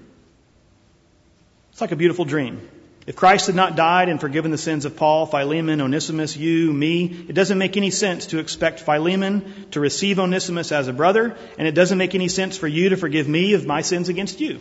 It's 1.79 1.81
like 1.81 1.93
a 1.93 1.95
beautiful 1.95 2.25
dream. 2.25 2.59
If 3.07 3.15
Christ 3.15 3.47
had 3.47 3.55
not 3.55 3.77
died 3.77 4.09
and 4.09 4.19
forgiven 4.19 4.51
the 4.51 4.57
sins 4.57 4.83
of 4.83 4.97
Paul, 4.97 5.25
Philemon, 5.25 5.79
Onesimus, 5.79 6.35
you, 6.35 6.73
me, 6.73 7.05
it 7.05 7.31
doesn't 7.31 7.57
make 7.57 7.77
any 7.77 7.89
sense 7.89 8.25
to 8.27 8.39
expect 8.39 8.81
Philemon 8.81 9.67
to 9.71 9.79
receive 9.79 10.19
Onesimus 10.19 10.73
as 10.73 10.89
a 10.89 10.91
brother, 10.91 11.37
and 11.57 11.69
it 11.69 11.75
doesn't 11.75 11.97
make 11.97 12.15
any 12.15 12.27
sense 12.27 12.57
for 12.57 12.67
you 12.67 12.89
to 12.89 12.97
forgive 12.97 13.29
me 13.29 13.53
of 13.53 13.65
my 13.65 13.81
sins 13.81 14.09
against 14.09 14.41
you. 14.41 14.59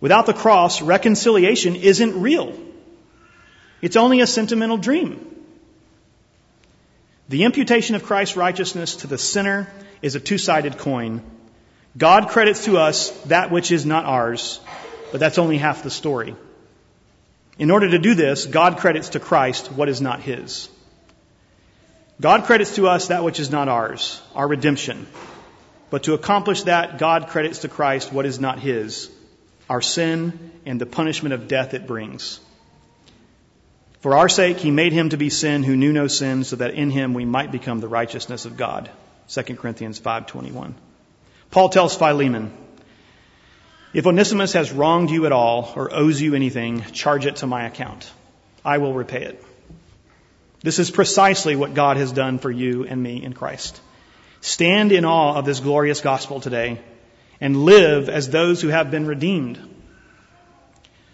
Without 0.00 0.26
the 0.26 0.34
cross, 0.34 0.80
reconciliation 0.80 1.74
isn't 1.74 2.20
real. 2.20 2.56
It's 3.82 3.96
only 3.96 4.20
a 4.20 4.28
sentimental 4.28 4.76
dream. 4.76 5.18
The 7.28 7.42
imputation 7.42 7.96
of 7.96 8.04
Christ's 8.04 8.36
righteousness 8.36 8.94
to 9.02 9.08
the 9.08 9.18
sinner 9.18 9.66
is 10.00 10.14
a 10.14 10.20
two-sided 10.20 10.78
coin. 10.78 11.22
God 11.98 12.28
credits 12.28 12.66
to 12.66 12.78
us 12.78 13.10
that 13.22 13.50
which 13.50 13.72
is 13.72 13.84
not 13.84 14.04
ours, 14.04 14.60
but 15.10 15.20
that's 15.20 15.38
only 15.38 15.58
half 15.58 15.82
the 15.82 15.90
story. 15.90 16.34
In 17.58 17.70
order 17.70 17.90
to 17.90 17.98
do 17.98 18.14
this, 18.14 18.46
God 18.46 18.78
credits 18.78 19.10
to 19.10 19.20
Christ 19.20 19.70
what 19.70 19.88
is 19.88 20.00
not 20.00 20.20
His. 20.20 20.68
God 22.20 22.44
credits 22.44 22.74
to 22.76 22.88
us 22.88 23.08
that 23.08 23.24
which 23.24 23.40
is 23.40 23.50
not 23.50 23.68
ours, 23.68 24.20
our 24.34 24.46
redemption. 24.46 25.06
But 25.90 26.04
to 26.04 26.14
accomplish 26.14 26.62
that, 26.62 26.98
God 26.98 27.28
credits 27.28 27.60
to 27.60 27.68
Christ 27.68 28.12
what 28.12 28.26
is 28.26 28.38
not 28.38 28.60
His, 28.60 29.10
our 29.68 29.82
sin 29.82 30.52
and 30.64 30.80
the 30.80 30.86
punishment 30.86 31.34
of 31.34 31.48
death 31.48 31.74
it 31.74 31.86
brings. 31.86 32.40
For 34.00 34.16
our 34.16 34.28
sake, 34.28 34.58
He 34.58 34.70
made 34.70 34.92
Him 34.92 35.10
to 35.10 35.16
be 35.16 35.30
sin 35.30 35.62
who 35.62 35.76
knew 35.76 35.92
no 35.92 36.06
sin, 36.06 36.44
so 36.44 36.56
that 36.56 36.74
in 36.74 36.90
Him 36.90 37.14
we 37.14 37.24
might 37.24 37.52
become 37.52 37.80
the 37.80 37.88
righteousness 37.88 38.44
of 38.44 38.56
God. 38.56 38.90
2 39.28 39.42
Corinthians 39.56 40.00
5.21. 40.00 40.74
Paul 41.50 41.68
tells 41.68 41.96
Philemon, 41.96 42.52
if 43.92 44.06
Onesimus 44.06 44.52
has 44.52 44.70
wronged 44.72 45.10
you 45.10 45.26
at 45.26 45.32
all 45.32 45.72
or 45.74 45.92
owes 45.92 46.20
you 46.20 46.34
anything, 46.34 46.82
charge 46.92 47.26
it 47.26 47.36
to 47.36 47.46
my 47.46 47.66
account. 47.66 48.10
I 48.64 48.78
will 48.78 48.94
repay 48.94 49.24
it. 49.24 49.44
This 50.62 50.78
is 50.78 50.90
precisely 50.90 51.56
what 51.56 51.74
God 51.74 51.96
has 51.96 52.12
done 52.12 52.38
for 52.38 52.50
you 52.50 52.84
and 52.84 53.02
me 53.02 53.22
in 53.22 53.32
Christ. 53.32 53.80
Stand 54.40 54.92
in 54.92 55.04
awe 55.04 55.34
of 55.34 55.44
this 55.44 55.60
glorious 55.60 56.00
gospel 56.00 56.40
today 56.40 56.80
and 57.40 57.64
live 57.64 58.08
as 58.08 58.28
those 58.28 58.60
who 58.60 58.68
have 58.68 58.90
been 58.90 59.06
redeemed. 59.06 59.58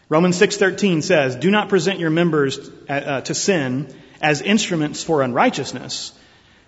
Romans 0.08 0.36
6:13 0.36 1.02
says, 1.02 1.36
"Do 1.36 1.50
not 1.50 1.68
present 1.68 1.98
your 1.98 2.10
members 2.10 2.58
uh, 2.88 3.20
to 3.22 3.34
sin 3.34 3.88
as 4.20 4.40
instruments 4.42 5.02
for 5.02 5.22
unrighteousness, 5.22 6.12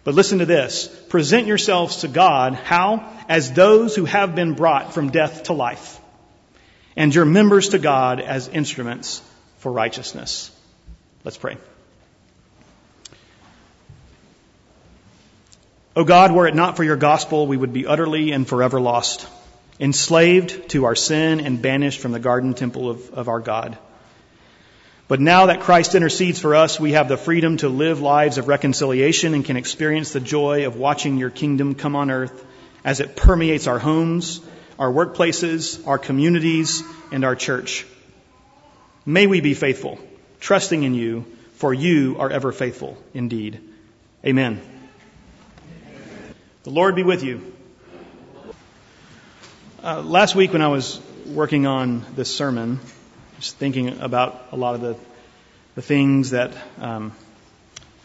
but 0.05 0.15
listen 0.15 0.39
to 0.39 0.47
this, 0.47 0.89
present 1.09 1.47
yourselves 1.47 1.99
to 1.99 2.09
God 2.09 2.55
how 2.55 3.09
as 3.29 3.53
those 3.53 3.95
who 3.95 4.05
have 4.05 4.35
been 4.35 4.55
brought 4.55 4.95
from 4.95 5.11
death 5.11 5.45
to 5.45 5.53
life." 5.53 5.99
and 6.99 7.15
your 7.15 7.25
members 7.25 7.69
to 7.69 7.79
God 7.79 8.21
as 8.21 8.49
instruments 8.49 9.23
for 9.59 9.71
righteousness. 9.71 10.51
Let's 11.23 11.39
pray. 11.39 11.57
O 15.95 16.03
God, 16.03 16.33
were 16.33 16.49
it 16.49 16.57
not 16.57 16.77
for 16.77 16.83
your 16.83 16.97
gospel, 16.97 17.47
we 17.47 17.57
would 17.57 17.73
be 17.73 17.87
utterly 17.87 18.33
and 18.33 18.49
forever 18.49 18.81
lost, 18.81 19.29
enslaved 19.79 20.71
to 20.71 20.87
our 20.87 20.97
sin 20.97 21.39
and 21.39 21.63
banished 21.63 22.01
from 22.01 22.11
the 22.11 22.19
garden 22.19 22.55
temple 22.55 22.91
of, 22.91 23.11
of 23.11 23.29
our 23.29 23.41
God. 23.41 23.79
But 25.09 25.21
now 25.21 25.47
that 25.47 25.61
Christ 25.61 25.95
intercedes 25.95 26.39
for 26.39 26.55
us, 26.55 26.79
we 26.79 26.93
have 26.93 27.09
the 27.09 27.17
freedom 27.17 27.57
to 27.59 27.71
live 27.71 28.03
lives 28.03 28.37
of 28.37 28.47
reconciliation 28.47 29.33
and 29.33 29.43
can 29.43 29.57
experience 29.57 30.13
the 30.13 30.21
joy 30.21 30.67
of 30.67 30.77
watching 30.77 31.17
your 31.17 31.31
kingdom 31.31 31.75
come 31.75 31.97
on 31.97 32.11
earth 32.11 32.45
as 32.85 33.01
it 33.01 33.17
permeates 33.17 33.67
our 33.67 33.79
homes, 33.79 34.43
our 34.79 34.93
workplaces, 34.93 35.87
our 35.87 35.97
communities, 35.97 36.83
and 37.11 37.25
our 37.25 37.35
church. 37.35 37.87
May 39.07 39.27
we 39.27 39.41
be 39.41 39.55
faithful, 39.55 39.99
trusting 40.41 40.83
in 40.83 40.93
you, 40.95 41.25
for 41.55 41.73
you 41.73 42.17
are 42.19 42.29
ever 42.31 42.53
faithful 42.53 42.99
indeed. 43.15 43.61
Amen. 44.27 44.61
The 46.65 46.71
Lord 46.71 46.95
be 46.95 47.03
with 47.03 47.25
you. 47.25 47.55
Uh, 49.83 50.03
last 50.03 50.35
week, 50.35 50.53
when 50.53 50.61
I 50.61 50.69
was 50.69 51.01
working 51.25 51.67
on 51.67 52.05
this 52.15 52.35
sermon, 52.35 52.79
just 53.39 53.57
thinking 53.57 54.01
about 54.01 54.49
a 54.51 54.57
lot 54.57 54.75
of 54.75 54.81
the, 54.81 54.97
the 55.77 55.83
things 55.83 56.31
that 56.31 56.57
um, 56.81 57.13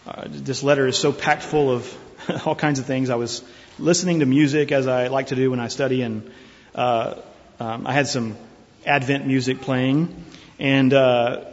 uh, 0.05 0.25
this 0.27 0.61
letter 0.61 0.85
is 0.85 0.95
so 0.95 1.11
packed 1.11 1.41
full 1.41 1.71
of 1.71 1.97
all 2.45 2.53
kinds 2.53 2.77
of 2.77 2.85
things. 2.85 3.09
I 3.09 3.15
was 3.15 3.43
listening 3.79 4.19
to 4.19 4.27
music 4.27 4.71
as 4.71 4.85
I 4.85 5.07
like 5.07 5.27
to 5.27 5.35
do 5.35 5.49
when 5.49 5.59
I 5.59 5.69
study, 5.69 6.03
and 6.03 6.31
uh, 6.75 7.15
um, 7.59 7.87
I 7.87 7.93
had 7.93 8.07
some 8.07 8.37
Advent 8.85 9.25
music 9.25 9.61
playing. 9.61 10.23
And 10.59 10.93
uh, 10.93 11.45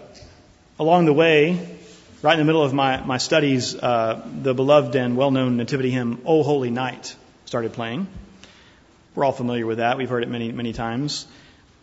along 0.78 1.06
the 1.06 1.14
way, 1.14 1.78
right 2.20 2.34
in 2.34 2.38
the 2.38 2.44
middle 2.44 2.62
of 2.62 2.74
my, 2.74 3.00
my 3.00 3.16
studies, 3.16 3.74
uh, 3.74 4.28
the 4.42 4.52
beloved 4.52 4.94
and 4.94 5.16
well 5.16 5.30
known 5.30 5.56
nativity 5.56 5.90
hymn, 5.90 6.20
O 6.26 6.42
Holy 6.42 6.70
Night, 6.70 7.16
started 7.46 7.72
playing. 7.72 8.08
We're 9.14 9.24
all 9.24 9.32
familiar 9.32 9.64
with 9.64 9.78
that. 9.78 9.96
We've 9.96 10.10
heard 10.10 10.22
it 10.22 10.28
many, 10.28 10.52
many 10.52 10.74
times. 10.74 11.26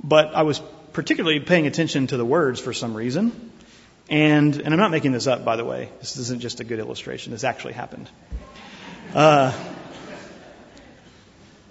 But 0.03 0.35
I 0.35 0.43
was 0.43 0.61
particularly 0.97 1.39
paying 1.39 1.67
attention 1.67 2.07
to 2.07 2.17
the 2.17 2.25
words 2.25 2.59
for 2.59 2.73
some 2.73 2.97
reason. 2.97 3.51
And, 4.09 4.55
and 4.55 4.73
I'm 4.73 4.79
not 4.79 4.89
making 4.89 5.11
this 5.11 5.27
up, 5.27 5.45
by 5.45 5.55
the 5.55 5.63
way. 5.63 5.89
This 5.99 6.17
isn't 6.17 6.41
just 6.41 6.59
a 6.59 6.63
good 6.63 6.79
illustration. 6.79 7.31
This 7.31 7.43
actually 7.43 7.73
happened. 7.73 8.09
Uh, 9.13 9.53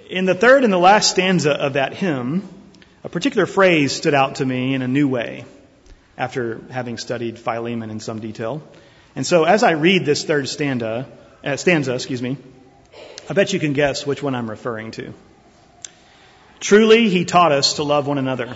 in 0.08 0.26
the 0.26 0.34
third 0.36 0.62
and 0.62 0.72
the 0.72 0.78
last 0.78 1.10
stanza 1.10 1.50
of 1.50 1.72
that 1.72 1.92
hymn, 1.92 2.48
a 3.02 3.08
particular 3.08 3.46
phrase 3.46 3.90
stood 3.90 4.14
out 4.14 4.36
to 4.36 4.46
me 4.46 4.74
in 4.74 4.82
a 4.82 4.86
new 4.86 5.08
way 5.08 5.44
after 6.16 6.60
having 6.70 6.96
studied 6.96 7.36
Philemon 7.36 7.90
in 7.90 7.98
some 7.98 8.20
detail. 8.20 8.62
And 9.16 9.26
so 9.26 9.42
as 9.42 9.64
I 9.64 9.72
read 9.72 10.04
this 10.04 10.22
third 10.22 10.48
stanza, 10.48 11.08
uh, 11.42 11.56
stanza, 11.56 11.94
excuse 11.94 12.22
me, 12.22 12.36
I 13.28 13.32
bet 13.32 13.52
you 13.52 13.58
can 13.58 13.72
guess 13.72 14.06
which 14.06 14.22
one 14.22 14.36
I'm 14.36 14.48
referring 14.48 14.92
to. 14.92 15.12
Truly, 16.60 17.08
he 17.08 17.24
taught 17.24 17.50
us 17.50 17.74
to 17.74 17.82
love 17.82 18.06
one 18.06 18.18
another. 18.18 18.54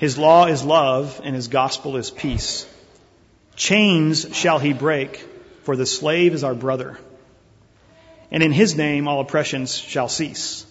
His 0.00 0.18
law 0.18 0.46
is 0.46 0.64
love 0.64 1.20
and 1.22 1.36
his 1.36 1.46
gospel 1.46 1.96
is 1.96 2.10
peace. 2.10 2.66
Chains 3.54 4.26
shall 4.34 4.58
he 4.58 4.72
break, 4.72 5.24
for 5.62 5.76
the 5.76 5.86
slave 5.86 6.34
is 6.34 6.42
our 6.42 6.54
brother. 6.54 6.98
And 8.32 8.42
in 8.42 8.50
his 8.50 8.76
name 8.76 9.06
all 9.06 9.20
oppressions 9.20 9.76
shall 9.76 10.08
cease. 10.08 10.66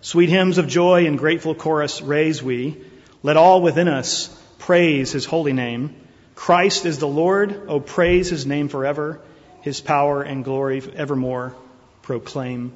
Sweet 0.00 0.28
hymns 0.28 0.58
of 0.58 0.66
joy 0.66 1.06
and 1.06 1.16
grateful 1.16 1.54
chorus 1.54 2.02
raise 2.02 2.42
we. 2.42 2.78
Let 3.22 3.36
all 3.36 3.62
within 3.62 3.86
us 3.86 4.36
Praise 4.62 5.10
his 5.10 5.24
holy 5.24 5.52
name. 5.52 5.96
Christ 6.36 6.86
is 6.86 7.00
the 7.00 7.08
Lord. 7.08 7.62
Oh, 7.66 7.80
praise 7.80 8.30
his 8.30 8.46
name 8.46 8.68
forever. 8.68 9.20
His 9.62 9.80
power 9.80 10.22
and 10.22 10.44
glory 10.44 10.80
evermore 10.94 11.56
proclaim. 12.02 12.72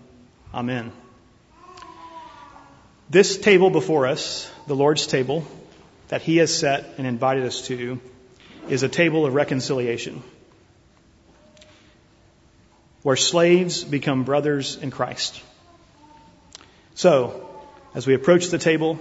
Amen. 0.53 0.91
This 3.09 3.39
table 3.39 3.71
before 3.71 4.09
us, 4.09 4.51
the 4.67 4.75
Lord's 4.75 5.07
table 5.07 5.47
that 6.09 6.23
he 6.23 6.37
has 6.39 6.57
set 6.57 6.95
and 6.99 7.07
invited 7.07 7.45
us 7.45 7.63
to, 7.69 8.01
is 8.69 8.83
a 8.83 8.89
table 8.89 9.27
of 9.27 9.35
reconciliation 9.35 10.23
where 13.03 13.17
slaves 13.17 13.85
become 13.85 14.25
brothers 14.25 14.77
in 14.77 14.91
Christ. 14.91 15.41
So, 16.95 17.49
as 17.95 18.07
we 18.07 18.15
approach 18.15 18.49
the 18.49 18.59
table, 18.59 18.99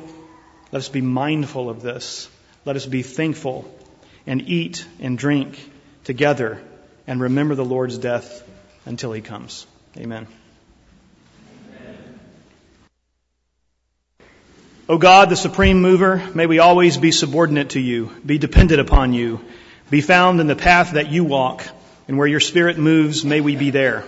let 0.72 0.80
us 0.80 0.90
be 0.90 1.02
mindful 1.02 1.70
of 1.70 1.82
this 1.82 2.30
let 2.66 2.76
us 2.76 2.86
be 2.86 3.04
thankful 3.04 3.72
and 4.26 4.42
eat 4.42 4.86
and 5.00 5.18
drink 5.18 5.72
together 6.04 6.62
and 7.06 7.22
remember 7.22 7.54
the 7.54 7.66
Lord's 7.66 7.98
death 8.00 8.44
until 8.86 9.14
he 9.14 9.22
comes. 9.22 9.68
Amen. 9.98 10.28
O 14.88 15.00
God, 15.00 15.30
the 15.30 15.36
supreme 15.36 15.82
mover, 15.82 16.22
may 16.36 16.46
we 16.46 16.60
always 16.60 16.96
be 16.98 17.10
subordinate 17.10 17.72
to 17.72 17.80
you, 17.80 18.12
be 18.24 18.38
dependent 18.38 18.80
upon 18.80 19.14
you, 19.14 19.44
be 19.90 20.00
found 20.00 20.40
in 20.40 20.46
the 20.46 20.56
path 20.56 20.92
that 20.92 21.10
you 21.10 21.24
walk, 21.24 21.68
and 22.08 22.20
where 22.20 22.28
your 22.28 22.40
spirit 22.40 22.78
moves, 22.78 23.26
may 23.26 23.42
we 23.42 23.56
be 23.56 23.72
there. 23.72 24.04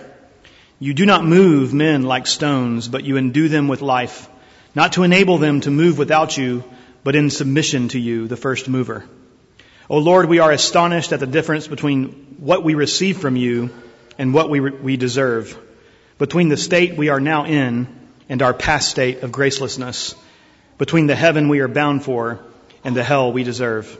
You 0.78 0.94
do 0.94 1.04
not 1.04 1.24
move 1.24 1.74
men 1.74 2.04
like 2.04 2.28
stones, 2.28 2.86
but 2.86 3.02
you 3.02 3.16
endue 3.16 3.48
them 3.48 3.66
with 3.66 3.82
life, 3.82 4.28
not 4.72 4.92
to 4.92 5.02
enable 5.02 5.38
them 5.38 5.62
to 5.62 5.70
move 5.72 5.98
without 5.98 6.38
you, 6.38 6.62
but 7.02 7.16
in 7.16 7.30
submission 7.30 7.88
to 7.88 7.98
you, 7.98 8.28
the 8.28 8.36
first 8.36 8.68
mover. 8.68 9.04
O 9.90 9.98
Lord, 9.98 10.26
we 10.26 10.38
are 10.38 10.52
astonished 10.52 11.10
at 11.10 11.18
the 11.18 11.26
difference 11.26 11.66
between 11.66 12.36
what 12.38 12.62
we 12.62 12.76
receive 12.76 13.18
from 13.18 13.34
you 13.34 13.70
and 14.16 14.32
what 14.32 14.48
we, 14.48 14.60
we 14.60 14.96
deserve, 14.96 15.58
between 16.18 16.50
the 16.50 16.56
state 16.56 16.96
we 16.96 17.08
are 17.08 17.20
now 17.20 17.46
in 17.46 17.88
and 18.28 18.42
our 18.42 18.54
past 18.54 18.88
state 18.88 19.24
of 19.24 19.32
gracelessness, 19.32 20.14
between 20.78 21.08
the 21.08 21.16
heaven 21.16 21.48
we 21.48 21.60
are 21.60 21.68
bound 21.68 22.04
for 22.04 22.40
and 22.84 22.96
the 22.96 23.02
hell 23.02 23.32
we 23.32 23.42
deserve. 23.44 23.98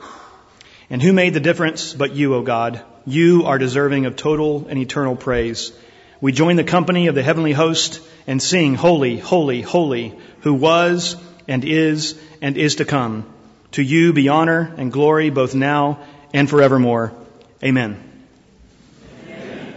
And 0.88 1.02
who 1.02 1.12
made 1.12 1.34
the 1.34 1.40
difference 1.40 1.92
but 1.92 2.14
you, 2.14 2.34
O 2.34 2.42
God? 2.42 2.82
You 3.04 3.44
are 3.46 3.58
deserving 3.58 4.06
of 4.06 4.16
total 4.16 4.66
and 4.68 4.78
eternal 4.78 5.16
praise. 5.16 5.72
We 6.20 6.32
join 6.32 6.56
the 6.56 6.64
company 6.64 7.08
of 7.08 7.14
the 7.14 7.22
heavenly 7.22 7.52
host 7.52 8.00
and 8.26 8.42
sing, 8.42 8.74
Holy, 8.74 9.18
Holy, 9.18 9.60
Holy, 9.60 10.18
who 10.40 10.54
was 10.54 11.16
and 11.46 11.64
is 11.64 12.18
and 12.40 12.56
is 12.56 12.76
to 12.76 12.84
come. 12.84 13.32
To 13.72 13.82
you 13.82 14.12
be 14.12 14.28
honor 14.28 14.72
and 14.76 14.92
glory 14.92 15.30
both 15.30 15.54
now 15.54 16.00
and 16.32 16.48
forevermore. 16.48 17.12
Amen. 17.62 18.02
Amen. 19.26 19.74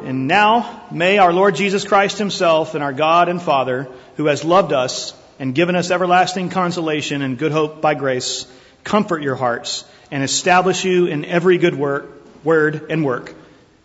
And 0.00 0.28
now 0.28 0.86
may 0.92 1.18
our 1.18 1.32
Lord 1.32 1.56
Jesus 1.56 1.84
Christ 1.84 2.18
himself 2.18 2.74
and 2.74 2.84
our 2.84 2.92
God 2.92 3.28
and 3.28 3.42
Father, 3.42 3.88
who 4.16 4.26
has 4.26 4.44
loved 4.44 4.72
us 4.72 5.12
and 5.38 5.54
given 5.54 5.76
us 5.76 5.90
everlasting 5.90 6.48
consolation 6.48 7.22
and 7.22 7.38
good 7.38 7.52
hope 7.52 7.80
by 7.80 7.94
grace, 7.94 8.46
comfort 8.84 9.22
your 9.22 9.36
hearts 9.36 9.84
and 10.10 10.22
establish 10.22 10.84
you 10.84 11.06
in 11.06 11.24
every 11.24 11.58
good 11.58 11.74
work, 11.74 12.10
word 12.44 12.90
and 12.90 13.04
work. 13.04 13.34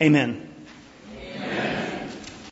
Amen. 0.02 0.53